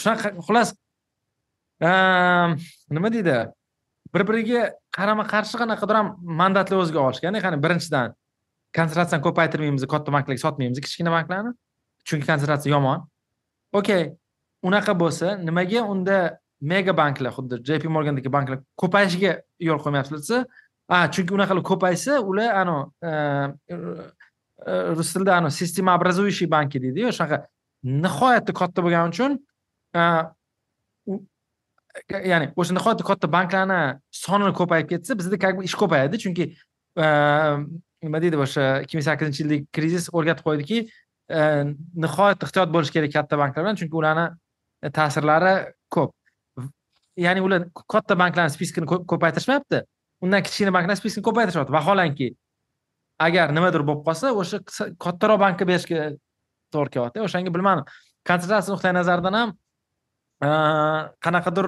Shunaqa 0.00 0.32
xullas 0.46 0.72
ehm, 1.88 2.56
nima 2.96 3.12
deydi? 3.16 3.36
Bir 4.14 4.26
biriga 4.28 4.62
qarama 4.96 5.26
qarshi 5.32 5.58
qanaqadir 5.60 5.98
ham 6.00 6.08
mandatlar 6.40 6.82
o'ziga 6.84 7.02
olishgan 7.08 7.38
qani 7.46 7.58
birinchidan 7.64 8.14
konsentratsiyani 8.76 9.26
ko'paytirmaymiz 9.26 9.86
katta 9.94 10.14
banklarga 10.14 10.42
sotmaymiz 10.46 10.80
kichkina 10.86 11.12
banklarni. 11.16 11.52
Chunki 12.06 12.26
konsentratsiya 12.30 12.76
yomon. 12.76 13.06
Okey. 13.80 14.02
Unaqa 14.68 14.92
bo'lsa 15.02 15.36
nimaga 15.48 15.84
unda 15.92 16.16
mega 16.60 16.92
banklar 16.96 17.32
xuddi 17.36 17.62
jp 17.68 17.92
morgandagi 17.96 18.32
banklar 18.32 18.60
ko'payishiga 18.82 19.32
yo'l 19.68 19.80
qo'ymayapsizlar 19.84 20.20
desa 20.24 20.38
a 20.90 21.08
chunki 21.08 21.32
unaqalar 21.34 21.62
ko'paysa 21.62 22.18
ular 22.30 22.50
anavi 22.60 22.82
e, 23.08 23.10
e, 23.70 24.72
rus 24.98 25.12
tilida 25.12 25.36
anavi 25.36 25.52
sistema 25.52 25.94
образующий 25.94 26.48
banki 26.50 26.82
deydiyu 26.82 27.12
shunaqa. 27.16 27.46
Nihoyatda 28.04 28.52
katta 28.60 28.82
bo'lgani 28.84 29.08
uchun 29.14 29.38
ya'ni 32.32 32.46
o'sha 32.56 32.74
nihoyatda 32.78 33.04
katta 33.10 33.30
banklarni 33.36 33.80
soni 34.22 34.52
ko'payib 34.60 34.90
ketsa 34.92 35.18
bizda 35.18 35.38
как 35.38 35.56
бы 35.56 35.64
ish 35.64 35.76
ko'payadi. 35.82 36.18
Chunki 36.24 36.44
e, 37.04 37.06
nima 38.02 38.18
deydi 38.24 38.36
o'sha 38.46 38.82
ikki 38.84 38.98
ming 38.98 39.06
sakkizinchi 39.08 39.40
yildagi 39.44 39.64
krizis 39.76 40.10
o'rgatib 40.12 40.44
qo'ydiki 40.48 40.78
nihoyat 42.04 42.42
ehtiyot 42.46 42.70
bo'lish 42.74 42.92
kerak 42.94 43.12
katta 43.14 43.38
banklar 43.38 43.62
bilan 43.64 43.78
chunki 43.80 43.96
ularni 44.02 44.26
ta'sirlari 44.96 45.54
ko'p. 45.94 46.10
Ya'ni 47.20 47.40
ular 47.44 47.66
katta 47.92 48.16
banklarni 48.16 48.52
spiskini 48.54 48.86
ko'paytirishmayapti 48.88 49.82
undan 50.24 50.42
kichkina 50.46 50.72
banklar 50.76 50.96
spiskini 50.96 51.24
ko'paytirishyapti 51.28 51.74
vaholanki 51.74 52.28
agar 53.26 53.52
nimadir 53.56 53.82
bo'lib 53.88 54.04
qolsa 54.06 54.32
o'sha 54.42 54.60
kattaroq 55.04 55.40
bankka 55.44 55.66
berishga 55.68 56.14
to'g'ri 56.72 56.90
kelyapti. 56.94 57.20
O'shanga 57.26 57.52
bilmadim. 57.54 57.84
Konsentratsiya 58.28 58.74
nuqtai 58.74 58.92
nazaridan 58.96 59.34
ham 59.40 59.50
qanaqadir 61.24 61.66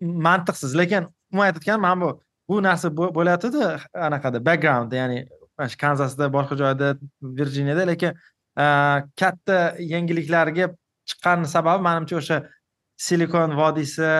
mantiqsiz. 0.00 0.74
Lekin 0.80 1.06
umuman 1.30 1.46
aytayotganim 1.50 1.82
mana 1.86 2.00
bu. 2.02 2.10
Bu 2.48 2.62
narsa 2.62 2.90
bo'layotgandi 2.96 3.62
anaqada. 4.08 4.38
Backgroundda 4.48 4.96
ya'ni 5.02 5.18
mana 5.58 5.68
shu 5.68 5.78
kanzasda 5.84 6.26
boshqa 6.36 6.56
joyda 6.62 6.86
virjiniyada 7.38 7.84
lekin 7.92 8.12
katta 9.20 9.58
yangiliklarga 9.92 10.66
chiqqani 11.10 11.46
sababi 11.56 11.82
manimcha 11.88 12.16
o'sha 12.22 12.38
silikon 13.06 13.56
vodiysi 13.60 14.10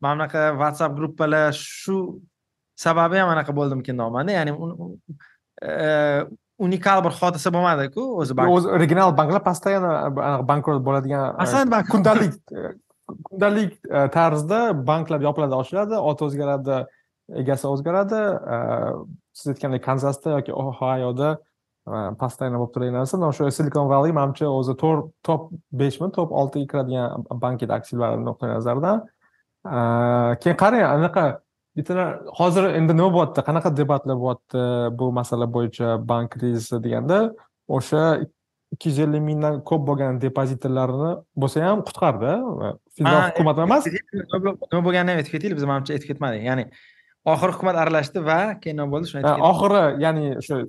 mana 0.00 0.14
bunaqa 0.14 0.42
whatsapp 0.60 0.96
gruppalar 0.98 1.52
shu 1.52 1.96
sababi 2.84 3.16
ham 3.20 3.28
anaqa 3.34 3.52
bo'ldimikin 3.58 3.98
deyapmanda 3.98 4.32
ya'ni 4.38 4.52
unikal 6.66 7.04
bir 7.04 7.12
hodisa 7.20 7.52
bo'lmadiku 7.56 8.02
o'zi 8.20 8.32
o'zi 8.56 8.68
original 8.76 9.16
banklar 9.20 9.42
постоянно 9.48 9.92
bankrot 10.50 10.80
bo'ladigan 10.86 11.84
kundalik 11.92 12.32
kundalik 13.28 13.72
tarzda 14.16 14.60
banklar 14.90 15.20
yopiladi 15.28 15.54
ochiladi 15.62 16.00
oti 16.10 16.26
o'zgaradi 16.28 16.76
egasi 17.42 17.66
o'zgaradi 17.72 18.20
siz 19.38 19.52
aytgandek 19.52 19.84
kanzasda 19.88 20.36
yoki 20.36 20.52
ohioda 20.64 21.30
постоянно 22.22 22.58
bo'lib 22.60 22.72
turadigan 22.74 22.98
narsa 23.00 23.20
o'sha 23.30 23.50
silikon 23.58 23.86
valley 23.92 24.12
manimcha 24.20 24.46
o'zi 24.58 24.74
top 24.82 25.42
beshmi 25.82 26.08
top 26.18 26.32
oltiga 26.40 26.66
kiradigan 26.72 27.26
bank 27.44 27.62
edi 27.62 27.72
aktivlari 27.78 28.24
nuqtai 28.28 28.50
nazaridan 28.54 29.06
keyin 30.42 30.56
qarang 30.62 30.84
anaqa 30.96 31.24
bitta 31.76 32.04
hozir 32.38 32.64
endi 32.78 32.96
nima 32.96 33.10
bo'lyapti? 33.14 33.40
Qanaqa 33.48 33.70
debatlar 33.76 34.16
bo'lyapti 34.24 34.60
bu 34.98 35.12
masala 35.18 35.46
bo'yicha 35.56 35.88
bank 36.10 36.32
krizisi 36.34 36.82
deganda? 36.84 37.18
O'sha 37.68 38.02
ikki 38.74 38.88
yuz 38.90 38.98
ellik 39.04 39.22
mingdan 39.28 39.60
ko'p 39.68 39.82
bo'lgan 39.88 40.20
depozitlarni 40.24 41.10
bo'lsa 41.42 41.66
ham 41.66 41.84
qutqardi. 41.88 42.32
Federal 42.96 43.22
hukumat 43.30 43.58
emas. 43.66 43.86
Nima 44.72 44.82
bo'lganini 44.86 45.20
aytib 45.20 45.32
ketaylik 45.36 45.56
biz 45.60 45.66
manimcha 45.70 45.96
aytib 45.96 46.08
ketmadik 46.12 46.42
ya'ni 46.50 46.64
oxiri 47.26 47.52
hukumat 47.56 47.76
aralashdi 47.82 48.24
va 48.24 48.40
keyin 48.62 48.76
nima 48.80 48.88
bo'ldi 48.94 49.12
shuni 49.12 49.32
oxiri 49.50 49.82
ya'ni 50.04 50.26
o'sha 50.40 50.60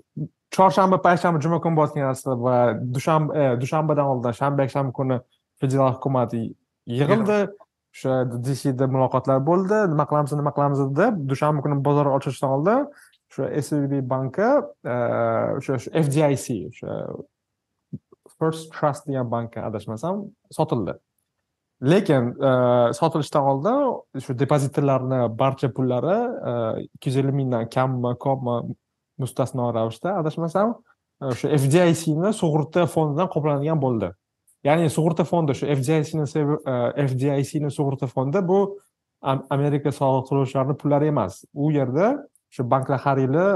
chorshanba 0.56 1.00
payshanba 1.08 1.40
juma 1.44 1.62
kuni 1.64 1.78
bo'layotgan 1.80 2.08
narsa 2.10 2.36
va 2.46 2.56
dushanba 2.96 3.36
e, 3.40 3.44
dushanbadan 3.62 4.12
oldin 4.14 4.38
shanba 4.42 4.68
yakshanba 4.68 4.92
kuni 5.00 5.20
federal 5.62 5.96
hukumat 5.98 6.36
yig'ildi. 6.36 7.40
O'sha 7.92 8.18
dcda 8.48 8.88
muloqotlar 8.88 9.40
bo'ldi. 9.50 9.80
Nima 9.94 10.06
qilamiz 10.10 10.36
nima 10.40 10.54
qilamiz 10.58 10.84
deb 11.00 11.24
dushanba 11.32 11.64
kuni 11.64 11.80
bozor 11.88 12.12
ochilishdan 12.18 12.56
oldin 12.58 12.86
o'sha 13.32 13.50
svb 13.66 14.02
banki 14.14 14.50
e, 14.94 14.96
o'sha 15.60 15.80
fdic 16.06 16.50
o'sha 16.72 16.98
first 18.40 18.72
trust 18.76 19.08
degan 19.08 19.32
bankka 19.32 19.64
adashmasam 19.70 20.26
sotildi 20.58 20.98
lekin 21.82 22.36
e, 22.44 22.52
sotilishdan 22.94 23.44
oldin 23.44 24.22
shu 24.22 24.36
depozitorlarni 24.40 25.22
barcha 25.40 25.72
pullari 25.74 26.18
e, 26.52 26.54
ikki 26.86 27.10
yuz 27.10 27.18
ellik 27.18 27.38
mingdan 27.40 27.70
kammi 27.70 28.14
ko'pmi 28.26 28.76
mustasno 29.22 29.72
ravishda 29.74 30.14
adashmasam 30.22 30.76
e, 31.22 31.32
o'sha 31.34 31.50
fdicni 31.64 32.34
sug'urta 32.42 32.86
fondidan 32.96 33.32
qoplanadigan 33.34 33.82
bo'ldi. 33.82 34.12
Ya'ni 34.68 34.92
sug'urta 34.94 35.26
fondi 35.26 35.58
shu 35.58 35.72
fdicni 35.80 36.28
fdicni 37.10 37.74
sug'urta 37.78 38.08
fondi 38.08 38.46
bu 38.52 38.62
amerika 39.58 39.92
soliq 39.92 40.30
to'lovchilarini 40.30 40.78
pullari 40.78 41.10
emas. 41.14 41.44
U 41.54 41.72
yerda 41.74 42.14
shu 42.54 42.70
banklar 42.70 43.02
har 43.02 43.18
yili 43.18 43.48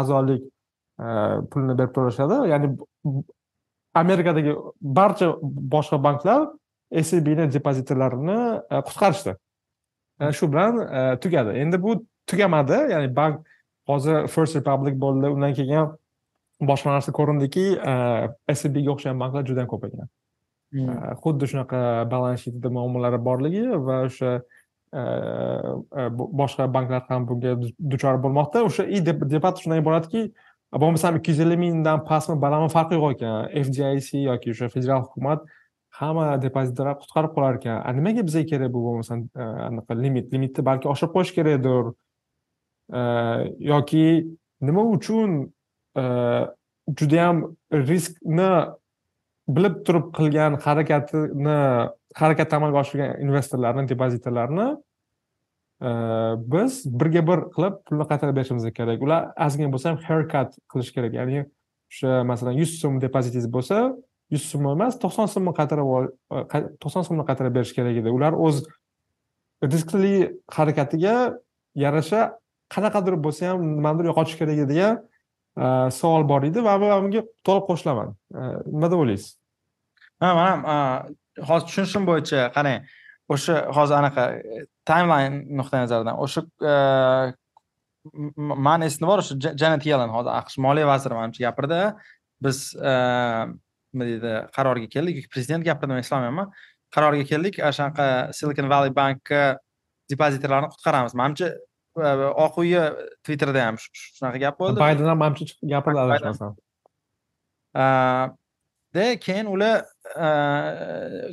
a'zolik 0.00 0.44
pulini 1.50 1.74
berib 1.78 1.92
turishadi 1.96 2.48
ya'ni 2.52 2.74
amerikadagi 3.94 4.56
barcha 4.80 5.32
boshqa 5.74 6.02
banklar 6.04 6.48
sbni 6.92 7.48
depozitlarini 7.52 8.38
qutqarishdi. 8.88 9.36
Shu 10.32 10.50
bilan 10.52 10.82
tugadi. 11.22 11.56
Endi 11.62 11.82
bu 11.82 12.04
tugamadi 12.26 12.78
ya'ni 12.92 13.16
bank 13.16 13.46
hozir 13.88 14.28
first 14.28 14.56
republic 14.56 15.00
bo'ldi 15.00 15.32
undan 15.34 15.54
keyin 15.58 15.92
boshqa 16.70 16.94
narsa 16.96 17.12
ko'rindiki 17.18 17.66
sbga 18.60 18.94
o'xshagan 18.94 19.20
banklar 19.22 19.46
juda 19.48 19.64
yam 19.64 19.70
ko'paygan 19.72 20.08
hmm. 20.74 20.96
xuddi 21.22 21.48
shunaqa 21.52 21.80
balans 22.12 22.44
shitida 22.44 22.72
muammolari 22.76 23.20
borligi 23.28 23.64
va 23.88 24.02
o'sha 24.08 24.32
boshqa 24.92 26.72
banklar 26.74 27.02
ham 27.08 27.26
bunga 27.28 27.56
duchor 27.90 28.16
bo'lmoqda. 28.24 28.64
O'sha 28.64 28.84
и 28.84 29.00
debat 29.04 29.58
shundan 29.60 29.82
iboratki 29.82 30.32
bo'lmasam 30.72 31.16
ikki 31.16 31.30
yuz 31.30 31.40
ellik 31.40 31.58
mingdan 31.58 32.04
pastmi 32.04 32.40
balandmi 32.40 32.70
farqi 32.72 32.94
yo'q 32.96 33.12
ekan. 33.16 33.48
Fdic 33.66 34.14
yoki 34.24 34.50
o'sha 34.50 34.68
federal 34.68 35.02
hukumat 35.04 35.44
hamma 35.98 36.26
depozitlar 36.42 36.94
qutqarib 37.02 37.34
qolar 37.36 37.58
ekan. 37.58 37.82
A 37.88 37.92
nimaga 37.98 38.24
bizga 38.26 38.44
kerak 38.52 38.72
bu 38.74 38.82
bo'lmasam 38.86 39.24
e, 39.34 39.44
anaqa 39.68 39.96
limit 40.02 40.32
limitni 40.34 40.64
balki 40.70 40.90
oshirib 40.92 41.14
qo'yish 41.16 41.32
kerakdir? 41.38 41.92
E, 42.98 43.00
yoki 43.72 44.04
nima 44.68 44.84
uchun 44.96 45.38
e, 45.98 46.04
judayam 47.00 47.42
riskni 47.90 48.50
bilib 49.56 49.80
turib 49.86 50.10
qilgan 50.18 50.58
harakatini 50.64 51.58
harakatni 52.20 52.60
amalga 52.60 52.84
oshirgan 52.84 53.24
investorlarni 53.26 53.88
depozitlarni 53.92 54.68
biz 56.52 56.80
birga 57.00 57.22
bir 57.26 57.40
qilib 57.54 57.74
pulni 57.86 58.04
qaytarib 58.10 58.36
berishimiz 58.38 58.64
kerak. 58.78 59.02
Ular 59.06 59.28
ozgina 59.46 59.70
bo'lsa 59.74 59.92
ham 59.92 59.98
haircut 60.06 60.56
qilish 60.72 60.90
kerak. 60.96 61.12
Ya'ni 61.18 61.44
o'sha 61.90 62.24
masalan 62.30 62.58
yuz 62.60 62.72
so'm 62.80 63.00
depozitingiz 63.04 63.46
bo'lsa 63.56 63.76
yuz 64.32 64.44
so'm 64.50 64.66
emas 64.74 64.98
to'qson 65.02 65.30
so'mni 65.34 65.54
qaytarib 65.58 65.88
e, 65.98 66.60
to'qson 66.82 67.06
so'mni 67.08 67.24
qaytarib 67.28 67.54
berish 67.58 67.72
kerak 67.76 67.96
edi. 68.02 68.10
Ular 68.18 68.36
o'z 68.46 68.62
riskli 69.62 70.14
harakatiga 70.56 71.14
yarasha 71.84 72.20
qanaqadir 72.74 73.16
bo'lsa 73.24 73.52
ham 73.52 73.64
nimanidir 73.76 74.10
yo'qotish 74.10 74.36
kerak 74.40 74.58
edi 74.64 74.68
degan 74.74 75.00
e, 75.64 75.66
savol 76.00 76.28
bor 76.28 76.46
edi 76.50 76.64
va 76.68 76.76
men 76.82 77.04
bunga 77.04 77.24
to'liq 77.46 77.66
qo'shilaman. 77.70 78.14
E, 78.38 78.40
nima 78.74 78.92
deb 78.92 79.02
o'ylaysiz? 79.04 79.32
Ha 80.20 80.34
man 80.38 80.48
ham 80.52 80.62
hozir 81.48 81.66
tushunishim 81.68 82.08
bo'yicha 82.10 82.48
qarang 82.56 82.88
o'sha 83.34 83.56
hozir 83.76 83.94
anaqa 84.02 84.24
timeline 84.90 85.36
nuqtai 85.58 85.84
nazaridan 85.84 86.16
o'sha 86.24 86.44
e, 86.72 86.74
mani 88.68 88.88
esimda 88.88 89.10
bor 89.10 89.24
o'sha 89.24 89.34
janet 89.62 89.86
yellen 89.90 90.12
hozir 90.16 90.32
aqsh 90.40 90.56
moliya 90.66 90.86
vaziri 90.92 91.14
manimcha 91.18 91.44
gapirdi. 91.46 91.80
Biz 92.44 92.58
nima 93.92 94.04
deydi 94.10 94.32
qarorga 94.56 94.88
keldik. 94.94 95.14
Yoki 95.20 95.30
prezident 95.34 95.64
gapirdimi 95.68 96.00
eslolmayapman 96.04 96.52
qarorga 96.94 97.24
keldik. 97.30 97.54
Shunaqa 97.76 98.06
silicon 98.38 98.68
valley 98.72 98.92
bankka 99.00 99.42
depozitlarni 100.10 100.68
qutqaramiz. 100.74 101.14
Manimcha 101.20 101.48
oq 102.46 102.58
uyi 102.62 102.82
twitterda 103.26 103.60
ham 103.66 103.76
shunaqa 103.82 104.38
gap 104.44 104.58
bo'ldi. 104.60 104.78
Bayden 104.80 105.10
ham 105.12 105.18
manimcha 105.24 105.44
gapirdi 105.74 106.00
adashmasam 106.06 106.52
de 108.94 109.04
keyin 109.20 109.46
ular 109.54 109.84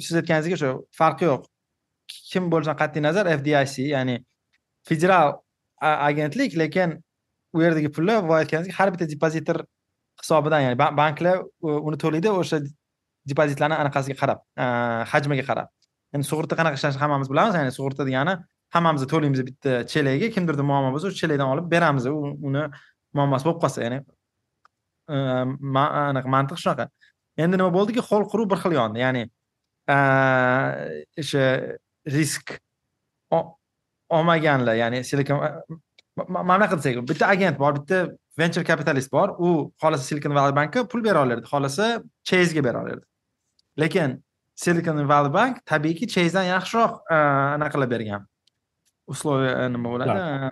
siz 0.03 0.15
aytganingizdek 0.19 0.55
o'sha 0.57 0.71
farqi 0.99 1.25
yo'q. 1.29 1.43
Kim 2.31 2.49
bo'lishidan 2.51 2.77
qat'iy 2.81 3.01
nazar 3.05 3.25
fdic 3.39 3.77
ya'ni 3.93 4.15
federal 4.89 5.29
agentlik 5.81 6.51
lekin 6.61 6.89
u 7.55 7.61
yerdagi 7.63 7.89
pullar 7.95 8.19
boya 8.27 8.39
aytganingizdek 8.43 8.75
har 8.79 8.91
bitta 8.93 9.05
depozitor 9.13 9.57
hisobidan 10.23 10.61
ya'ni 10.65 10.77
banklar 11.01 11.37
uni 11.61 11.97
to'laydi 12.03 12.31
o'sha 12.41 12.59
depozitlarni 13.29 13.77
anaqasiga 13.83 14.17
qarab 14.21 14.39
hajmiga 15.11 15.45
qarab. 15.49 15.67
Ya'ni 16.13 16.25
sug'urta 16.31 16.57
qanaqa 16.59 16.79
ishlashini 16.79 17.01
hammamiz 17.03 17.31
bilamiz 17.31 17.55
ya'ni 17.59 17.71
sug'urta 17.77 18.07
degani 18.09 18.35
hammamiz 18.75 19.07
to'laymiz 19.13 19.41
bitta 19.49 19.71
chelakga 19.91 20.27
kimdirda 20.35 20.63
muammo 20.71 20.89
bo'lsa 20.95 21.09
o'sha 21.09 21.19
chelakdan 21.21 21.47
olib 21.53 21.65
beramiz 21.73 22.05
uni 22.49 22.63
muammosi 23.17 23.47
bo'lib 23.47 23.61
qolsa 23.63 23.79
ya'ni 23.85 23.99
e, 25.15 25.17
anaqa 26.09 26.29
mantiq 26.35 26.61
shunaqa. 26.63 26.85
Endi 27.43 27.59
nima 27.59 27.71
bo'ldiki 27.77 28.01
ho'l 28.09 28.29
quruv 28.31 28.47
bir 28.51 28.59
xil 28.63 28.77
yondi 28.79 29.03
ya'ni 29.05 29.23
o'sha 31.21 31.45
risk 32.17 32.57
olmaganlar 34.09 34.75
ya'ni 34.83 35.03
silikon 35.09 35.37
mana 36.17 36.57
bunaqa 36.57 36.77
desak 36.79 37.01
bitta 37.09 37.27
agent 37.33 37.59
bor 37.59 37.73
bitta 37.77 37.97
venture 38.37 38.63
kapitalist 38.63 39.11
bor. 39.11 39.35
U 39.39 39.71
xohlasa 39.81 40.03
silikon 40.03 40.33
valley 40.35 40.55
bankka 40.55 40.85
pul 40.89 41.03
bera 41.03 41.23
olardi. 41.23 41.47
Xohlasa 41.47 42.03
chezga 42.27 42.63
bera 42.63 42.81
olardi. 42.83 43.05
Lekin 43.79 44.23
silikon 44.55 45.07
valley 45.07 45.33
bank 45.33 45.63
tabiiyki 45.65 46.07
chezdan 46.07 46.49
yaxshiroq 46.53 46.99
e, 47.09 47.15
anaqa 47.55 47.89
bergan. 47.89 48.27
Условия 49.07 49.69
nima 49.69 49.89
bo'ladi? 49.89 50.51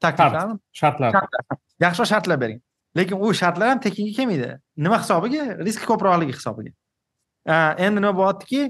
Takliflarmi 0.00 0.58
shartlar. 0.72 1.12
Yaxshiroq 1.80 2.08
shartlar 2.12 2.40
bering. 2.40 2.60
Lekin 2.96 3.18
u 3.18 3.34
shartlar 3.34 3.68
ham 3.68 3.80
tekinga 3.80 4.16
kelmaydi. 4.16 4.50
Nima 4.76 5.00
hisobiga? 5.02 5.58
Risk 5.66 5.86
ko'proqligi 5.90 6.36
hisobiga. 6.38 6.72
Endi 7.84 8.00
nima 8.00 8.14
bo'lyaptiki? 8.20 8.62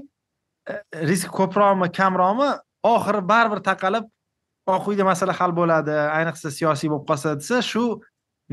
E, 0.69 0.73
risk 1.11 1.29
ko'proqmi 1.39 1.91
kamroqmi? 1.99 2.49
Oxiri 2.85 3.21
baribir 3.31 3.61
taqalib 3.65 4.05
oq 4.65 4.87
uyda 4.89 5.05
masala 5.05 5.33
hal 5.39 5.53
bo'ladi 5.59 5.93
ayniqsa 6.17 6.51
siyosiy 6.57 6.89
bo'lib 6.91 7.05
qolsa 7.09 7.35
desa 7.41 7.61
shu 7.61 7.83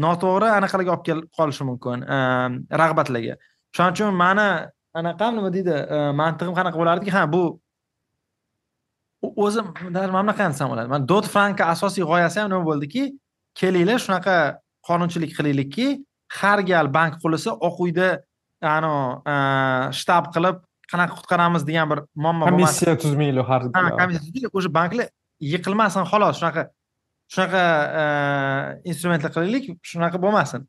noto'g'ri 0.05 0.49
anaqalarga 0.59 0.93
olib 0.95 1.05
kelib 1.09 1.27
qolishi 1.39 1.65
mumkin 1.69 1.99
rag'batlarga. 2.83 3.35
Shuning 3.75 3.93
uchun 3.95 4.15
mani 4.23 4.49
anaqam 5.01 5.37
nima 5.37 5.51
deydi 5.57 5.75
mantig'im 6.21 6.55
qanaqa 6.59 6.77
bo'lardiki 6.81 7.11
ha 7.17 7.23
bu 7.35 7.43
o'zi 9.45 9.61
mana 9.93 10.09
bunaqa 10.15 10.49
desam 10.53 10.69
bo'ladi. 10.73 10.89
Mana 10.95 11.05
dot 11.13 11.27
franka 11.35 11.65
asosiy 11.75 12.05
g'oyasi 12.11 12.41
ham 12.41 12.51
nima 12.53 12.65
bo'ldiki? 12.71 13.03
Kelinglar 13.61 13.99
shunaqa 14.05 14.37
qonunchilik 14.89 15.31
qilaylikki 15.37 15.87
har 16.41 16.59
gal 16.71 16.87
bank 16.97 17.13
qurilsa 17.23 17.51
oq 17.69 17.77
uyda 17.87 18.09
shtab 20.01 20.25
qilib 20.35 20.57
qanaqa 20.93 21.13
qutqaramiz 21.19 21.63
degan 21.69 21.87
bir 21.91 21.99
muammo 22.25 22.47
komissiya 22.49 22.95
tuzmaylik 23.03 23.47
har 23.51 23.61
komissiya 24.01 24.23
tuzmaylik 24.25 24.57
o'sha 24.59 24.71
banklar 24.79 25.07
yiqilmasin 25.53 26.05
xolos 26.11 26.35
shunaqa 26.41 26.63
shunaqa 27.33 27.63
e, 28.01 28.05
instrumentlar 28.91 29.33
qilaylik 29.35 29.71
shunaqa 29.91 30.21
bo'lmasin. 30.25 30.67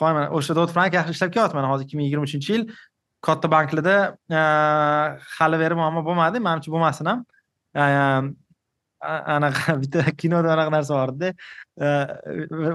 Hoy 0.00 0.12
mana 0.16 0.28
o'sha 0.38 0.54
dot 0.58 0.70
frank 0.74 0.94
yaxshi 0.94 1.16
ishlab 1.16 1.32
kelyapti 1.34 1.58
mana 1.58 1.70
hozir 1.72 1.86
ikki 1.86 1.98
ming 1.98 2.06
yigirma 2.08 2.28
uchinchi 2.28 2.52
yil 2.54 2.66
katta 3.26 3.50
banklarda 3.54 3.96
e, 4.30 4.42
hali 5.38 5.62
beri 5.62 5.78
muammo 5.80 6.04
bo'lmadi 6.08 6.42
manimcha 6.48 6.74
bo'lmasin 6.74 7.10
ham. 7.10 7.24
E, 7.74 7.82
anaqa 9.36 9.76
bitta 9.82 10.04
kinoda 10.22 10.52
anaqa 10.56 10.70
narsa 10.76 10.94
bor 10.98 11.14
edida 11.14 11.32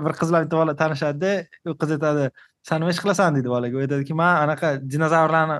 bir 0.05 0.13
qiz 0.19 0.29
bilan 0.31 0.45
bitta 0.45 0.57
bola 0.61 0.75
tanishadida 0.81 1.31
u 1.71 1.77
qiz 1.81 1.95
aytadi 1.97 2.29
san 2.67 2.81
nima 2.81 2.91
ish 2.95 3.01
qilasan? 3.03 3.35
deydi 3.35 3.49
bolaga. 3.55 3.77
U 3.77 3.83
aytadiki 3.85 4.13
man 4.21 4.35
anaqa 4.47 4.67
dinozavrlarni 4.93 5.57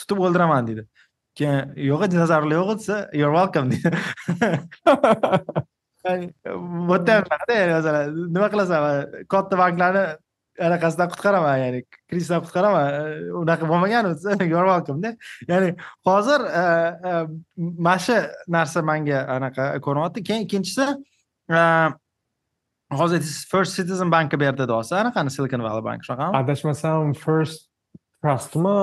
tutib 0.00 0.18
o'ldiraman 0.26 0.68
deydi 0.68 0.86
keyin 1.38 1.72
yo'q 1.90 2.10
dinozavrlar 2.12 2.56
yo'q 2.60 2.70
desa 2.80 2.96
you're 3.20 3.34
welcome 3.38 3.68
deydi 3.72 3.88
yerda 6.06 7.16
ham 7.16 7.24
shunaqada 7.26 7.54
masalan 7.74 8.06
nima 8.34 8.48
qilasan 8.52 8.80
katta 9.32 9.54
banklarni 9.62 10.04
anaqasidan 10.66 11.08
qutqaraman 11.12 11.56
ya'ni. 11.64 11.80
Krizdan 12.10 12.40
qutqaraman 12.44 12.86
unaqa 13.42 13.64
bo'lmagan 13.72 14.04
welcome 14.70 15.12
ya'ni. 15.50 15.68
Hozir 16.08 16.40
mana 17.86 17.98
shu 18.06 18.16
narsa 18.56 18.82
manga 18.90 19.18
anaqa 19.36 19.64
ko'rinyapti 19.86 20.24
keyin 20.28 20.42
ikkinchisi 20.46 20.86
hozir 22.92 23.20
first 23.52 23.76
citizen 23.76 24.10
bankka 24.10 24.40
berdi 24.40 24.68
deyapsiz 24.68 24.92
anaqani 24.92 25.30
silicon 25.30 25.62
valley 25.62 25.84
bank 25.84 26.04
shunaqami 26.06 26.36
adashmasam 26.42 27.14
first 27.24 27.68
trustmi 28.22 28.76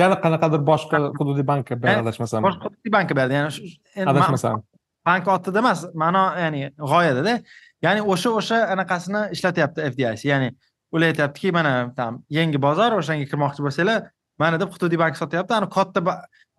yana 0.00 0.16
qanaqadir 0.24 0.60
boshqa 0.70 0.96
hududiy 1.18 1.46
bankka 1.52 1.74
berdi 1.84 2.04
adashmasam 2.04 2.44
boshqa 2.48 2.64
hududiy 2.68 2.92
bankka 2.96 3.14
berdi 3.20 3.38
ya'ni 3.38 4.06
adashmasam 4.12 4.62
bank 5.06 5.28
otida 5.28 5.58
emas 5.62 5.84
ma'no 5.94 6.24
ya'ni 6.38 6.70
g'oyadada. 6.78 7.38
Ya'ni 7.82 8.02
o'sha 8.14 8.34
o'sha 8.38 8.58
anaqasini 8.74 9.22
ishlatyapti 9.36 9.88
fdic 9.94 10.24
ya'ni 10.28 10.52
ular 10.92 11.12
aytyaptiki 11.12 11.52
mana 11.52 11.92
там 11.96 12.22
yangi 12.30 12.60
bozor 12.66 12.98
o'shanga 12.98 13.26
kirmoqchi 13.30 13.64
bo'lsanglar 13.66 14.10
mana 14.38 14.60
deb 14.60 14.70
hududiy 14.74 14.98
bank 14.98 15.16
sotyapti. 15.16 15.54
Ani 15.54 15.68
katta 15.70 16.02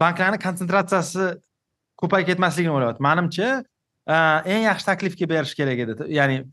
banklarni 0.02 0.40
konsentratsiyasi 0.46 1.30
ko'payib 2.02 2.28
ketmasligini 2.32 2.74
o'ylayapti. 2.76 3.06
Manimcha 3.08 3.64
eng 4.54 4.68
yaxshi 4.70 4.90
taklifga 4.92 5.30
berish 5.30 5.56
kerak 5.60 5.86
edi. 5.86 6.10
Ya'ni 6.18 6.44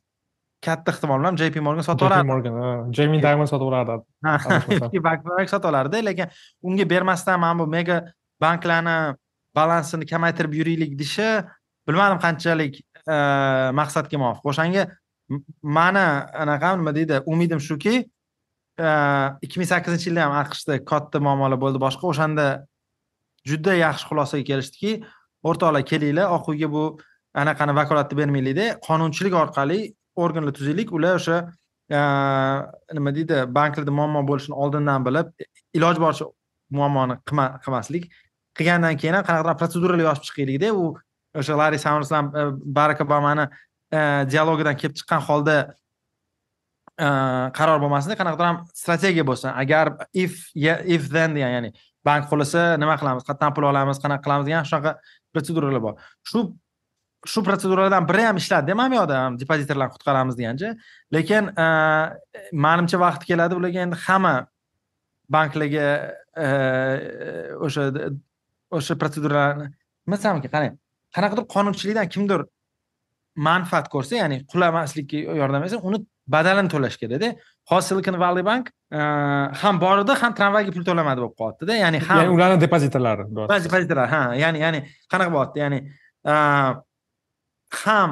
katta 0.64 0.92
ehtimol 0.92 1.22
bilan 1.22 1.38
jp 1.40 1.62
morgan 1.64 1.86
sotib 1.86 2.06
olardi. 2.06 2.28
Morgan 2.28 2.92
jeymi 2.96 3.22
daymond 3.22 3.50
sotib 3.50 3.70
olardi. 3.70 4.04
Bank 5.08 5.48
sotib 5.48 5.70
olardi 5.72 6.04
lekin 6.04 6.36
unga 6.62 6.88
bermasdan 6.90 7.40
mana 7.40 7.58
bu 7.58 7.66
mega 7.66 8.02
banklarni 8.40 9.16
balansini 9.56 10.06
kamaytirib 10.06 10.54
yuraylik 10.60 10.98
deyishi 10.98 11.28
bilmadim 11.90 12.22
qanchalik 12.24 12.80
e, 12.80 13.16
maqsadga 13.80 14.16
muvofiq. 14.22 14.48
O'shanga 14.52 14.86
mani 15.76 16.06
anaqam 16.44 16.80
nima 16.80 16.94
deydi 16.94 17.20
umidim 17.32 17.60
shuki 17.68 17.94
e, 18.00 18.88
ikki 19.44 19.60
ming 19.60 19.70
sakkizinchi 19.72 20.10
yilda 20.10 20.26
ham 20.26 20.36
aqshda 20.42 20.80
katta 20.90 21.22
muammolar 21.26 21.60
bo'ldi. 21.64 21.82
Boshqa 21.86 22.10
o'shanda 22.12 22.46
juda 23.50 23.76
yaxshi 23.84 24.10
xulosaga 24.10 24.44
kelishdiki 24.50 24.92
o'rtoqlar 25.48 25.84
kelinglar 25.92 26.34
oq 26.36 26.50
uyga 26.52 26.68
bu 26.76 26.84
anaqani 27.42 27.76
vakolatni 27.80 28.18
bermaylikda 28.20 28.66
qonunchilik 28.88 29.34
orqali 29.42 29.80
organlar 30.24 30.54
tuzaylik 30.58 30.92
ular 30.96 31.20
o'sha 31.20 31.36
e, 31.96 32.00
nima 32.96 33.14
deydi 33.18 33.44
banklarda 33.58 33.92
muammo 34.00 34.26
bo'lishini 34.30 34.56
oldindan 34.64 35.06
bilib 35.06 35.32
iloji 35.78 36.00
boricha 36.06 36.26
muammoni 36.70 37.16
qilmaslik. 37.64 38.10
Qilgandan 38.58 38.98
keyin 39.00 39.14
ham 39.18 39.24
qanaqadir 39.28 39.58
protseduralar 39.60 40.04
yozib 40.08 40.26
chiqaylikda 40.28 40.72
u 40.82 40.84
o'sha 41.34 41.56
larri 41.56 41.78
samers 41.78 42.10
bilan 42.10 42.32
e, 42.34 42.42
barak 42.64 43.00
obamani 43.00 43.46
e, 43.92 44.00
dialogidan 44.30 44.76
kelib 44.76 44.96
chiqqan 44.98 45.22
holda 45.28 45.56
e, 46.98 47.08
qaror 47.58 47.78
bo'lmasin 47.82 48.18
qanaqadir 48.20 48.48
ham 48.50 48.64
strategiya 48.82 49.26
bo'lsin 49.30 49.50
agar 49.62 49.94
if 50.12 50.50
if 50.54 51.08
then 51.10 51.36
degan 51.36 51.54
ya'ni 51.56 51.72
bank 52.04 52.28
qurilsa 52.30 52.76
nima 52.82 52.96
qilamiz 53.00 53.26
qayerdan 53.28 53.54
pul 53.56 53.68
olamiz 53.72 54.02
qanaqa 54.02 54.24
qilamiz 54.26 54.50
degan 54.50 54.66
shunaqa 54.70 54.96
protseduralar 55.32 55.82
bor. 55.86 55.94
Shu 56.30 56.50
shu 57.26 57.42
protseduralardan 57.44 58.08
biri 58.08 58.22
ham 58.28 58.36
ishladida 58.42 58.74
mana 58.74 58.90
bu 58.92 58.96
yoqda 59.00 59.16
depozitorlarni 59.42 59.94
qutqaramiz 59.96 60.38
degancha 60.40 60.70
lekin 61.16 61.50
manimcha 62.66 62.98
vaqt 63.04 63.26
keladi 63.30 63.58
ularga 63.60 63.80
endi 63.86 63.98
hamma 64.06 64.34
banklarga 65.36 65.88
o'sha 67.66 67.82
o'sha 68.78 68.94
protseduralarni 69.02 69.66
nima 70.06 70.16
qarang 70.54 70.78
qanaqadir 71.14 71.44
qonunchilikdan 71.54 72.08
kimdir 72.14 72.40
manfaat 73.48 73.86
ko'rsa 73.94 74.14
ya'ni 74.22 74.36
qulamaslikka 74.52 75.18
yordam 75.40 75.60
bersa 75.64 75.78
uni 75.88 75.98
badalini 76.34 76.70
to'lash 76.74 76.96
kerakda 77.00 77.28
hozir 77.70 77.88
silicon 77.88 78.16
valley 78.24 78.44
bank 78.50 78.64
ham 79.62 79.74
bor 79.84 79.96
edi 80.02 80.12
ham 80.22 80.32
tramvayga 80.38 80.70
pul 80.76 80.84
to'lamadi 80.88 81.18
bo'lib 81.22 81.36
qolyaptida 81.40 81.72
ya'ni 81.84 81.98
ham 82.06 82.18
ya'ni 82.20 82.34
ularni 82.36 82.58
depozitorlari 82.64 83.24
depozitorlar 83.66 84.08
ha 84.14 84.22
ya'ni 84.42 84.58
ya'ni 84.64 84.80
qanaqa 85.12 85.30
bo'lyapti? 85.34 85.58
Ya'ni 85.64 85.78
ham 87.84 88.10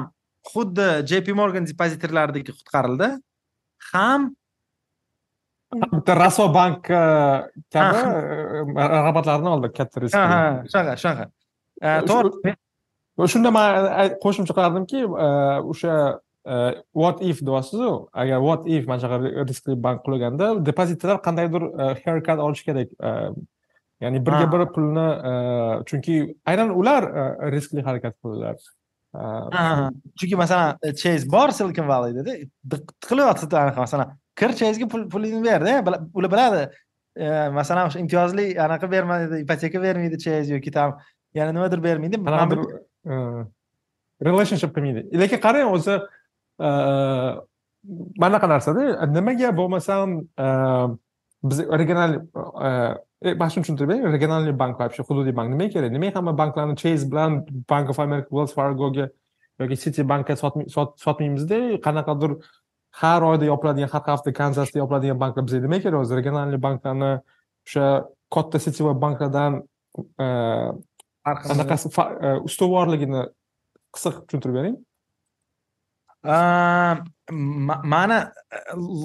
xuddi 0.51 0.87
jp 1.09 1.27
morgan 1.39 1.63
depozitorlaridagi 1.71 2.51
qutqarildi 2.59 3.09
ham 3.91 4.21
bitta 5.93 6.13
raso 6.23 6.45
bank 6.59 6.87
kabi 7.73 7.99
rag'batlarni 9.07 9.49
oldi 9.55 9.67
katta 9.77 9.97
risk 10.03 10.15
shunaqa 10.71 10.93
shunaqa. 11.03 11.25
To'g'ri 12.09 12.53
shunda 13.27 13.51
man 13.51 14.15
qo'shimcha 14.23 14.53
qilardimki 14.57 14.99
o'sha 15.71 16.19
what 16.93 17.21
if 17.21 17.41
deyapsizu? 17.41 18.07
Agar 18.13 18.39
what 18.41 18.61
if 18.65 18.87
mana 18.87 19.01
shunaqa 19.01 19.45
riskli 19.49 19.75
bank 19.75 20.03
qulaganda 20.05 20.65
depozitlar 20.65 21.21
qandaydir 21.27 21.63
haircut 22.05 22.39
olishi 22.39 22.65
kerak 22.65 22.89
ya'ni 24.01 24.19
birga 24.25 24.45
bir 24.53 24.61
pulni 24.75 25.07
chunki 25.89 26.15
aynan 26.45 26.69
ular 26.79 27.03
riskli 27.55 27.81
harakat 27.87 28.15
qiladilar. 28.21 28.55
Chunki 30.19 30.35
masalan 30.43 30.77
chase 31.01 31.25
bor 31.35 31.49
silicon 31.51 31.87
valleydada 31.87 32.33
tiqilyapti 32.71 33.55
anaqa 33.63 33.79
masalan 33.85 34.07
kir 34.39 34.49
chasega 34.59 34.87
pulingni 35.13 35.43
berda 35.43 35.99
ular 36.13 36.31
biladi. 36.35 36.63
Masalan 37.59 37.89
o'sha 37.89 37.99
imtiyozli 37.99 38.45
anaqa 38.65 38.91
bermaydi 38.91 39.41
ipoteka 39.43 39.81
bermaydi 39.81 40.17
chase 40.25 40.49
yoki 40.55 40.71
там 40.71 40.89
yana 41.33 41.51
nimadir 41.51 41.83
bermaydi 41.83 42.17
relationship 43.05 44.71
qilmaydi 44.75 45.01
lekin 45.21 45.39
qarang 45.45 45.71
o'zi 45.75 45.95
mana 46.59 47.41
bunaqa 48.21 48.47
narsada 48.53 49.05
nimaga 49.17 49.49
bo'lmasam 49.59 50.07
biz 51.43 51.59
regional 51.81 52.11
mana 53.39 53.49
shuni 53.51 53.63
tushuntirib 53.63 53.89
bering 53.89 54.03
regionalniy 54.15 54.55
bank 54.61 54.79
вообще 54.79 55.03
hududiy 55.07 55.35
bank 55.39 55.49
nimaga 55.53 55.71
kerak 55.75 55.91
nimaga 55.91 56.15
hamma 56.17 56.33
banklarni 56.41 56.75
chase 56.81 57.03
bilan 57.11 57.31
bank 57.71 57.89
of 57.89 57.99
america 57.99 58.29
wells 58.35 58.53
fargoga 58.57 59.05
yoki 59.59 59.77
city 59.83 60.03
bankka 60.11 60.33
sotmaymizda 61.05 61.59
qanaqadir 61.85 62.31
har 63.01 63.21
oyda 63.31 63.45
yopiladigan 63.51 63.89
har 63.93 64.03
hafta 64.11 64.31
kanzasda 64.41 64.79
yopiladigan 64.83 65.19
banklar 65.23 65.43
bizga 65.47 65.59
nimaga 65.67 65.83
kerak 65.85 65.99
o'zi 66.03 66.13
regionalniy 66.19 66.59
banklarni 66.67 67.11
o'sha 67.65 67.85
katta 68.35 68.57
сетевой 68.65 68.95
banklardan 69.05 69.53
anaqasi 71.53 71.87
ustuvorligini 72.47 73.21
qisqa 73.93 74.09
tushuntirib 74.27 74.55
bering. 74.59 74.75
Mani 77.93 78.19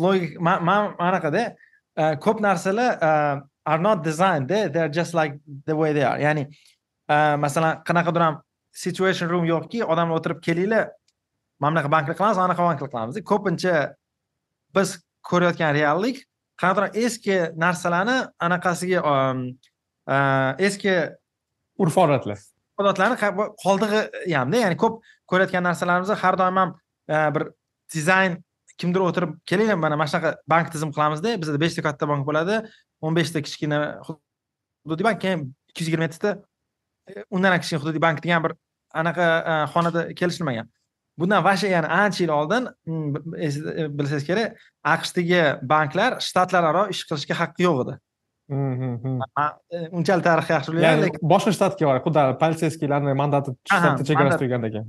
logik 0.04 0.40
man 0.40 0.82
anaqada 0.98 1.42
ko'p 2.24 2.40
narsalar 2.46 2.90
are 3.66 3.78
not 3.78 4.02
designed 4.04 4.48
they 4.48 4.68
they're 4.68 4.88
just 4.88 5.14
like 5.14 5.32
the 5.66 5.74
way 5.76 5.92
they 5.92 6.04
are. 6.10 6.18
Ya'ni 6.18 6.44
masalan 7.44 7.72
qanaqadir 7.88 8.22
ham 8.26 8.36
situation 8.72 9.28
room 9.28 9.44
yo'qki 9.52 9.78
odamlar 9.92 10.18
o'tirib 10.18 10.40
kelinglar 10.46 10.84
mana 11.60 11.70
bunaqa 11.72 11.90
banklik 11.96 12.16
qilamiz 12.18 12.38
anaqa 12.46 12.62
banklik 12.68 12.90
qilamiz. 12.92 13.14
Ko'pincha 13.30 13.74
biz 14.76 14.88
ko'rayotgan 15.30 15.72
reallik 15.78 16.16
qanaqadir 16.60 16.90
eski 17.04 17.36
narsalarni 17.64 18.18
anaqasiga 18.46 19.00
eski 20.66 20.94
urf 21.78 21.98
odatlar 22.04 22.40
odatlarni 22.80 23.16
qoldig'i 23.64 24.00
hamda 24.34 24.64
ya'ni 24.64 24.78
ko'p 24.82 25.00
ko'rayotgan 25.30 25.64
narsalarimizni 25.68 26.16
har 26.22 26.38
doim 26.38 26.60
ham 26.62 26.74
e, 27.08 27.16
bir 27.34 27.48
dizayn 27.94 28.38
kimdir 28.78 29.04
o'tirib 29.06 29.36
kelinglar 29.50 29.78
mana 29.78 29.96
mana 29.96 30.10
shunaqa 30.10 30.34
bank 30.48 30.72
tizim 30.74 30.92
qilamizda 30.96 31.36
bizda 31.42 31.60
beshta 31.64 31.82
katta 31.86 32.08
bank 32.10 32.26
bo'ladi 32.28 32.60
o'n 33.04 33.16
beshta 33.18 33.42
kichkina 33.46 33.80
hududiy 34.08 35.06
bank 35.08 35.20
keyin 35.24 35.46
ikki 35.70 35.82
yuz 35.82 35.90
yigirma 35.90 36.08
yettita 36.08 36.36
e, 37.08 37.24
undan 37.30 37.54
ham 37.54 37.60
kichkina 37.62 37.82
hududiy 37.82 38.02
bank 38.06 38.22
degan 38.24 38.46
bir 38.46 38.56
anaqa 39.02 39.28
e, 39.50 39.52
xonada 39.74 40.08
kelishilmagan. 40.20 40.70
Bundan 41.18 41.44
vasha 41.44 41.68
ya'ni 41.70 41.86
ancha 41.86 42.24
yil 42.24 42.32
oldin 42.34 42.66
hmm, 42.86 43.14
bilsangiz 43.98 44.24
kerak 44.26 44.56
aqshdagi 44.94 45.42
banklar 45.72 46.18
shtatlararo 46.26 46.88
ish 46.94 47.04
qilishga 47.08 47.36
haqqi 47.42 47.66
yo'q 47.68 47.82
edi. 47.84 47.94
Unchalik 48.51 50.24
tarixi 50.24 50.53
yaxshi 50.53 50.72
bilmayman 50.72 51.03
lekin 51.07 51.28
boshqa 51.32 51.53
shtatga 51.57 51.86
boradi 51.88 52.05
xuddi 52.05 52.24
politseyskiylarni 52.42 53.14
mandati 53.16 53.55
shtatni 53.70 54.05
chegarasi 54.11 54.38
tugagandan 54.42 54.70
keyin 54.74 54.86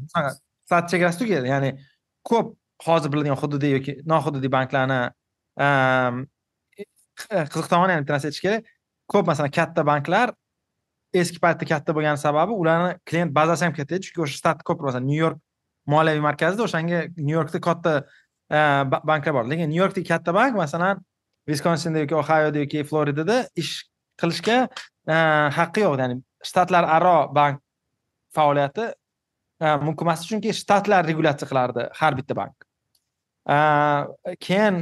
shtat 0.68 0.90
chegarasi 0.92 1.22
tugadi 1.22 1.48
ya'ni 1.54 1.70
ko'p 2.30 2.52
hozir 2.88 3.10
biladigan 3.14 3.40
hududiy 3.40 3.72
yoki 3.78 3.94
nohududiy 4.12 4.52
banklarni 4.58 5.00
qiziq 7.54 7.68
tomoni 7.72 7.96
yana 7.96 8.04
bitta 8.04 8.18
narsa 8.18 8.28
aytish 8.32 8.44
kerak 8.46 8.68
ko'p 9.14 9.32
masalan 9.32 9.56
katta 9.60 9.88
banklar 9.92 10.36
eski 11.22 11.40
paytda 11.40 11.72
katta 11.72 11.96
bo'lgani 11.96 12.20
sababi 12.20 12.60
ularni 12.62 12.92
klient 13.08 13.32
bazasi 13.40 13.70
ham 13.70 13.74
katta 13.80 14.04
chunki 14.04 14.20
o'sha 14.28 14.36
shtat 14.42 14.68
ko'p 14.68 14.84
masalan 14.88 15.08
nyu 15.08 15.20
york 15.24 15.40
moliyaviy 15.94 16.24
markazida 16.28 16.68
o'shanga 16.68 17.06
nyu 17.16 17.40
yorkda 17.40 17.60
katta 17.68 17.94
banklar 19.10 19.34
bor 19.38 19.46
lekin 19.52 19.72
nyu 19.72 19.80
yorkdagi 19.86 20.08
katta 20.12 20.36
bank 20.36 20.60
masalan 20.64 21.00
viskonsinda 21.50 22.04
yoki 22.04 22.16
ohayoda 22.22 22.64
yoki 22.64 22.84
floridada 22.90 23.38
ish 23.62 23.74
qilishga 24.22 24.58
e, 25.08 25.16
haqqi 25.58 25.86
yo'q. 25.86 25.98
Ya'ni 26.02 26.20
shtatlararo 26.50 27.18
bank 27.36 27.62
faoliyati 28.36 28.86
e, 29.62 29.76
mumkin 29.86 30.08
emas 30.08 30.26
chunki 30.30 30.54
shtatlar 30.62 31.08
regulyatsiya 31.10 31.50
qilardi 31.52 31.90
har 32.00 32.18
bitta 32.20 32.38
bank. 32.42 32.56
E, 33.50 33.58
keyin 34.48 34.82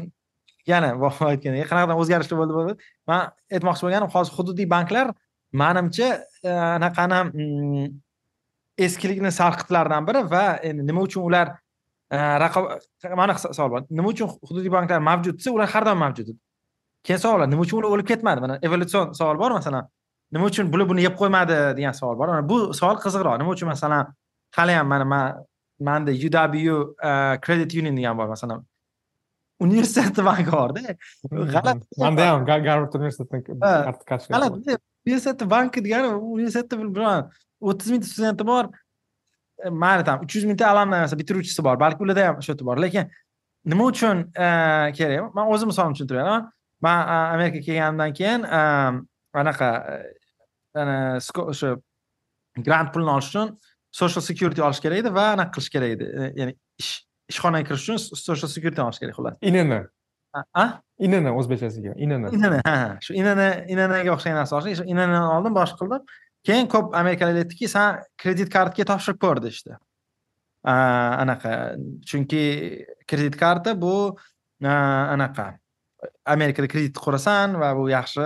yana 0.67 0.93
aytganda 1.31 1.67
qanaqadir 1.71 2.01
o'zgarishlar 2.03 2.39
bo'ldi 2.41 2.57
bo'ldi 2.59 2.77
man 3.09 3.27
aytmoqchi 3.55 3.87
bo'lganim 3.87 4.13
hozir 4.15 4.39
hududiy 4.39 4.69
banklar 4.75 5.11
manimcha 5.63 6.09
anaqani 6.77 7.19
mm, 7.25 7.91
eskilikni 8.85 9.31
sarqitlaridan 9.39 10.07
biri 10.07 10.23
va 10.33 10.45
endi 10.69 10.87
nima 10.87 11.03
uchun 11.07 11.27
ular 11.29 11.51
raqobat 12.43 12.87
mana 13.19 13.35
savol 13.41 13.71
bor 13.75 13.85
nima 13.89 14.07
uchun 14.13 14.31
hududiy 14.49 14.71
banklar 14.77 15.03
mavjud 15.09 15.37
desa 15.39 15.51
ular 15.51 15.69
har 15.75 15.85
doim 15.85 15.99
mavjud. 16.05 16.29
edi 16.29 16.39
keyin 17.03 17.19
savollar 17.19 17.49
nima 17.51 17.61
uchun 17.61 17.77
ular 17.81 17.97
o'lib 17.97 18.07
ketmadi? 18.07 18.41
Mana 18.41 18.59
evolyutsion 18.61 19.13
savol 19.19 19.39
bor 19.39 19.51
masalan? 19.51 19.87
Nima 20.33 20.45
uchun 20.49 20.73
bular 20.73 20.89
buni 20.89 21.03
yeb 21.03 21.15
qo'ymadi 21.21 21.57
degan 21.77 21.95
savol 21.99 22.17
bor. 22.19 22.29
Bu 22.49 22.59
savol 22.73 22.99
qiziqroq. 23.05 23.39
Nima 23.41 23.55
uchun 23.55 23.69
masalan 23.73 24.13
hali 24.57 24.77
ham 24.77 24.87
mana 24.87 25.05
man 25.05 25.43
manda 25.79 26.11
uw 26.11 26.79
credit 27.45 27.73
union 27.73 27.97
degan 27.97 28.17
bor 28.17 28.27
masalan. 28.27 28.63
Universitet 29.59 30.17
banki 30.25 30.51
borda 30.51 30.79
g'alati 31.55 31.85
manda 32.03 32.27
ham 32.29 32.45
garvard 32.45 32.95
universitetini 32.95 33.43
g'alati. 33.43 34.77
Universitet 35.07 35.49
banki 35.49 35.83
degani 35.85 36.07
universitetda 36.15 36.95
bilaman 36.95 37.29
o'ttiz 37.61 37.91
mingta 37.91 38.07
studenti 38.07 38.47
bor. 38.47 38.71
E, 39.65 39.69
mayli 39.69 40.03
там 40.03 40.23
uch 40.23 40.35
yuz 40.35 40.45
mingta 40.45 40.67
alumni 40.71 41.03
bitiruvchisi 41.21 41.63
bor. 41.63 41.79
Balki 41.79 42.03
ularda 42.03 42.27
ham 42.27 42.41
shu 42.41 42.57
bor. 42.65 42.77
Lekin 42.77 43.11
nima 43.65 43.83
uchun 43.91 44.25
e, 44.35 44.47
kerak? 44.97 45.33
Man 45.35 45.47
o'zim 45.53 45.67
misolimni 45.71 45.95
tushuntirib 45.97 46.19
beraman 46.19 46.51
man 46.85 46.99
amerikaga 47.35 47.65
kelganimdan 47.67 48.13
keyin 48.19 48.45
anaqa 49.41 49.69
e, 50.75 50.83
o'sha 51.53 51.75
grant 52.67 52.93
pulini 52.93 53.11
olish 53.15 53.29
uchun 53.31 53.57
social 54.01 54.23
security 54.29 54.61
olish 54.67 54.81
kerak 54.83 55.03
edi 55.03 55.13
va 55.19 55.25
anaqa 55.35 55.51
qilish 55.55 55.71
kerak 55.75 55.95
edi. 55.97 56.09
Ya'ni 56.39 56.55
ish 56.81 56.93
ishxonaga 57.31 57.69
kirish 57.69 57.85
uchun 57.87 58.23
social 58.27 58.49
security 58.55 58.81
olish 58.81 58.99
kerak 59.03 59.15
xullas 59.17 59.37
inini 59.51 59.79
a 60.63 60.65
inini 61.07 61.31
o'zbekchasiga 61.39 61.95
inini 62.05 62.33
inini 62.37 62.59
ha 62.67 62.75
shu 63.05 63.15
inini 63.21 63.47
ininiga 63.73 64.13
o'xshagan 64.15 64.39
narsa 64.41 64.59
olish 64.59 64.83
inini 64.83 65.23
oldim 65.37 65.57
boshqa 65.61 65.79
qildim. 65.81 66.05
Keyin 66.47 66.67
ko'p 66.67 66.95
amerikaliklar 66.99 67.45
aytdiki 67.45 67.69
san 67.71 68.01
kredit 68.19 68.49
kartaga 68.51 68.85
topshirib 68.91 69.19
ko'r 69.23 69.39
deyishdi. 69.45 69.77
Anaqa. 70.73 71.51
Chunki 72.09 72.43
kredit 73.07 73.37
karta 73.39 73.75
bu 73.81 73.93
anaqa 74.63 75.45
amerikada 76.25 76.67
kredit 76.67 76.97
qurasan 77.05 77.57
va 77.61 77.73
bu 77.77 77.87
yaxshi 77.89 78.21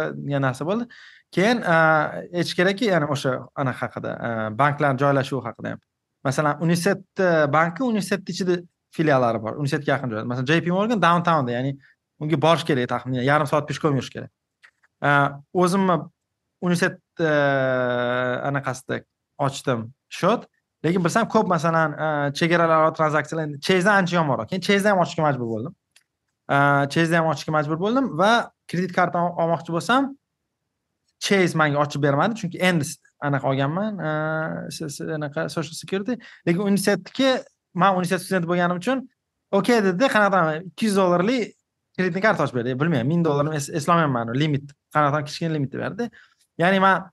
narsa 0.46 0.66
bo'ldi. 0.70 0.88
Keyin 1.36 1.62
aytish 1.68 2.56
kerakki 2.60 2.86
ya'ni 2.94 3.08
o'sha 3.14 3.32
anaqa 3.62 3.88
haqida 3.88 4.12
banklar 4.62 4.98
joylashuvi 5.04 5.44
haqida 5.48 5.74
ham. 5.74 5.80
Masalan 6.28 6.62
universitetni 6.66 7.52
banki 7.58 7.84
universitetni 7.84 8.36
ichida 8.36 8.56
filiallari 8.96 9.40
bor 9.44 9.54
universitetga 9.62 9.92
yaqin 9.96 10.10
joyda 10.14 10.26
masalan 10.32 10.48
jp 10.52 10.72
morgan 10.78 11.02
downtownda 11.08 11.52
ya'ni 11.58 11.72
unga 12.20 12.38
borish 12.46 12.66
kerak 12.70 12.90
taxminan 12.94 13.28
yarim 13.32 13.48
soat 13.52 13.68
peshkom 13.70 13.94
yurish 14.00 14.14
kerak. 14.16 14.32
O'zimni 15.54 15.98
universitet 16.62 17.02
anaqasida 18.50 19.04
ochdim 19.38 19.92
счет 20.10 20.48
lekin 20.84 21.04
bilsam 21.06 21.28
ko'p 21.34 21.48
masalan 21.56 21.90
chegaralararo 22.40 22.92
tranzaksiyalar 23.00 23.60
chezdan 23.68 23.96
ancha 24.00 24.16
yomonroq 24.20 24.48
keyin 24.50 24.64
chezdan 24.68 24.96
ham 24.96 25.04
ochishga 25.04 25.24
majbur 25.28 25.48
bo'ldim. 25.54 25.74
Chezni 26.94 27.16
ham 27.20 27.28
ochishga 27.32 27.52
majbur 27.58 27.78
bo'ldim 27.84 28.06
va 28.20 28.32
kredit 28.70 28.94
karta 28.96 29.20
olmoqchi 29.42 29.72
bo'lsam 29.76 30.16
chase 31.26 31.58
manga 31.60 31.78
ochib 31.84 32.02
bermadi 32.06 32.34
chunki 32.40 32.58
endi 32.70 32.86
anaqa 33.28 33.46
olganman. 33.52 33.94
Anaqa 35.18 35.50
social 35.50 35.76
security. 35.82 36.14
Lekin 36.48 36.62
universitetniki 36.70 37.30
man 37.74 37.96
universitet 37.98 38.26
studenti 38.26 38.50
bo'lganim 38.52 38.78
uchun 38.82 39.04
okey 39.60 39.84
dedi 39.88 40.06
qanaqadir 40.16 40.66
ikki 40.70 40.86
yuz 40.88 40.96
dollarlik 41.02 41.54
kreditni 41.98 42.22
karta 42.22 42.46
ochib 42.46 42.58
berdi 42.60 42.80
bilmayman 42.80 43.08
ming 43.12 43.26
dollarni 43.28 43.58
eslolmayapman 43.80 44.34
limit 44.42 44.66
qanaqadir 44.96 45.26
kichkina 45.30 45.54
limit 45.58 45.74
berdi? 45.84 46.10
Ya'ni 46.62 46.80
man 46.86 47.10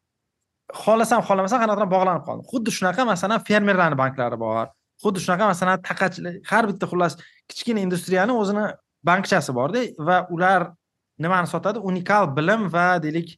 xohlasam 0.84 1.20
xohlamasam 1.28 1.58
qanaqadir 1.64 1.90
bog'lanib 1.96 2.24
qoldim. 2.28 2.44
Xuddi 2.52 2.70
shunaqa 2.78 3.02
masalan 3.12 3.44
fermerlarni 3.48 3.96
banklari 4.02 4.38
bor. 4.46 4.66
Xuddi 5.02 5.18
shunaqa 5.24 5.44
masalan 5.52 5.82
taqachilik 5.88 6.34
har 6.50 6.64
bitta 6.70 6.86
xullas 6.90 7.16
kichkina 7.50 7.80
industriyani 7.86 8.32
o'zini 8.42 8.66
bankchasi 9.08 9.52
borda 9.54 9.80
va 10.08 10.26
ular 10.34 10.72
nimani 11.18 11.46
sotadi? 11.46 11.78
Unikal 11.78 12.30
bilim 12.36 12.72
va 12.72 12.86
deylik 13.02 13.36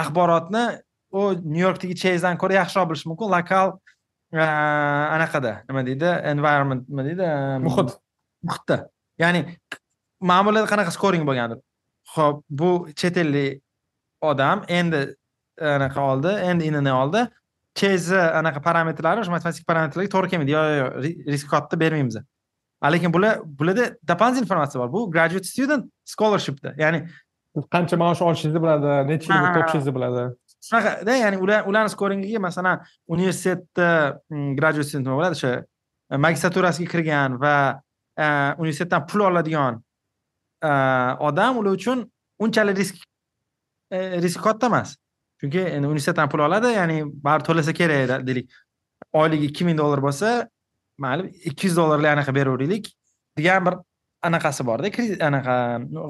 axborotni 0.00 0.64
u 1.12 1.22
nyu 1.54 1.62
yorkdagi 1.66 1.96
chezdan 2.02 2.38
ko'ra 2.40 2.60
yaxshiroq 2.60 2.86
bilishi 2.90 3.08
mumkin. 3.10 3.28
Lokal 3.34 3.74
anaqada 5.16 5.52
nima 5.68 5.82
deydi? 5.88 6.10
Environment 6.34 6.88
nima 6.88 7.02
deydi? 7.08 7.26
Muhit. 7.66 7.96
Muhitda. 8.46 8.76
Ya'ni 9.18 9.40
ma'mullarda 10.30 10.68
qanaqa 10.72 10.92
skoring 10.96 11.24
bo'lgandir? 11.28 11.58
Ho'p 12.14 12.44
bu 12.60 12.70
chet 12.96 13.16
ellik 13.22 13.60
odam 14.30 14.64
endi 14.68 15.00
anaqa 15.76 16.00
oldi 16.12 16.32
endi 16.50 16.70
inini 16.70 16.92
oldi. 17.02 17.26
Chezi 17.80 18.16
anaqa 18.40 18.60
parametrlari 18.68 19.20
o'sha 19.22 19.32
matematik 19.34 19.66
parametrlarga 19.70 20.10
to'g'ri 20.14 20.30
kelmaydi. 20.32 20.52
Yo'q 20.56 20.66
yo'q 20.80 20.90
risk 21.32 21.46
katta 21.52 21.80
bermaymiz 21.82 22.16
lekin 22.88 23.12
bular 23.12 23.40
bularda 23.44 23.96
doполнительный 24.08 24.44
informatsiya 24.44 24.80
bor. 24.82 24.92
Bu 24.92 25.10
graduate 25.10 25.44
student 25.44 25.92
scholarshipda. 26.04 26.74
Ya'ni 26.78 27.08
qancha 27.72 27.96
maosh 27.96 28.22
olishingizni 28.22 28.62
biladi 28.62 29.08
necha 29.10 29.34
yil 29.34 29.60
o'qishingizni 29.60 29.94
biladi. 29.94 30.22
Shunaqada 30.68 31.16
ya'ni 31.16 31.38
ular 31.44 31.66
ularni 31.68 31.90
skoringiga 31.90 32.40
masalan 32.40 32.80
universitetda 33.08 34.20
mm, 34.30 34.56
graduate 34.56 34.88
student 34.88 35.06
nima 35.06 35.16
bo'ladi? 35.18 35.36
O'sha 35.38 35.52
e, 36.10 36.16
magistraturasiga 36.16 36.90
kirgan 36.92 37.40
va 37.40 37.56
e, 38.16 38.26
universitetdan 38.62 39.06
pul 39.10 39.26
oladigan 39.28 39.82
e, 40.62 40.70
odam 41.28 41.60
ular 41.60 41.76
uchun 41.78 42.06
unchalik 42.38 42.78
risk 42.78 42.96
risk 44.24 44.40
katta 44.42 44.66
emas. 44.72 44.96
Chunki 45.40 45.60
endi 45.74 45.86
universitetdan 45.86 46.28
pul 46.32 46.46
oladi 46.48 46.72
ya'ni 46.78 47.02
baribir 47.04 47.46
to'lasa 47.48 47.72
kerak 47.80 48.26
deylik. 48.26 48.48
Oyligi 49.12 49.50
ikki 49.50 49.64
ming 49.64 49.78
dollar 49.78 50.00
bo'lsa 50.06 50.48
mayli 51.04 51.30
ikki 51.50 51.68
yuz 51.68 51.76
dollarlik 51.76 52.10
anaqa 52.14 52.34
beraveraylik 52.38 52.90
degan 53.38 53.66
bir 53.66 53.74
anaqasi 54.28 54.66
borda 54.66 54.90
anaqa 55.28 55.54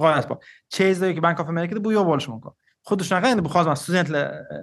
g'oyasi 0.03 0.29
bor. 0.31 0.39
Chezda 0.77 1.11
yoki 1.11 1.23
bank 1.23 1.41
of 1.41 1.49
amerikada 1.49 1.85
bu 1.85 1.93
yo'q 1.93 2.07
bo'lishi 2.11 2.31
mumkin. 2.31 2.53
Xuddi 2.89 3.07
shunaqa 3.09 3.33
endi 3.33 3.45
bu 3.45 3.53
hozir 3.55 3.71
man 3.73 3.79
studentlar 3.83 4.25
e, 4.55 4.57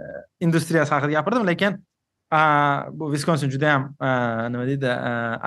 industriyasi 0.45 0.93
haqida 0.95 1.11
gapirdim 1.19 1.47
lekin 1.47 1.79
bu 2.99 3.11
viskonsin 3.11 3.49
juda 3.49 3.65
yam 3.65 3.83
nima 4.51 4.65
deydi 4.67 4.89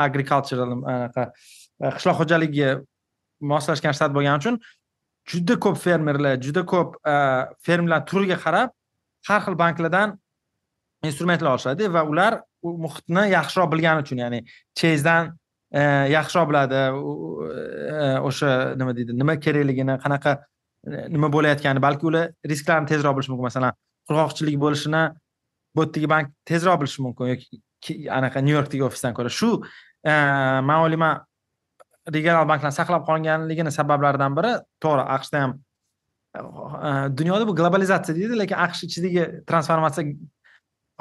agricultural 0.06 0.72
anaqa 0.72 1.32
qishloq 1.96 2.16
xo'jaligiga 2.20 2.70
moslashgan 3.52 3.92
shtat 3.96 4.14
bo'lgani 4.16 4.40
uchun 4.40 4.56
juda 5.32 5.58
ko'p 5.64 5.76
fermerlar 5.84 6.40
juda 6.46 6.64
ko'p 6.72 6.96
fermerlar 7.66 8.06
turiga 8.10 8.38
qarab 8.44 8.72
har 9.28 9.40
xil 9.44 9.58
banklardan 9.62 10.16
instrumentlar 11.02 11.52
olishadi 11.54 11.88
va 11.92 12.02
ular 12.04 12.40
u 12.62 12.72
muhitni 12.84 13.24
yaxshiroq 13.32 13.70
bilgani 13.72 14.04
uchun 14.04 14.20
ya'ni 14.22 14.40
chezdan 14.80 15.32
e, 15.72 15.82
yaxshiroq 16.14 16.48
biladi 16.50 16.80
e, 16.80 18.08
o'sha 18.28 18.50
nima 18.80 18.94
deydi 18.96 19.16
nima 19.20 19.36
kerakligini 19.46 19.96
qanaqa 20.04 20.36
e, 20.36 21.06
nima 21.14 21.32
bo'layotgani 21.36 21.82
balki 21.86 22.06
ular 22.10 22.28
risklarni 22.52 22.90
tezroq 22.92 23.16
bilishi 23.16 23.32
mumkin. 23.32 23.48
Masalan 23.48 23.78
qurg'oqchilik 24.10 24.60
bo'lishini 24.64 25.02
bu 25.76 25.86
yerdagi 25.86 26.12
bank 26.14 26.34
tezroq 26.50 26.80
bilishi 26.82 27.06
mumkin 27.06 27.32
yoki 27.32 27.96
anaqa 28.18 28.44
nyu 28.44 28.58
yorkdagi 28.58 28.84
ofisdan 28.90 29.16
ko'ra. 29.16 29.32
Shu 29.40 29.50
man 30.68 30.76
o'ylayman 30.84 31.24
regional 32.16 32.46
banklar 32.52 32.72
saqlab 32.76 33.06
qolganligini 33.08 33.72
sabablaridan 33.78 34.36
biri 34.38 34.52
to'g'ri 34.84 35.06
aqshda 35.16 35.44
ham 35.44 35.56
dunyoda 37.18 37.46
bu 37.48 37.54
globalizatsiya 37.60 38.16
deydi 38.18 38.38
lekin 38.42 38.58
aqsh 38.66 38.84
ichidagi 38.88 39.24
transformatsiya 39.48 40.04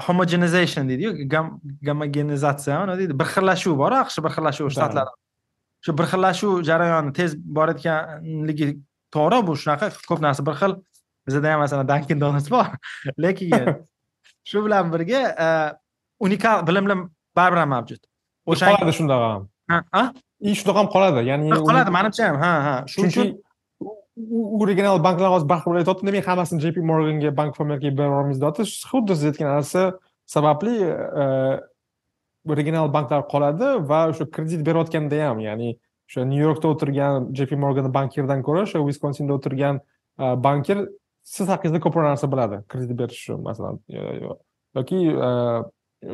homogenization 0.06 0.90
deydiyu 0.90 1.12
gomogenizatsiya 1.88 2.80
nima 2.82 2.98
deydi? 3.00 3.20
Bir 3.20 3.28
xillashuv 3.34 3.78
bor 3.82 3.96
aqsh 4.02 4.20
bir 4.26 4.32
xillashuv 4.36 4.70
shtatlar 4.76 5.08
shu 5.86 5.98
bir 5.98 6.06
xillashuv 6.12 6.64
jarayoni 6.70 7.14
tez 7.14 7.36
borayotganligi 7.58 8.68
to'g'ri 9.16 9.40
bu 9.48 9.56
shunaqa 9.62 9.92
ko'p 10.10 10.22
narsa 10.26 10.46
bir 10.46 10.56
xil. 10.62 10.76
Bizada 11.28 11.52
ham 11.54 11.60
masalan 11.64 11.88
dankin 11.88 12.22
donuts 12.22 12.52
bor. 12.52 12.66
Lekin 13.24 13.52
shu 14.50 14.66
bilan 14.66 14.92
birga 14.94 15.22
unikal 16.20 16.68
bilimlar 16.68 16.98
baribir 17.36 17.60
ham 17.64 17.70
mavjud. 17.76 18.02
O'sha 18.46 18.74
qoladi 18.74 18.96
shundoq 19.00 19.22
ham. 19.28 20.14
И 20.40 20.56
shundoq 20.60 20.78
ham 20.82 20.88
qoladi. 20.96 21.26
Ya'ni 21.30 21.62
qoladi 21.70 21.96
manimcha 21.98 22.24
ham 22.30 22.38
ha 22.44 22.52
ha. 22.68 22.76
Shuning 22.92 23.12
uchun 23.14 23.28
original 24.62 25.00
banklar 25.04 25.32
hozir 25.32 25.48
barqaror 25.48 25.80
aytyapti 25.80 26.08
demak 26.08 26.28
hammasini 26.28 26.60
jp 26.64 26.84
morganga 26.92 27.32
bank 27.38 27.52
of 27.54 27.62
amerikaga 27.62 27.98
beraveramiz 27.98 28.42
deyapti 28.42 28.64
xuddi 28.92 29.16
siz 29.16 29.26
aytgan 29.32 29.50
narsa 29.56 29.84
sababli 30.36 30.76
eh, 30.84 31.56
original 32.46 32.58
regional 32.60 32.94
banklar 32.94 33.22
qoladi 33.34 33.70
va 33.90 34.00
o'sha 34.12 34.26
kredit 34.36 34.62
berayotganda 34.68 35.22
ham 35.28 35.40
ya'ni 35.48 35.70
o'sha 36.10 36.26
nyu 36.32 36.42
yorkda 36.48 36.68
o'tirgan 36.74 37.32
jp 37.38 37.60
morgan 37.64 37.94
bankirdan 37.98 38.44
ko'ra 38.48 38.66
o'sha 38.68 38.84
viskonsinda 38.90 39.34
o'tirgan 39.40 39.82
eh, 40.24 40.36
bankir 40.48 40.78
siz 41.24 41.48
haqingizda 41.54 41.80
ko'proq 41.86 42.10
narsa 42.12 42.32
biladi 42.34 42.64
kredit 42.72 42.96
berish 43.02 43.20
uchun 43.24 43.44
masalan 43.50 43.80
yoki 44.78 45.00
eh, 45.28 45.60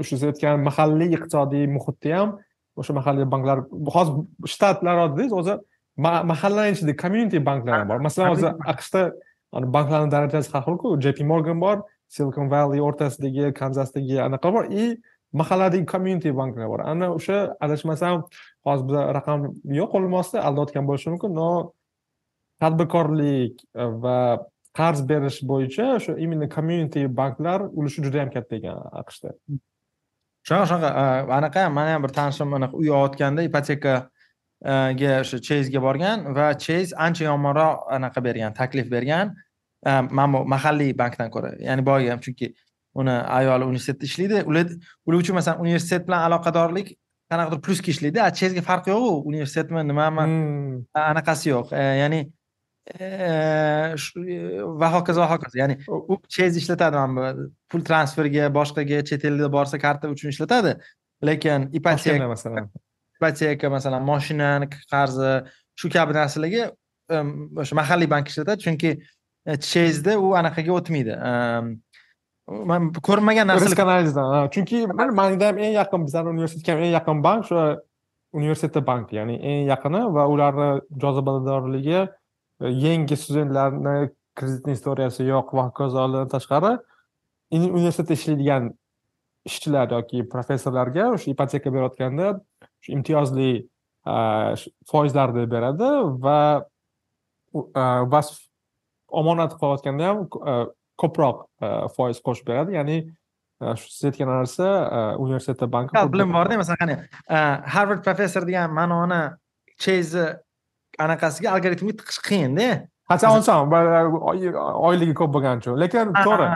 o'sha 0.01 0.13
siz 0.17 0.27
aytgan 0.31 0.65
mahalliy 0.69 1.17
iqtisodiy 1.17 1.65
muhitda 1.77 2.17
ham 2.19 2.37
o'sha 2.79 2.93
mahalliy 2.99 3.31
banklar 3.33 3.65
hozir 3.95 4.13
shtatlar 4.53 4.95
o'zi 5.41 5.55
mahallani 5.97 6.71
ichida 6.75 6.97
community 6.97 7.39
banklar 7.39 7.79
ham 7.79 7.87
bor. 7.87 7.99
Masalan 7.99 8.29
hozir 8.33 8.51
aqshda 8.73 9.11
banklarni 9.53 10.11
darajasi 10.11 10.51
har 10.51 10.63
xilku 10.67 10.97
jp 11.03 11.25
morgan 11.25 11.59
bor 11.59 11.83
silicon 12.09 12.49
valley 12.49 12.79
o'rtasidagi 12.79 13.53
kanzasdagi 13.59 14.17
anaqa 14.27 14.51
bor 14.51 14.65
и 14.71 14.97
mahalladagi 15.33 15.85
community 15.85 16.31
banklar 16.31 16.67
bor. 16.67 16.81
Ana 16.81 17.13
o'sha 17.17 17.55
adashmasam 17.61 18.23
hozir 18.65 18.85
biza 18.87 19.01
raqam 19.17 19.39
yo'q 19.79 19.89
qo'limni 19.93 20.17
ostida 20.21 20.43
aldayotgan 20.47 20.85
bo'lishi 20.89 21.09
mumkin 21.13 21.31
но 21.39 21.49
tadbirkorlik 22.61 23.63
va 24.03 24.17
qarz 24.79 24.99
berish 25.09 25.39
bo'yicha 25.51 25.85
o'sha 25.97 26.17
именно 26.23 26.47
community 26.49 27.07
banklar 27.07 27.59
ulushi 27.77 28.03
juda 28.05 28.17
yam 28.23 28.29
katta 28.35 28.55
ekan 28.59 28.77
aqshda. 29.01 29.29
Shunaqa 30.47 30.65
shunaqa 30.69 30.89
anaqa 31.39 31.63
ham 31.65 31.73
mani 31.79 31.91
ham 31.95 32.03
bir 32.03 32.11
tanishim 32.19 32.53
anaqa 32.59 32.75
uy 32.81 32.89
olayotganda 32.97 33.41
ipoteka 33.47 33.93
ga 34.99 35.19
o'sha 35.21 35.37
chezga 35.47 35.81
borgan 35.87 36.33
va 36.35 36.53
chez 36.65 36.93
ancha 36.97 37.25
yomonroq 37.29 37.85
anaqa 37.97 38.23
bergan 38.27 38.53
taklif 38.53 38.89
bergan 38.89 39.35
mana 39.85 40.33
bu 40.33 40.45
mahalliy 40.45 40.97
bankdan 40.97 41.29
ko'ra. 41.29 41.53
Ya'ni 41.59 41.85
boyagi 41.85 42.09
ham 42.09 42.19
chunki 42.19 42.53
uni 42.95 43.11
ayoli 43.39 43.65
universitetda 43.71 44.05
ishlaydi. 44.05 44.43
Ular 44.49 45.19
uchun 45.21 45.35
masalan 45.35 45.61
universitet 45.65 46.07
bilan 46.07 46.25
aloqadorlik 46.29 46.95
qanaqadir 47.31 47.61
plyusga 47.65 47.91
ishlaydi 47.93 48.21
a 48.21 48.31
chezga 48.39 48.63
farqi 48.69 48.89
yo'q 48.93 49.05
u 49.09 49.13
universitetmi 49.31 49.83
nimami? 49.91 50.25
Hmm. 50.25 50.81
anaqasi 51.11 51.49
yo'q. 51.49 51.73
E, 51.73 51.83
ya'ni 52.01 52.21
e, 52.99 53.07
va 54.81 54.91
hokazo 54.95 55.21
va 55.23 55.29
hokazo. 55.33 55.59
Ya'ni 55.61 55.77
u 55.87 56.17
chez 56.37 56.57
ishlatadi 56.61 56.95
mana 57.01 57.33
bu 57.37 57.49
pul 57.69 57.85
transferiga 57.89 58.49
boshqaga 58.59 59.03
chet 59.09 59.25
elga 59.29 59.51
borsa 59.57 59.81
karta 59.85 60.09
uchun 60.15 60.33
ishlatadi. 60.33 60.75
Lekin 61.29 61.69
ipoteka 61.77 62.27
masalan 62.35 62.69
ipoteka 63.15 63.69
masalan 63.69 64.03
moshinani 64.11 64.69
qarzi 64.91 65.31
shu 65.79 65.89
kabi 65.89 66.13
narsalarga 66.19 66.71
o'sha 67.61 67.75
mahalliy 67.81 68.09
bank 68.09 68.29
ishlatadi. 68.29 68.61
Chunki 68.65 68.91
e, 69.45 69.57
chezda 69.71 70.17
u 70.19 70.33
anaqaga 70.39 70.71
o'tmaydi. 70.79 71.17
Man 72.71 72.91
ko'rmagan 73.07 73.47
narsa 73.49 73.69
risk 73.69 73.81
chunki 74.53 74.85
manga 75.21 75.47
ham 75.47 75.57
eng 75.57 75.75
yaqin 75.81 76.05
bizlarni 76.07 76.29
universitetga 76.35 76.75
ham 76.75 76.83
eng 76.85 76.93
yaqin 76.97 77.23
bank 77.23 77.45
o'sha 77.45 77.65
universitet 78.35 78.85
bank 78.85 79.13
ya'ni 79.13 79.35
eng 79.51 79.67
yaqini 79.71 80.01
va 80.15 80.27
ularni 80.33 80.69
jozibadorligi 81.03 81.99
e, 82.01 82.07
yangi 82.85 83.17
studentlarni 83.17 84.09
kreditni 84.35 84.75
istoriyasi 84.77 85.27
yo'q 85.29 85.53
va 85.57 85.67
hokazolardan 85.69 86.31
tashqari 86.35 86.73
universitetda 87.51 88.17
ishlaydigan 88.19 88.73
ishchilar 89.49 89.91
yoki 89.95 90.25
professorlarga 90.33 91.09
o'sha 91.15 91.31
ipoteka 91.31 91.73
berayotganda 91.75 92.33
shu 92.85 92.93
imtiyozli 92.93 93.51
foizlarni 94.91 95.45
beradi 95.49 95.91
va 96.25 96.39
va 98.13 98.21
omonat 99.21 99.57
qilayotganda 99.59 100.09
ham 100.09 100.25
ko'proq 101.01 101.45
foiz 101.95 102.21
qo'shib 102.25 102.45
beradi. 102.51 102.77
Ya'ni 102.77 102.97
shu 103.79 103.87
siz 103.89 104.09
aytgan 104.11 104.29
narsa 104.29 104.67
universitetda 105.17 105.71
bank 105.71 105.93
bilim 106.13 106.33
borda 106.37 106.57
masalan 106.61 106.79
qani 106.83 106.95
harvard 107.75 108.03
professor 108.07 108.43
degan 108.47 108.73
ma'noni 108.79 109.21
cheyzni 109.85 110.27
anaqasiga 111.05 111.55
algoritmga 111.55 111.97
tiqish 112.01 112.21
qiyinda 112.29 112.67
qachon 113.11 113.39
oson 113.39 113.59
oyligi 114.89 115.13
ko'p 115.19 115.31
bo'lgani 115.35 115.63
uchun. 115.63 115.79
Lekin 115.83 116.13
to'g'ri. 116.27 116.47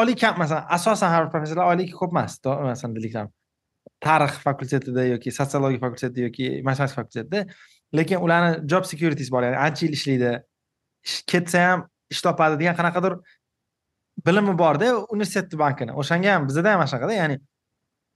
oliy 0.00 0.16
kam 0.22 0.38
masalan 0.42 0.64
asosan 0.76 1.10
harvard 1.14 1.30
professorlar 1.34 1.66
oyligi 1.72 1.92
ko'p 2.00 2.10
emas 2.16 2.40
masalan 2.44 2.96
deylik 2.96 3.14
tarix 4.04 4.38
fakultetida 4.44 5.04
yoki 5.12 5.32
sotsiologiya 5.38 5.80
fakultetida 5.84 6.26
yoki 6.28 6.46
matematika 6.66 7.00
fakultetida 7.00 7.44
lekin 7.98 8.24
ularni 8.26 8.68
job 8.70 8.84
securities 8.84 9.30
bor 9.32 9.42
ya'ni 9.42 9.58
ancha 9.66 9.86
yil 9.86 9.94
ishlaydi. 9.98 10.32
Ketsa 11.30 11.58
ham 11.66 11.86
ish 12.12 12.22
topadi 12.24 12.58
degan 12.60 12.76
qanaqadir 12.78 13.18
bilimi 14.26 14.54
borda 14.58 14.88
universitetni 15.14 15.58
bankini. 15.64 15.92
O'shanga 16.00 16.34
ham 16.34 16.48
bizada 16.50 16.72
ham 16.72 16.82
mana 16.82 16.90
shunaqada 16.92 17.14
ya'ni 17.20 17.38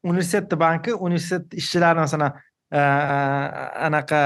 universitetni 0.04 0.58
banki 0.58 0.94
universitet 0.94 1.54
ishchilarini 1.54 2.00
masalan 2.00 2.32
e, 2.72 2.78
e, 2.78 2.80
anaqa 3.86 4.20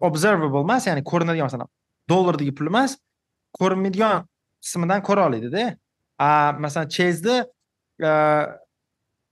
observable 0.00 0.60
emas 0.60 0.86
ya'ni 0.86 1.04
ko'rinadigan 1.04 1.48
masalan 1.48 1.68
dollardagi 2.10 2.54
pul 2.54 2.70
emas 2.72 2.96
ko'rinmaydigan 3.58 4.26
qismidan 4.64 5.02
ko'ra 5.08 5.26
oladida 5.30 5.64
masalan 6.64 6.88
chezda 6.96 7.36
e, 8.08 8.10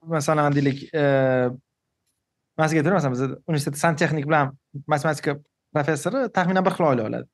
masalan 0.07 0.53
deylik 0.57 0.79
man 2.59 2.67
sizga 2.69 2.81
aytaman 2.81 2.99
masalan 2.99 3.15
biz 3.15 3.23
universitetda 3.51 3.79
santexnik 3.85 4.27
bilan 4.29 4.53
matematika 4.87 5.37
professori 5.75 6.29
taxminan 6.37 6.65
bir 6.67 6.75
xil 6.77 6.85
oylik 6.91 7.05
oladi. 7.09 7.27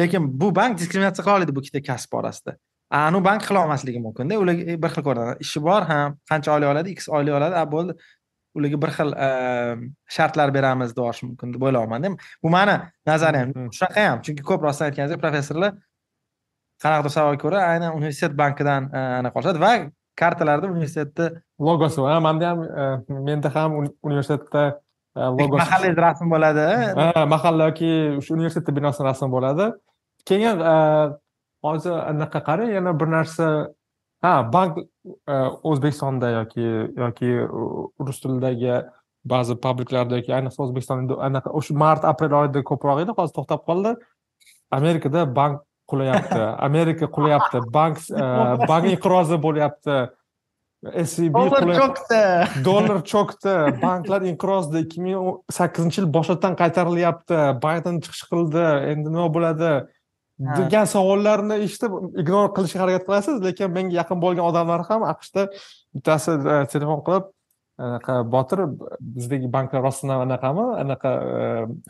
Lekin 0.00 0.22
bu 0.40 0.54
bank 0.54 0.78
diskriminatsiya 0.78 1.24
qila 1.24 1.36
oladi 1.38 1.56
bu 1.56 1.60
ikkita 1.62 1.82
kasb 1.88 2.14
orasida 2.20 2.56
anavi 2.90 3.24
bank 3.24 3.42
qila 3.48 3.64
olmasligi 3.64 4.00
mumkinda 4.06 4.38
ularga 4.42 4.78
bir 4.82 4.90
xil 4.94 5.02
ko'rinadi 5.08 5.34
ishi 5.44 5.62
bor 5.68 5.82
ham 5.90 6.16
qancha 6.30 6.54
oylik 6.54 6.68
oladi? 6.72 6.88
X 6.98 7.08
oylik 7.08 7.34
oladi. 7.38 7.54
A 7.62 7.64
bo'ldi. 7.74 7.92
Ularga 8.56 8.78
bir 8.82 8.90
xil 8.96 9.10
shartlar 10.14 10.54
beramiz 10.54 10.90
deb 10.96 11.02
yuborish 11.02 11.22
mumkin 11.22 11.52
deb 11.54 11.62
o'ylayapmanda 11.66 12.08
bu 12.42 12.48
mani 12.56 12.76
nazariyam 13.06 13.52
shunaqa 13.76 14.06
ham 14.08 14.18
chunki 14.24 14.42
ko'p 14.50 14.62
rostdan 14.66 14.88
aytganingizdek 14.88 15.20
professorlar 15.24 15.72
qanaqadir 16.82 17.12
sababga 17.16 17.38
ko'ra 17.44 17.58
aynan 17.72 17.90
universitet 17.98 18.32
bankidan 18.42 18.82
anaqa 19.20 19.38
olishadi 19.38 19.60
va 19.66 19.72
kartalarda 20.20 20.66
universitetni 20.74 21.28
logosi 21.68 22.02
bor 22.04 22.20
manda 22.26 22.50
ham 22.50 22.62
e, 22.64 22.84
menda 23.28 23.54
ham 23.54 23.78
universitetda 24.02 24.64
e, 25.16 25.20
logosi 25.20 25.62
mahallangiz 25.62 26.02
rasm 26.06 26.34
bo'ladi 26.34 26.66
ha? 27.00 27.26
Mahalla 27.34 27.70
yoki 27.70 27.90
shu 28.24 28.34
universitet 28.38 28.68
binosini 28.78 29.06
rasmi 29.10 29.30
bo'ladi. 29.36 29.70
Keyin 30.28 30.62
e, 30.72 30.76
hozir 31.64 31.96
anaqa 32.12 32.44
qarang 32.50 32.70
yana 32.76 32.94
bir 33.00 33.10
narsa. 33.16 33.48
Ha 34.22 34.32
bank 34.52 34.78
o'zbekistonda 35.70 36.30
yoki 36.38 36.64
yoki 37.02 37.28
rus 38.06 38.18
tilidagi 38.22 38.72
ba'zi 39.32 39.54
publiklarda 39.66 40.18
yoki 40.18 40.32
ayniqsa 40.38 40.62
o'zbekistonda 40.64 41.18
anaqa 41.28 41.52
o'sha 41.58 41.76
mart 41.82 42.06
aprel 42.12 42.34
oyida 42.40 42.64
ko'proq 42.70 43.04
edi 43.04 43.14
hozir 43.18 43.34
to'xtab 43.38 43.62
qoldi. 43.68 43.94
Amerikada 44.78 45.22
bank 45.38 45.62
qulayapti. 45.90 46.40
Amerika 46.68 47.06
qulayapti. 47.16 47.64
Bank 47.72 47.98
bank 48.70 48.88
inqirozi 48.94 49.38
bo'lyapti. 49.46 49.98
SCB 50.78 51.34
dollar 51.34 51.64
cho'kdi. 51.80 52.22
Dollar 52.64 53.00
cho'kdi. 53.12 53.54
Banklar 53.82 54.26
inqirozda 54.30 54.84
ikki 54.84 55.02
ming 55.02 55.32
sakkizinchi 55.50 56.02
yil 56.02 56.10
boshidan 56.14 56.54
qaytarilyapti. 56.60 57.38
Bayden 57.64 57.98
chiqish 58.04 58.28
qildi. 58.30 58.66
Endi 58.92 59.08
nima 59.10 59.26
bo'ladi? 59.34 59.72
Degan 60.38 60.86
savollarni 60.86 61.56
eshitib 61.64 61.96
ignor 62.22 62.52
qilishga 62.54 62.84
harakat 62.84 63.08
qilasiz 63.08 63.40
lekin 63.42 63.72
menga 63.74 63.96
yaqin 63.96 64.20
bo'lgan 64.22 64.46
odamlar 64.46 64.84
ham 64.86 65.02
aqshda 65.12 65.48
bittasi 65.96 66.36
telefon 66.74 67.02
qilib 67.08 67.26
anaqa 67.78 68.32
botir 68.32 68.64
bizdagi 69.00 69.52
banklar 69.52 69.82
rostdan 69.82 70.14
anaqami? 70.24 70.66
Anaqa 70.82 71.12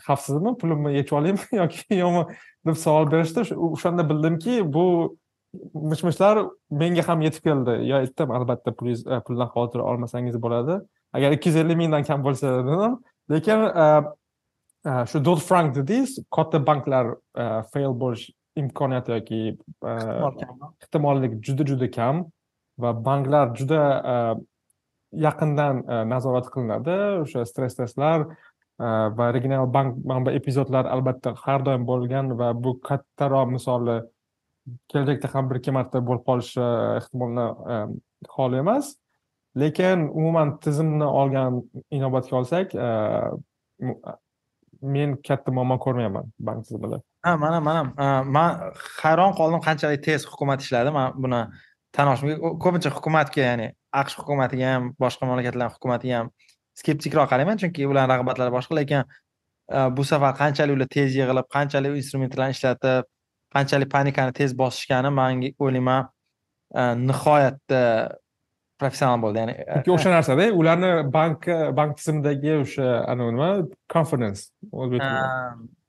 xavfsizmi? 0.07 0.55
Pulimni 0.61 0.93
yechib 0.97 1.17
olaymi? 1.21 1.39
Yoki 1.61 1.99
yo'qmi? 2.03 2.23
deb 2.67 2.77
savol 2.77 3.11
berishdi. 3.11 3.55
O'shanda 3.55 4.09
bildimki 4.09 4.61
bu 4.73 4.85
mish 5.73 6.03
mishlar 6.03 6.45
menga 6.69 7.07
ham 7.07 7.21
yetib 7.25 7.43
keldi. 7.49 7.77
Yo 7.89 7.99
aytdim 8.03 8.31
albatta 8.31 8.73
pulingiz 8.75 9.05
puldan 9.27 9.51
xavotir 9.53 9.85
olmasangiz 9.91 10.41
bo'ladi. 10.41 10.79
Agar 11.13 11.31
ikki 11.37 11.49
yuz 11.49 11.61
ellik 11.63 11.77
mingdan 11.77 12.03
kam 12.09 12.25
bo'lsa 12.25 12.57
dedim. 12.59 12.97
Lekin 13.31 13.65
shu 15.11 15.23
dod 15.25 15.41
frank 15.47 15.75
dedingiz 15.75 16.19
katta 16.35 16.65
banklar 16.67 17.15
fail 17.73 17.95
bo'lish 18.03 18.29
imkoniyati 18.55 19.11
yoki 19.11 19.41
ehtimollik 20.83 21.39
juda 21.45 21.65
juda 21.71 21.91
kam 21.91 22.25
va 22.77 22.93
banklar 23.05 23.55
juda 23.55 23.81
yaqindan 25.11 25.83
e, 25.87 26.03
nazorat 26.09 26.49
qilinadi. 26.53 26.95
O'sha 27.23 27.45
stress 27.45 27.77
testlar 27.77 28.25
e, 28.27 28.87
va 29.17 29.31
regional 29.33 29.67
bank 29.73 29.97
manba 30.05 30.33
epizodlar 30.37 30.89
albatta 30.93 31.33
har 31.43 31.65
doim 31.65 31.85
bo'lgan 31.89 32.33
va 32.39 32.53
bu 32.53 32.77
kattaroq 32.89 33.51
misoli 33.55 33.99
kelajakda 34.91 35.33
ham 35.33 35.49
bir 35.49 35.61
ikki 35.61 35.73
marta 35.73 36.01
bo'lib 36.07 36.25
qolishi 36.29 36.61
e, 36.61 36.97
ehtimolni 37.01 37.47
xoli 38.35 38.61
emas. 38.63 38.95
Lekin 39.57 40.07
umuman 40.13 40.57
tizimni 40.63 41.05
olgan 41.21 41.63
inobatga 41.91 42.37
olsak 42.37 42.75
men 44.81 45.15
katta 45.27 45.51
muammo 45.51 45.79
ko'rmayapman 45.85 46.29
bank 46.39 46.67
tizimida. 46.67 47.01
Ha 47.25 47.35
mana 47.37 47.59
mana 47.59 48.23
man 48.23 48.71
hayron 49.01 49.33
qoldim 49.39 49.65
qanchalik 49.65 50.05
tez 50.05 50.27
hukumat 50.29 50.61
ishladi 50.61 50.93
man 50.93 51.17
buni 51.23 51.41
tan 51.91 52.11
olishim 52.11 52.59
ko'pincha 52.63 52.93
hukumatga 52.93 53.41
ya'ni 53.49 53.67
aqsh 53.93 54.15
hukumatiga 54.19 54.73
ham 54.73 54.93
boshqa 55.03 55.27
mamlakatlar 55.29 55.73
hukumatiga 55.75 56.19
ham 56.19 56.31
skeptikroq 56.81 57.29
qarayman. 57.31 57.57
Chunki 57.61 57.87
ularni 57.87 58.13
rag'batlari 58.13 58.53
boshqa 58.57 58.77
lekin 58.79 59.03
e, 59.03 59.79
bu 59.97 60.03
safar 60.11 60.35
qanchalik 60.41 60.77
ular 60.77 60.89
tez 60.97 61.17
yig'ilib 61.19 61.49
qanchalik 61.55 61.97
instrumentlarni 62.01 62.57
ishlatib 62.57 63.09
qanchalik 63.55 63.91
panikani 63.95 64.35
tez 64.39 64.55
bosishgani 64.61 65.13
man 65.19 65.43
o'ylayman 65.65 66.09
e, 66.79 66.81
nihoyatda 67.09 67.83
professional 68.79 69.19
bo'ldi. 69.23 69.43
Ya'ni 69.43 69.57
e, 69.57 69.65
chunki 69.73 69.95
o'sha 69.97 70.13
narsada 70.15 70.47
ularni 70.61 70.93
bank 71.17 71.49
bank 71.81 71.97
tizimidagi 71.99 72.55
o'sha 72.63 72.87
anavi 73.11 73.35
nima 73.35 73.49
confidence 73.95 74.41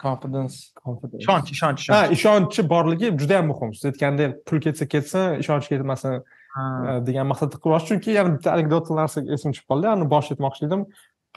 confidence. 0.02 0.56
Ishonch 1.24 1.48
ishonch 1.56 1.88
ha 1.94 2.02
ishonchi 2.16 2.66
borligi 2.74 3.14
juda 3.22 3.40
yam 3.40 3.50
muhim. 3.52 3.74
Siz 3.76 3.92
aytgandek 3.92 4.38
pul 4.46 4.62
ketsa 4.66 4.88
ketsin 4.94 5.42
ishonch 5.44 5.68
ketmasin 5.72 6.22
Э, 6.58 7.06
degan 7.06 7.28
maqsadda 7.30 7.60
qilib 7.62 7.84
chunki 7.88 8.10
yana 8.18 8.34
bitta 8.36 8.52
anekdot 8.56 8.90
narsa 8.90 9.22
esimga 9.22 9.54
tushib 9.54 9.66
qoldi. 9.70 9.86
Ani 9.94 10.06
bosh 10.10 10.30
aytmoqchi 10.32 10.66
edim. 10.66 10.80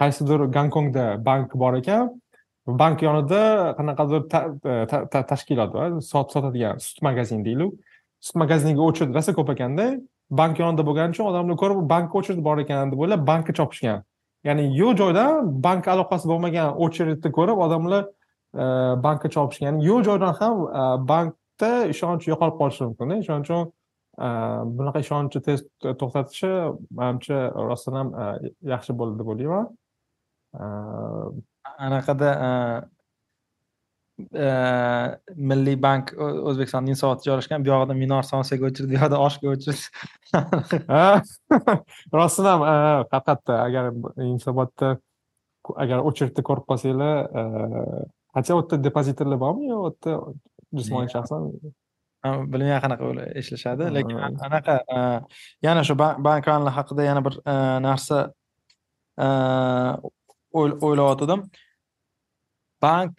Qaysidir 0.01 0.45
gonkongda 0.55 1.05
bank 1.25 1.53
bor 1.63 1.73
ekan. 1.81 2.09
Bank 2.67 3.01
yonida 3.05 3.41
qanaqadir 3.77 4.21
e, 4.73 5.23
tashkilot 5.31 5.73
bor 5.73 5.99
sotadigan 6.01 6.79
sut 6.85 7.01
magazin 7.07 7.45
deylik 7.45 7.73
sut 8.21 8.35
magaziniga 8.35 8.81
очередь 8.89 9.13
rosa 9.17 9.33
ko'p 9.37 9.49
ekanda 9.53 9.85
bank 10.31 10.59
yonida 10.59 10.85
bo'lgani 10.87 11.11
uchun 11.13 11.25
odamlar 11.31 11.57
ko'rib 11.61 11.79
bankka 11.93 12.17
очередь 12.19 12.43
bor 12.47 12.57
ekan 12.63 12.91
deb 12.91 12.99
o'ylab 13.03 13.27
bankka 13.27 13.53
chopishgan. 13.59 13.99
Ya'ni 14.47 14.65
yo'q 14.79 14.97
joydan 15.01 15.61
bank 15.65 15.87
aloqasi 15.93 16.25
bo'lmagan 16.31 16.69
очередьni 16.85 17.31
ko'rib 17.37 17.57
odamlar 17.65 18.03
e, 18.63 18.65
bankka 19.05 19.29
chopishgan. 19.35 19.79
Yo'q 19.89 20.01
joydan 20.09 20.33
ham 20.39 20.55
e, 20.81 20.83
bankda 21.11 21.71
ishonch 21.93 22.23
yo'qolib 22.31 22.55
qolishi 22.61 22.81
mumkinda. 22.87 23.21
Shuning 23.27 23.45
uchun 23.45 23.71
bunaqa 24.17 25.01
ishonchni 25.01 25.41
tez 25.41 25.63
to'xtatishi 25.81 26.51
manimcha 26.93 27.39
rostdan 27.69 27.95
ham 27.99 28.09
yaxshi 28.73 28.95
bo'ldi 28.99 29.19
deb 29.21 29.31
o'ylayman. 29.33 29.69
Anaqada 31.87 32.29
milliy 35.49 35.77
bank 35.81 36.13
o'zbekistonda 36.17 36.93
yunusobodda 36.93 37.25
joylashgan 37.25 37.65
bu 37.65 37.71
yog'ida 37.71 37.95
minor 37.97 38.23
sonsiyaga 38.29 38.69
o'chirdi 38.69 38.91
bu 38.93 38.99
yoqda 38.99 39.21
oshga 39.27 39.55
o'chirdi. 39.55 39.83
Rostdan 42.17 42.45
ham 42.51 42.61
haqiqatda 42.67 43.53
agar 43.65 43.89
yunusobodda 44.29 44.97
agar 45.85 46.05
очередni 46.09 46.43
ko'rib 46.49 46.65
qolsanglar 46.69 47.15
qancha 48.35 48.57
u 48.57 48.61
yerda 48.61 48.83
depozitorlar 48.89 49.39
bormi 49.45 49.71
yo 49.71 49.79
u 49.81 49.89
yerda 49.89 50.19
jismoniy 50.77 51.09
shaxsmi 51.15 51.73
bilmayman 52.23 52.81
qanaqa 52.85 53.03
ishlashadi 53.41 53.83
lekin 53.97 54.17
anaqa 54.47 54.75
yana 55.67 55.81
shu 55.87 55.93
banklarni 56.27 56.71
haqida 56.77 57.03
yana 57.09 57.21
bir 57.25 57.33
narsa 57.87 58.17
o'ylayotgandim 60.61 61.41
bank 62.85 63.13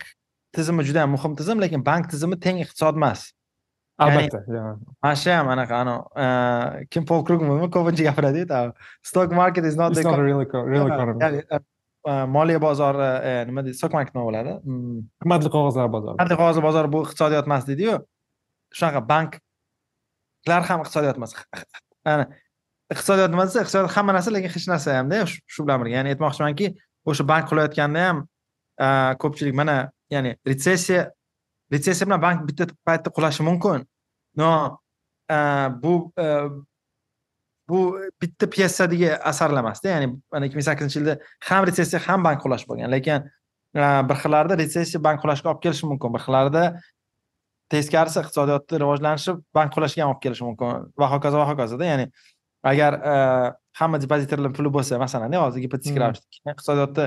tizimi 0.57 0.83
juda 0.89 0.99
yam 1.05 1.11
muhim 1.17 1.33
tizim 1.41 1.59
lekin 1.65 1.81
bank 1.91 2.05
tizimi 2.13 2.37
teng 2.45 2.57
iqtisod 2.65 2.97
emas. 3.01 3.21
Albatta 4.05 4.39
mana 5.03 5.15
shu 5.23 5.31
ham 5.31 5.47
anaqa 5.55 5.77
kim 6.93 7.03
pol 7.11 7.21
krugmanmi 7.27 7.69
ko'pincha 7.77 8.03
gapiradiku 8.09 8.73
stock 9.11 9.31
market 9.41 9.65
is 9.71 9.77
not 9.77 9.95
the 9.95 10.03
real 10.29 10.41
economy 10.41 11.21
moliya 12.37 12.59
bozori 12.67 13.09
nima 13.49 13.61
deydi 13.65 13.77
stock 13.81 13.93
market 13.97 14.13
nima 14.15 14.25
bo'ladi? 14.29 14.53
Qimmatli 15.23 15.49
qog'ozlar 15.57 15.87
bozori. 15.97 16.17
Qimmatli 16.19 16.37
qog'ozlar 16.41 16.65
bozori 16.69 16.89
bu 16.95 16.99
iqtisodiyot 17.07 17.47
emas 17.51 17.65
deydiyu 17.71 17.95
shunaqa 18.77 19.01
banklar 19.11 20.63
ham 20.69 20.85
iqtisodiyot 20.85 21.21
emas 21.21 21.35
ana 22.05 22.27
iqtisodiyot 22.93 23.31
nima 23.33 23.47
desa 23.49 23.65
iqtisodiyot 23.65 23.97
hamma 23.97 24.17
narsa 24.17 24.35
lekin 24.35 24.53
hech 24.55 24.69
narsa 24.73 24.99
hamda 24.99 25.25
shu 25.31 25.65
bilan 25.65 25.83
birga 25.83 25.97
ya'ni 25.99 26.15
aytmoqchimanki 26.15 26.71
o'sha 27.11 27.27
bank 27.31 27.51
qulayotganda 27.51 28.07
ham 28.09 28.25
ko'pchilik 29.23 29.55
mana 29.61 29.77
ya'ni 30.15 30.37
retsessiya 30.49 31.11
retsessiya 31.73 32.09
bilan 32.09 32.23
bank 32.27 32.47
bitta 32.49 32.69
paytda 32.89 33.15
qulashi 33.17 33.47
mumkin 33.49 33.87
но 34.37 34.51
bu 35.83 36.13
bu 37.69 37.79
bitta 38.21 38.51
pyesadagi 38.51 39.09
asarlar 39.31 39.65
emasda 39.65 39.89
ya'ni 39.95 40.11
mana 40.33 40.47
ikki 40.47 40.59
ming 40.59 40.67
sakkizinchi 40.69 40.99
yilda 41.01 41.15
ham 41.49 41.65
retsessiya 41.69 42.01
ham 42.09 42.27
bank 42.27 42.43
qulash 42.45 42.67
bo'lgan 42.69 42.93
lekin 42.97 43.31
bir 44.09 44.17
xillarida 44.23 44.59
retsessiya 44.63 45.01
bank 45.07 45.23
qulashga 45.23 45.51
olib 45.51 45.63
kelishi 45.65 45.89
mumkin 45.91 46.13
bir 46.15 46.23
xillarida 46.27 46.65
teskarisi 47.73 48.21
iqtisodiyotni 48.21 48.81
rivojlanishi 48.83 49.37
bank 49.57 49.73
qulashiga 49.75 50.05
ham 50.05 50.15
olib 50.15 50.23
kelishi 50.25 50.45
mumkin 50.47 50.89
va 51.01 51.11
hokazo 51.15 51.41
va 51.41 51.47
hokazоda 51.51 51.91
ya'ni 51.91 52.07
agar 52.71 52.97
e, 53.13 53.15
hamma 53.81 54.01
depozitorlar 54.03 54.53
puli 54.57 54.73
bo'lsa 54.77 54.99
masalan 55.01 55.37
hozir 55.41 55.65
gipotetik 55.65 55.95
hmm. 55.95 56.03
ravishda 56.03 56.55
iqtisodiyotda 56.55 57.07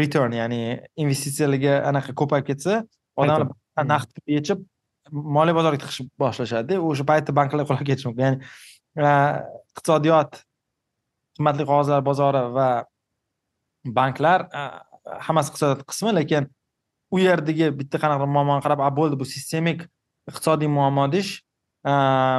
return 0.00 0.36
ya'ni 0.40 0.60
investitsiyalarga 1.04 1.74
anaqa 1.90 2.16
ko'payib 2.20 2.48
ketsa 2.50 2.80
odamlar 3.16 3.50
hmm. 3.50 3.90
naqd 3.92 4.16
pul 4.16 4.34
yechib 4.36 4.64
moliya 5.36 5.58
bozoriga 5.58 5.84
tiqish 5.84 6.08
boshlashadida 6.24 6.80
o'sha 6.88 7.06
paytda 7.10 7.36
banklar 7.40 7.68
qulab 7.68 7.86
ketishi 7.90 8.10
mumkin 8.10 8.24
ya'ni 8.26 8.40
e, 8.96 9.14
iqtisodiyot 9.76 10.42
qimmatli 11.36 11.68
qog'ozlar 11.70 12.04
bozori 12.10 12.44
va 12.58 12.68
banklar 14.00 14.48
e, 14.48 14.66
hammasi 15.28 15.52
iqtisodiyot 15.52 15.88
qismi 15.92 16.16
lekin 16.20 16.52
u 17.14 17.18
yerdagi 17.26 17.70
bitta 17.78 17.96
qanaqa 18.02 18.26
muammoni 18.36 18.62
qarab 18.64 18.80
a 18.86 18.90
bo'ldi 18.98 19.18
bu 19.20 19.26
sistemik 19.34 19.84
iqtisodiy 20.30 20.70
muammo 20.76 21.04
deyish 21.14 21.32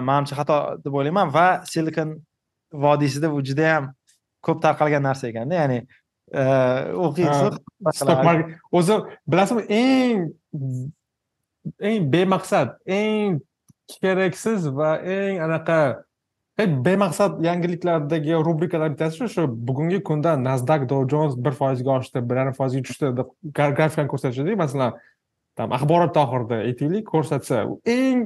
manimcha 0.07 0.35
xato 0.39 0.57
deb 0.83 0.93
o'ylayman 0.99 1.33
va 1.35 1.47
silikon 1.71 2.15
vodiysida 2.85 3.27
bu 3.33 3.43
juda 3.47 3.65
yam 3.73 3.85
ko'p 4.45 4.61
tarqalgan 4.65 5.03
narsa 5.07 5.29
ekanda 5.31 5.55
ya'ni 5.61 5.79
o'qiysiz 7.05 7.59
o'zi 8.77 8.95
bilasizmi 9.31 9.63
eng 9.81 10.19
eng 11.89 12.09
bemaqsad 12.13 12.75
eng 12.99 13.39
keraksiz 14.01 14.67
va 14.77 14.97
eng 15.17 15.37
anaqa 15.45 15.79
bemaqsad 16.59 17.43
yangiliklardagi 17.43 18.33
rubrikalar 18.47 18.93
bittasi 18.93 19.17
shu 19.17 19.27
shu 19.29 19.47
bugungi 19.67 20.03
kunda 20.03 20.37
nasdaq 20.43 20.89
dow 20.89 21.07
jones 21.11 21.35
bir 21.45 21.51
foizga 21.51 21.91
oshdi 21.99 22.29
bir 22.29 22.35
yarim 22.35 22.53
foizga 22.59 22.81
tushdi 22.87 23.11
deb 23.17 23.27
grafikani 23.55 24.07
ko'rsatishadi 24.13 24.55
masalan 24.55 24.93
там 25.55 25.71
axborot 25.77 26.17
oxirida 26.23 26.55
aytaylik 26.69 27.05
ko'rsatsa 27.13 27.57
eng 27.95 28.19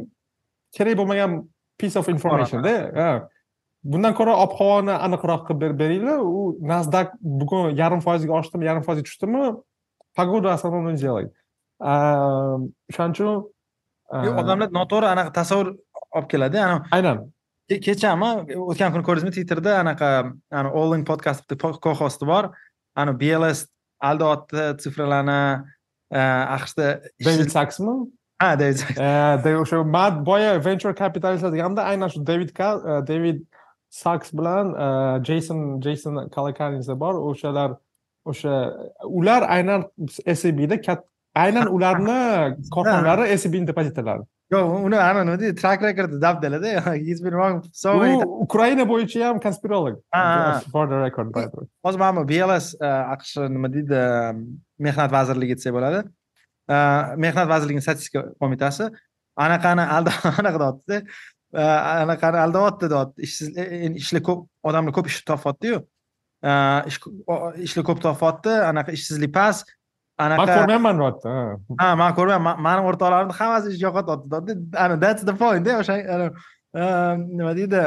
kerak 0.76 0.96
bo'lmagan 1.00 1.32
piece 1.80 2.00
of 2.00 2.10
informationda 2.10 2.74
bundan 3.84 4.14
ko'ra 4.20 4.34
ob 4.44 4.52
havoni 4.60 4.96
aniqroq 5.08 5.42
qilib 5.48 5.76
beringlar 5.82 6.20
u 6.20 6.42
nasdaq 6.74 7.08
bugun 7.42 7.76
yarim 7.82 8.02
foizga 8.08 8.34
oshdimi 8.42 8.66
yarim 8.70 8.84
foizga 8.88 9.04
tushdimi 9.10 9.44
погоду 10.16 10.50
основном 10.50 10.96
делай 10.96 11.30
o'shaning 11.80 13.14
uchun 13.16 13.34
odamlar 14.42 14.70
noto'g'ri 14.78 15.08
anaqa 15.14 15.32
tasavvur 15.40 15.68
olib 16.18 16.28
keladi 16.34 16.58
aynan 16.98 17.18
kechami 17.70 18.30
o'tgan 18.56 18.92
kuni 18.94 19.04
ko'rdingizmi 19.06 19.34
twitterda 19.36 19.80
anaqa 19.84 20.10
ani 20.52 20.70
olling 20.82 21.04
podkast 21.06 21.46
kohosti 21.82 22.26
bor. 22.26 22.50
Ani 22.96 23.14
bls 23.22 23.68
aldi 24.02 24.24
otdi 24.24 24.64
sifralarni 24.84 25.42
aqshda 26.56 26.88
david 27.26 27.52
saksmi 27.54 27.94
ha 28.42 28.56
david 28.60 28.80
saks 28.82 29.46
o'sha 29.62 29.84
man 29.84 30.24
boya 30.26 30.58
venture 30.66 30.96
capitalist 30.96 31.46
deganda 31.46 31.86
aynan 31.92 32.10
shu 32.10 32.24
david 32.26 32.50
david 33.12 33.46
saks 33.92 34.34
bilan 34.34 34.74
jeyson 35.24 35.80
jeyson 35.82 36.30
kalakanisi 36.36 37.00
bor. 37.00 37.14
O'shalar 37.30 37.78
o'sha 38.26 38.56
ular 39.04 39.42
aynan 39.56 39.86
sabda 40.42 41.04
aynan 41.36 41.68
ularni 41.76 42.20
korxonalari 42.74 43.38
sabni 43.38 43.68
depozitlari 43.68 44.24
yo'q 44.54 44.86
uni 44.88 44.98
ana 45.10 45.26
nima 45.26 45.38
deydi 45.42 45.56
track 45.62 45.82
record 45.88 46.12
dabdalada 46.26 46.96
he's 47.06 47.22
been 47.26 47.36
wrong 47.40 47.62
so 47.84 47.98
many 48.00 48.16
u 48.16 48.40
ukraina 48.46 48.86
bo'yicha 48.94 49.26
ham 49.28 49.44
konspirolog 49.48 50.00
for 50.72 50.88
the 50.88 50.98
record 51.06 51.36
hozir 51.86 52.00
mana 52.06 52.26
bls 52.34 52.74
aqsh 53.16 53.36
nima 53.58 53.70
deydi 53.76 54.02
mehnat 54.80 55.12
vazirligi 55.12 55.58
desak 55.60 55.76
bo'ladi. 55.76 56.04
Mehnat 57.24 57.48
vazirligining 57.52 57.86
statistika 57.86 58.26
qo'mitasi 58.42 58.90
anaqani 59.46 59.86
anaqa 60.40 60.60
deyaptida. 60.64 61.02
Anaqani 62.04 62.42
aldayapti 62.46 62.92
deyapti. 62.94 63.28
Ishsiz 63.28 63.48
ishlar 64.02 64.24
ko'p 64.30 64.46
odamlar 64.72 64.96
ko'p 64.98 65.12
ish 65.12 65.22
topyaptiyu. 65.32 65.82
Ishlar 67.68 67.88
ko'p 67.90 68.04
topyapti 68.08 68.56
anaqa 68.72 68.96
ishsizlik 68.98 69.34
past 69.40 69.76
anaqa 70.24 70.46
man 70.46 70.48
ko'rmayapman 70.58 70.96
deyapti 71.02 71.28
ha. 71.82 71.90
Man 72.02 72.12
ko'rmayapman 72.18 72.56
mani 72.68 72.82
o'rtoqlarimni 72.90 73.36
hammasi 73.40 73.68
ish 73.74 73.82
yo'qotyapti 73.86 74.54
ana 74.84 74.96
that's 75.04 75.24
the 75.30 75.36
point 75.42 75.68
o'sha 75.82 75.96
nima 77.38 77.52
deydi 77.60 77.80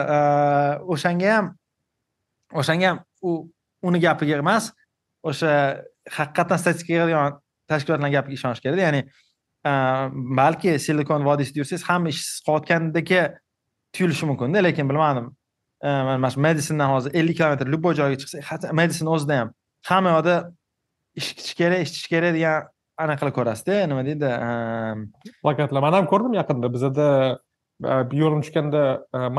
o'shanga 0.94 1.34
ham 1.36 1.46
o'shanga 2.60 2.86
ham 2.90 2.98
u 3.28 3.30
uni 3.88 3.98
gapiga 4.06 4.38
emas 4.44 4.64
o'sha 5.30 5.52
haqiqatdan 6.16 6.58
statistika 6.62 6.92
yig'adigan 6.94 7.38
tashkilotlarni 7.70 8.10
gapiga 8.16 8.34
ishonish 8.40 8.62
kerak 8.64 8.80
ya'ni 8.86 9.02
balki 10.40 10.78
silikon 10.86 11.22
vodiysida 11.28 11.58
yursangiz 11.60 11.84
hamma 11.90 12.08
ishsiz 12.14 12.40
qolayotgandek 12.46 13.12
tuyulishi 13.94 14.24
mumkinda 14.30 14.58
lekin 14.68 14.88
bilmadim 14.90 15.26
mana 15.82 16.30
shu 16.34 16.40
medisindan 16.48 16.88
hozir 16.94 17.10
ellik 17.20 17.36
kilometr 17.38 17.66
любой 17.74 17.94
joyga 18.00 18.16
chiqsak 18.22 18.72
medisin 18.80 19.06
o'zida 19.14 19.34
ham 19.40 19.48
hamma 19.90 20.10
yoqda 20.16 20.34
ish 21.18 21.30
kutish 21.36 21.54
kerak 21.60 21.80
ish 21.84 21.90
tutish 21.94 22.10
kerak 22.14 22.32
degan 22.36 22.68
anaqa 23.02 23.20
qilib 23.20 23.34
ko'rasizda 23.38 23.86
nima 23.90 24.02
deydi 24.08 24.28
plakatlar. 25.42 25.80
Man 25.84 25.92
ham 25.98 26.06
ko'rdim 26.12 26.34
yaqinda. 26.40 26.72
Bizada 26.76 27.08
yo'lim 28.22 28.40
tushganda 28.44 28.82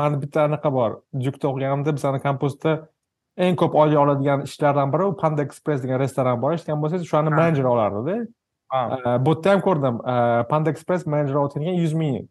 mani 0.00 0.16
bitta 0.22 0.44
anaqa 0.48 0.72
bor. 0.78 0.90
Jukda 1.26 1.48
o'qiganimda 1.50 1.94
bizani 1.96 2.20
kampusda 2.26 2.72
eng 3.44 3.56
ko'p 3.60 3.74
oylik 3.82 3.98
oladigan 3.98 4.42
ishlardan 4.48 4.92
biri 4.92 5.04
u 5.10 5.16
panda 5.22 5.42
express 5.42 5.82
degan 5.82 5.98
restoran 6.04 6.42
bor. 6.42 6.52
Eshitgan 6.56 6.82
bo'lsangiz 6.82 7.06
o'shani 7.06 7.30
menejeri 7.38 7.68
olardida 7.74 8.16
bu 9.26 9.32
yerda 9.34 9.48
ham 9.54 9.60
ko'rdim. 9.68 9.96
Panda 10.50 10.70
express 10.74 11.06
menejeri 11.06 11.38
olayotgan 11.38 11.80
yuz 11.84 11.94
ming 12.02 12.28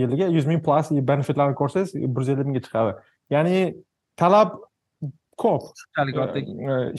yiliga 0.00 0.26
yuz 0.36 0.46
ming 0.50 0.60
plus 0.66 0.90
benefitlarni 1.10 1.54
ko'rsangiz 1.60 1.94
bir 1.94 2.20
yuz 2.22 2.30
ellik 2.34 2.46
mingga 2.50 2.62
chiqadi. 2.66 2.92
Ya'ni 3.34 3.58
talab 4.20 4.58
ko'p 5.42 5.62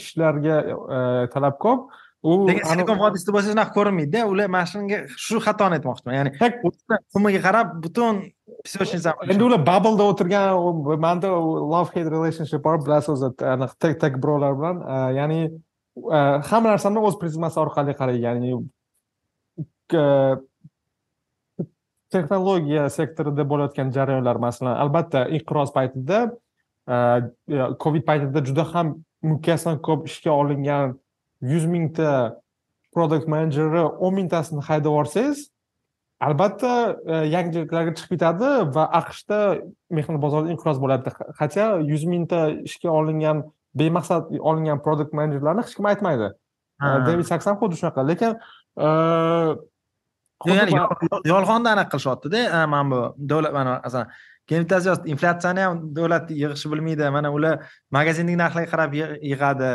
ishlarga 0.00 0.56
talab 1.34 1.56
ko'p 1.64 1.80
u 2.26 2.30
lekin 2.48 2.64
silikon 2.70 2.98
vodiysida 3.02 3.32
bo'lsa 3.34 3.48
shunaqa 3.52 3.72
ko'rinmaydida 3.76 4.20
ular 4.30 4.48
mana 4.54 4.66
shunga 4.70 4.98
shu 5.26 5.36
xatoni 5.46 5.78
aytmoqchiman. 5.78 6.14
Ya'ni 6.18 6.30
summaga 7.14 7.40
qarab 7.46 7.66
butun 7.84 8.14
endi 9.32 9.42
ular 9.48 9.60
bubbleda 9.70 10.04
o'tirgan 10.10 10.44
manda 11.06 11.28
love 11.72 11.90
hate 11.94 12.10
relationship 12.16 12.60
bor 12.66 12.76
bilasiz 12.86 13.10
o'zi 13.14 13.28
anaqa 13.54 13.74
tek 13.84 13.94
tek 14.02 14.14
birovlar 14.22 14.52
bilan. 14.58 14.76
Ya'ni 15.18 15.40
hamma 16.48 16.66
narsani 16.72 16.98
o'z 17.08 17.16
prizmasi 17.20 17.56
orqali 17.64 17.92
qaraydi. 18.00 18.22
Ya'ni 18.26 18.50
texnologiya 22.14 22.84
sektorida 22.96 23.42
bo'layotgan 23.50 23.88
jarayonlar 23.96 24.36
masalan 24.46 24.74
albatta 24.82 25.20
inqiroz 25.36 25.70
paytida 25.76 26.18
covid 27.82 28.02
paytida 28.08 28.44
juda 28.48 28.64
ham 28.74 28.94
mukkasidan 29.22 29.82
ko'p 29.86 30.06
ishga 30.10 30.30
olingan 30.30 30.98
yuz 31.40 31.64
mingta 31.66 32.10
product 32.94 33.28
menejeri 33.28 33.82
o'n 33.84 34.14
mingtasini 34.18 34.62
haydab 34.68 34.92
yuborsangiz 34.92 35.38
albatta 36.26 36.72
yangiliklarga 37.34 37.92
chiqib 37.98 38.16
ketadi 38.16 38.50
va 38.76 38.84
aqshda 39.00 39.38
mehnat 39.98 40.20
bozorida 40.24 40.54
inqiroz 40.54 40.78
bo'ladi 40.84 41.12
хотя 41.40 41.64
yuz 41.92 42.04
mingta 42.12 42.40
ishga 42.68 42.90
olingan 42.98 43.44
bemaqsad 43.80 44.32
olingan 44.50 44.82
product 44.84 45.12
menejerlarni 45.18 45.64
hech 45.66 45.74
kim 45.76 45.86
aytmaydi 45.92 46.28
devid 47.08 47.26
saks 47.32 47.46
ham 47.48 47.58
xuddi 47.60 47.80
shunaqa 47.80 48.06
lekin 48.10 48.32
ya'ni 50.44 50.72
yolg'onda 51.32 51.68
anaqa 51.74 51.90
qilishyaptida 51.92 52.66
mana 52.72 52.86
bu 52.92 53.00
davlat 53.30 53.52
masalan 53.58 54.08
keyin 54.48 54.62
bittasi 54.64 54.88
yozdi 54.90 55.06
inflyatsiyani 55.14 55.60
ham 55.66 55.74
davlat 55.96 56.30
yig'ishni 56.30 56.68
bilmaydi. 56.72 57.04
Mana 57.16 57.28
ular 57.36 57.54
magazindagi 57.96 58.38
narxlarga 58.42 58.70
qarab 58.74 58.90
yig'adi. 59.32 59.72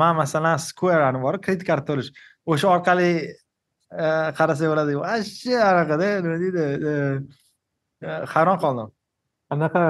Man 0.00 0.14
masalan 0.22 0.56
squareni 0.68 1.18
bor 1.22 1.34
kredit 1.44 1.64
karta 1.70 1.86
to'lash 1.92 2.10
o'sha 2.50 2.66
orqali 2.76 3.10
qarasak 4.38 4.66
bo'ladi. 4.72 4.92
Вообще 5.02 5.54
anaqada 5.70 6.08
nima 6.24 6.36
deydi 6.44 6.64
hayron 8.32 8.58
qoldim. 8.64 8.88
Anaqa 9.54 9.80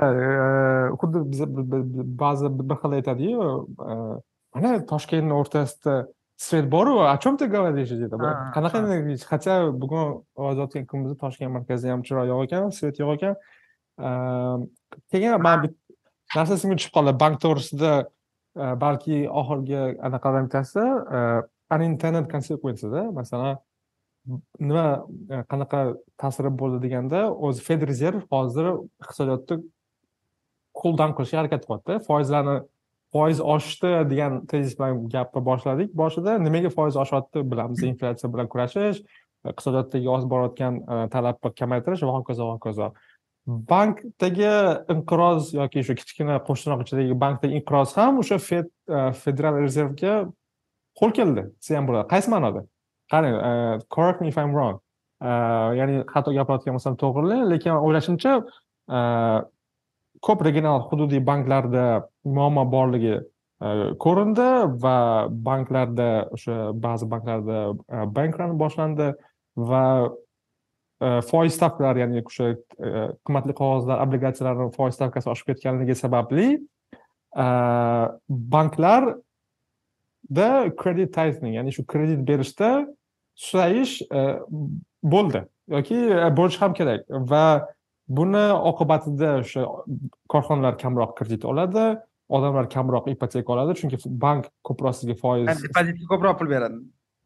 xuddi 1.00 1.18
biz 1.32 1.40
ba'zi 2.22 2.46
bir 2.68 2.76
xil 2.82 2.92
aytadiyu 2.98 3.42
mana 4.54 4.70
toshkentni 4.92 5.34
o'rtasida 5.40 5.94
svet 6.36 6.66
boru 6.70 6.94
о 7.14 7.16
чем 7.18 7.36
ты 7.36 7.46
говоришь 7.46 7.90
deydi. 7.90 8.16
Qanaqa 8.54 8.78
хотя 9.30 9.72
bugun 9.72 10.22
ozodlik 10.36 10.86
kunimizda 10.90 11.16
toshkent 11.24 11.50
markazida 11.56 11.90
ham 11.92 12.02
chiroq 12.06 12.26
yo'q 12.30 12.40
ekan 12.46 12.70
svet 12.70 12.96
yo'q 13.00 13.10
ekan 13.16 13.34
keyin 13.98 15.42
man 15.42 15.68
narsa 16.36 16.54
esimga 16.58 16.78
tushib 16.78 16.94
qoldi 16.96 17.14
bank 17.22 17.40
to'g'risida 17.44 17.92
balki 18.84 19.22
oxirgi 19.40 19.80
anaqalardan 20.08 20.48
bittasi 20.48 20.84
unintended 21.74 22.30
consequenceda 22.32 23.02
masalan 23.18 23.58
nima 24.60 24.86
qanaqa 25.50 25.80
ta'siri 26.22 26.50
bo'ldi 26.60 26.80
deganda 26.86 27.20
o'zi 27.48 27.64
federezerv 27.68 28.24
hozir 28.34 28.72
iqtisodiyotni 29.02 29.60
cool 30.80 30.98
down 31.00 31.14
qilishga 31.18 31.40
harakat 31.42 31.64
qilyapti 31.68 32.00
foizlarni 32.08 32.56
foiz 33.14 33.40
oshdi 33.54 33.92
degan 34.10 34.42
tezis 34.50 34.74
bilan 34.78 35.06
gapni 35.14 35.44
boshladik 35.50 35.94
boshida 36.02 36.36
nimaga 36.46 36.70
foiz 36.74 36.96
oshyapti 37.04 37.44
bilamiz 37.52 37.82
inflyatsiya 37.90 38.32
bilan 38.34 38.50
kurashish 38.52 39.00
iqtisodiyotdagi 39.52 40.10
oshib 40.16 40.32
borayotgan 40.34 40.80
talabni 41.14 41.54
kamaytirish 41.60 42.02
va 42.08 42.16
hokazo 42.18 42.48
va 42.48 42.58
hokazo 42.58 42.90
bankdagi 43.48 44.48
inqiroz 44.92 45.54
yoki 45.56 45.82
shu 45.86 45.94
kichkina 45.96 46.36
qo'shniroq 46.48 46.82
ichidagi 46.84 47.14
bankdagi 47.22 47.56
inqiroz 47.60 47.94
ham 47.96 48.18
o'sha 48.22 48.38
fed 48.48 48.66
e, 48.68 49.12
federal 49.22 49.60
rezervga 49.62 50.16
qo'l 51.00 51.14
keldi. 51.18 51.46
Desa 51.56 51.78
ham 51.78 51.88
bo'ladi 51.88 52.10
qaysi 52.12 52.32
ma'noda? 52.34 52.64
Qarang 53.12 53.38
e, 53.38 53.52
correct 53.94 54.20
me 54.20 54.28
if 54.28 54.36
i'm 54.36 54.52
wrong. 54.52 54.76
E, 55.22 55.30
ya'ni 55.80 56.04
xato 56.12 56.34
gapirayotgan 56.36 56.76
bo'lsam 56.76 57.00
to'g'rilang 57.04 57.48
lekin 57.54 57.78
o'ylashimcha 57.78 58.34
ko'p 60.26 60.44
regional 60.44 60.84
hududiy 60.90 61.24
banklarda 61.24 61.84
muammo 62.36 62.64
borligi 62.74 63.16
ko'rindi 64.04 64.48
va 64.84 64.96
banklarda 65.48 66.08
o'sha 66.36 66.56
ba'zi 66.84 67.08
banklarda 67.12 67.58
bankran 68.16 68.56
boshlandi 68.62 69.12
va 69.70 69.84
foiz 71.00 71.54
stavkalari 71.54 72.02
ya'ni 72.02 72.22
o'sha 72.26 72.46
qimmatli 73.26 73.54
qog'ozlar 73.60 74.02
obligatsiyalarni 74.06 74.72
foiz 74.74 74.94
stavkasi 74.98 75.30
oshib 75.32 75.46
ketganligi 75.52 75.94
sababli 75.94 76.46
banklarda 78.54 79.16
kredit 80.82 81.14
tightening 81.14 81.54
ya'ni 81.58 81.72
shu 81.76 81.86
kredit 81.86 82.20
berishda 82.28 82.70
susayish 83.34 83.94
bo'ldi 85.14 85.44
yoki 85.76 85.98
bo'lishi 86.40 86.60
ham 86.64 86.74
kerak 86.80 87.00
va 87.32 87.44
buni 88.08 88.44
oqibatida 88.72 89.28
o'sha 89.44 89.66
korxonalar 90.32 90.78
kamroq 90.82 91.16
kredit 91.18 91.44
oladi 91.44 91.86
odamlar 92.28 92.68
kamroq 92.76 93.08
ipoteka 93.14 93.52
oladi 93.52 93.78
chunki 93.80 93.96
bank 94.24 94.50
ko'proq 94.68 94.94
sizga 95.00 95.16
foiz 95.22 95.46
depozitga 95.66 96.04
ko'proq 96.12 96.38
pul 96.40 96.48
beradi 96.54 96.78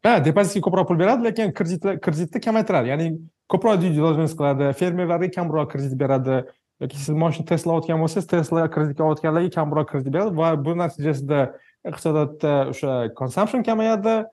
ha 0.03 0.19
depozitga 0.25 0.65
ko'proq 0.65 0.87
pul 0.87 0.99
beradi 0.99 1.29
lekin 1.29 1.53
kreditlar 1.57 1.99
kreditni 2.03 2.41
kamaytiradi. 2.41 2.91
Ya'ni 2.93 3.07
ko'proq 3.51 3.79
due 3.81 3.93
diligence 3.95 4.35
qiladi 4.39 4.73
fermerlarga 4.79 5.31
kamroq 5.37 5.71
kredit 5.71 5.95
beradi 5.99 6.43
yoki 6.81 6.97
siz 6.99 7.15
moshina 7.23 7.47
tesla 7.47 7.73
olayotgan 7.73 8.01
bo'lsangiz 8.03 8.27
tesla 8.35 8.67
kreditga 8.75 9.05
olayotganlarga 9.07 9.51
kamroq 9.57 9.89
kredit 9.91 10.13
beradi 10.15 10.35
va 10.37 10.53
bu 10.65 10.75
natijasida 10.83 11.41
iqtisodiyotda 11.89 12.53
o'sha 12.73 12.93
consumption 13.19 13.63
kamayadi 13.63 14.23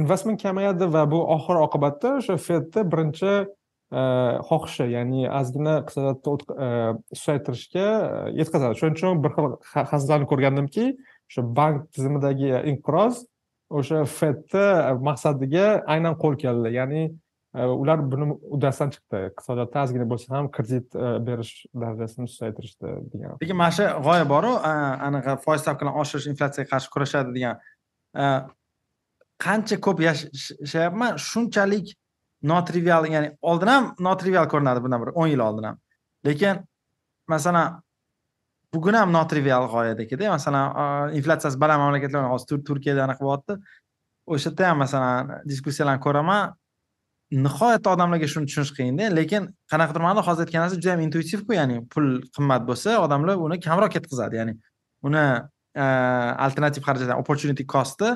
investment 0.00 0.42
kamayadi 0.42 0.88
va 0.94 1.06
bu 1.10 1.20
oxir 1.36 1.62
oqibatda 1.66 2.12
o'sha 2.20 2.36
fedni 2.46 2.84
birinchi 2.92 3.32
e, 3.32 4.02
xohishi 4.48 4.86
ya'ni 4.94 5.26
ozgina 5.40 5.78
iqtisodiyotni 5.82 6.56
e, 6.66 6.68
susaytirishga 7.18 7.86
e, 7.88 8.32
yetkazadi. 8.40 8.78
Shuning 8.80 8.98
uchun 8.98 9.24
bir 9.24 9.34
xil 9.36 9.88
hazillarni 9.92 10.30
ko'rgandimki 10.32 10.86
o'sha 11.30 11.46
bank 11.58 11.88
tizimidagi 11.96 12.52
inqiroz 12.72 13.24
o'sha 13.70 14.04
fedni 14.18 14.66
maqsadiga 15.08 15.66
aynan 15.94 16.16
qo'l 16.22 16.36
keldi. 16.44 16.72
Ya'ni 16.76 17.02
e, 17.54 17.66
ular 17.82 18.02
buni 18.12 18.30
uddasidan 18.56 18.94
chiqdi. 18.94 19.22
Iqtisodiyotda 19.30 19.84
ozgina 19.84 20.06
bo'lsa 20.12 20.34
ham 20.36 20.50
kredit 20.56 20.96
e, 20.96 21.12
berish 21.26 21.52
darajasini 21.82 22.28
susaytirishdi 22.32 22.94
degan. 23.12 23.36
Lekin 23.42 23.60
mana 23.62 23.76
shu 23.78 23.88
g'oya 24.06 24.26
boru 24.34 24.52
anaqa 25.08 25.36
foiz 25.44 25.64
stavkalarini 25.64 26.04
oshirish 26.04 26.30
inflyatsiyaga 26.32 26.70
qarshi 26.74 26.92
kurashadi 26.94 27.36
degan. 27.38 27.62
E, 28.22 28.24
qancha 29.46 29.80
ko'p 29.86 30.04
yashayapman? 30.08 31.18
Shunchalik 31.30 31.94
notrivial 32.42 33.06
ya'ni 33.06 33.36
oldin 33.42 33.66
ham 33.74 33.94
notrivial 33.98 34.48
ko'rinadi 34.48 34.82
bundan 34.84 35.02
bir 35.04 35.12
o'n 35.14 35.28
yil 35.28 35.42
oldin 35.44 35.70
ham 35.70 35.78
lekin 36.24 36.64
masalan 37.28 37.80
bugun 38.74 38.94
ham 38.94 39.12
notrivial 39.12 39.66
g'oyadakida 39.72 40.30
masalan 40.36 41.14
inflyatsiyasi 41.18 41.60
baland 41.62 41.80
mamlakatlar 41.84 42.30
hozir 42.34 42.58
turkiyada 42.68 43.04
anaqa 43.06 43.22
bo'lyapti. 43.26 43.58
O'sha 44.32 44.50
yerda 44.50 44.68
ham 44.70 44.78
masalan 44.84 45.30
diskussiyalarni 45.50 46.02
ko'raman. 46.06 46.54
Nihoyatda 47.46 47.88
odamlarga 47.94 48.28
shuni 48.32 48.46
tushunish 48.50 48.72
qiyinda 48.78 49.04
lekin 49.18 49.42
qanaqadir 49.72 50.02
ma'noda 50.06 50.22
hozir 50.28 50.42
aytgan 50.46 50.64
narsa 50.64 50.76
juda 50.78 50.92
ham 50.94 51.02
intuitivku 51.06 51.52
ya'ni 51.60 51.76
pul 51.92 52.06
qimmat 52.36 52.62
bo'lsa 52.70 52.96
odamlar 53.04 53.36
uni 53.46 53.56
kamroq 53.66 53.90
ketkazadi 53.96 54.34
ya'ni 54.40 54.54
uni 55.06 55.24
alternativ 56.46 56.82
xarajatlar 56.86 57.20
opportunity 57.22 57.64
costi 57.74 58.08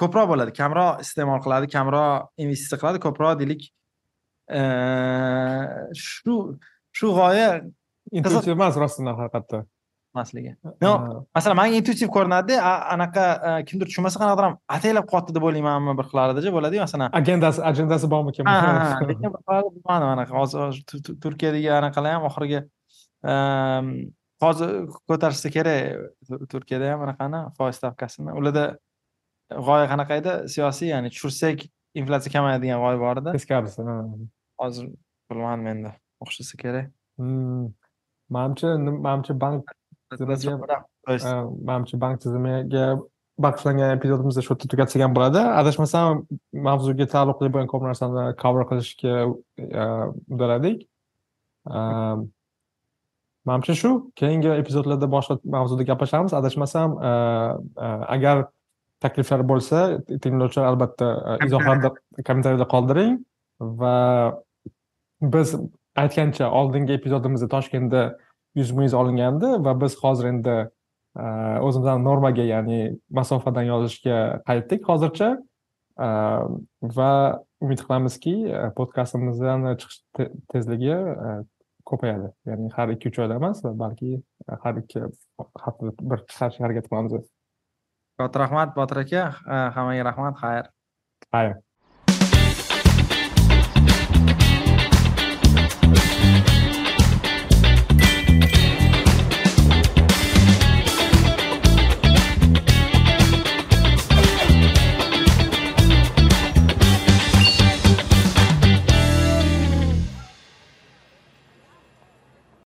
ko'proq 0.00 0.26
bo'ladi. 0.32 0.52
Kamroq 0.60 1.00
iste'mol 1.04 1.40
qiladi 1.44 1.66
kamroq 1.76 2.44
investitsiya 2.44 2.78
qiladi 2.82 2.98
ko'proq 3.06 3.32
deylik. 3.40 3.62
Shu 6.04 6.34
shu 6.96 7.06
g'oya 7.18 7.48
intuitiv 8.18 8.54
emas 8.56 8.78
rostdan 8.82 9.10
haqiqatda 9.12 9.64
emasligi. 10.14 10.54
Masalan 11.34 11.56
manga 11.58 11.78
intuitiv 11.80 12.10
ko'rinadida 12.14 12.60
anaqa 12.94 13.24
kimdir 13.68 13.90
tushunmasa 13.90 14.20
qanaqadir 14.22 14.46
ham 14.48 14.56
ataylab 14.76 15.08
qilyapti 15.10 15.36
deb 15.36 15.46
o'ylaymanmi 15.48 15.96
bir 15.98 16.08
xillarida 16.10 16.52
bo'ladiyu 16.56 16.84
masalan. 16.84 17.14
Agendasi 17.20 17.62
agendasi 17.70 18.10
bormikan 18.14 18.46
bilmadim 19.76 20.10
anaqa 20.14 20.38
hozir 20.40 20.82
turkiyadagi 21.24 21.70
anaqalar 21.80 22.18
ham 22.18 22.28
oxirgi 22.30 22.60
hozir 24.44 24.74
ko'tarishsa 25.10 25.50
kerak 25.56 26.48
turkiyada 26.52 26.92
ham 26.92 27.06
anaqani 27.08 27.40
foiz 27.58 27.80
stavkasini. 27.80 28.32
Ularda 28.40 28.66
g'oya 29.68 29.86
qanaqa 29.92 30.20
edi? 30.22 30.34
Siyosiy 30.54 30.92
ya'ni 30.94 31.10
tushirsak 31.14 31.66
inflyatsiya 32.00 32.32
kamayadi 32.36 32.66
degan 32.66 32.84
g'oya 32.84 33.00
bor 33.04 33.22
edi. 33.22 33.38
Teskarisi 33.38 33.88
hozir 34.62 34.92
bilmadim 35.30 35.66
endi 35.74 35.90
o'xshasa 36.24 36.60
kerak. 36.62 36.92
Hmm. 37.18 37.66
Manimcha 38.30 38.68
manimcha 39.06 39.34
bank 39.38 39.64
manimcha 41.68 41.96
bank 42.00 42.20
tizimiga 42.22 42.86
bag'ishlangan 43.44 43.96
epizodimizni 43.96 44.42
shu 44.46 44.54
yerda 44.54 44.70
tugatsak 44.72 45.14
bo'ladi 45.16 45.40
adashmasam 45.60 46.24
mavzuga 46.68 47.06
taalluqli 47.14 47.50
bo'lgan 47.54 47.70
ko'p 47.72 47.86
narsani 47.88 48.24
cover 48.42 48.64
qilishga 48.70 49.14
uddaladik 50.32 50.78
manimcha 53.50 53.74
shu 53.82 53.90
keyingi 54.20 54.50
epizodlarda 54.62 55.10
boshqa 55.16 55.38
mavzuda 55.56 55.82
gaplashamiz 55.90 56.32
adashmasam 56.40 56.98
agar 58.16 58.46
takliflar 59.04 59.42
bo'lsa 59.52 59.78
tinglovchilar 60.22 60.66
albatta 60.72 61.08
izohlarda 61.46 61.94
kommentariyada 62.28 62.68
qoldiring 62.74 63.18
va 63.80 63.96
biz 65.34 65.56
aytgancha 66.02 66.50
oldingi 66.50 66.96
epizodimizda 66.98 67.48
toshkentda 67.48 68.04
yuz 68.58 68.94
olingandi 68.94 69.50
va 69.66 69.74
biz 69.80 69.96
hozir 70.02 70.30
endi 70.32 70.54
e, 70.54 71.24
o'zimizni 71.66 72.04
normaga 72.04 72.44
ya'ni 72.50 72.80
masofadan 73.10 73.68
yozishga 73.72 74.20
qaytdik 74.48 74.86
hozircha. 74.90 75.34
E, 75.98 76.08
va 76.98 77.10
umid 77.64 77.82
qilamizki 77.86 78.34
podkastimizni 78.78 79.76
chiqish 79.82 80.30
tezligi 80.52 80.96
ko'payadi. 81.90 82.32
Ya'ni 82.50 82.72
har 82.76 82.94
ikki 82.96 83.12
uch 83.12 83.22
oyda 83.26 83.38
emas 83.40 83.62
balki 83.84 84.16
har 84.66 84.82
ikki 84.82 85.06
haftada 85.66 85.94
bir 86.10 86.26
chiqarishga 86.28 86.66
harakat 86.66 86.90
qilamiz 86.90 87.24
katta 88.18 88.38
rahmat 88.44 88.76
botir 88.76 89.02
aka 89.04 89.22
hammaga 89.76 90.10
rahmat 90.10 90.42
xayr. 90.42 90.66
Xayr 91.34 91.54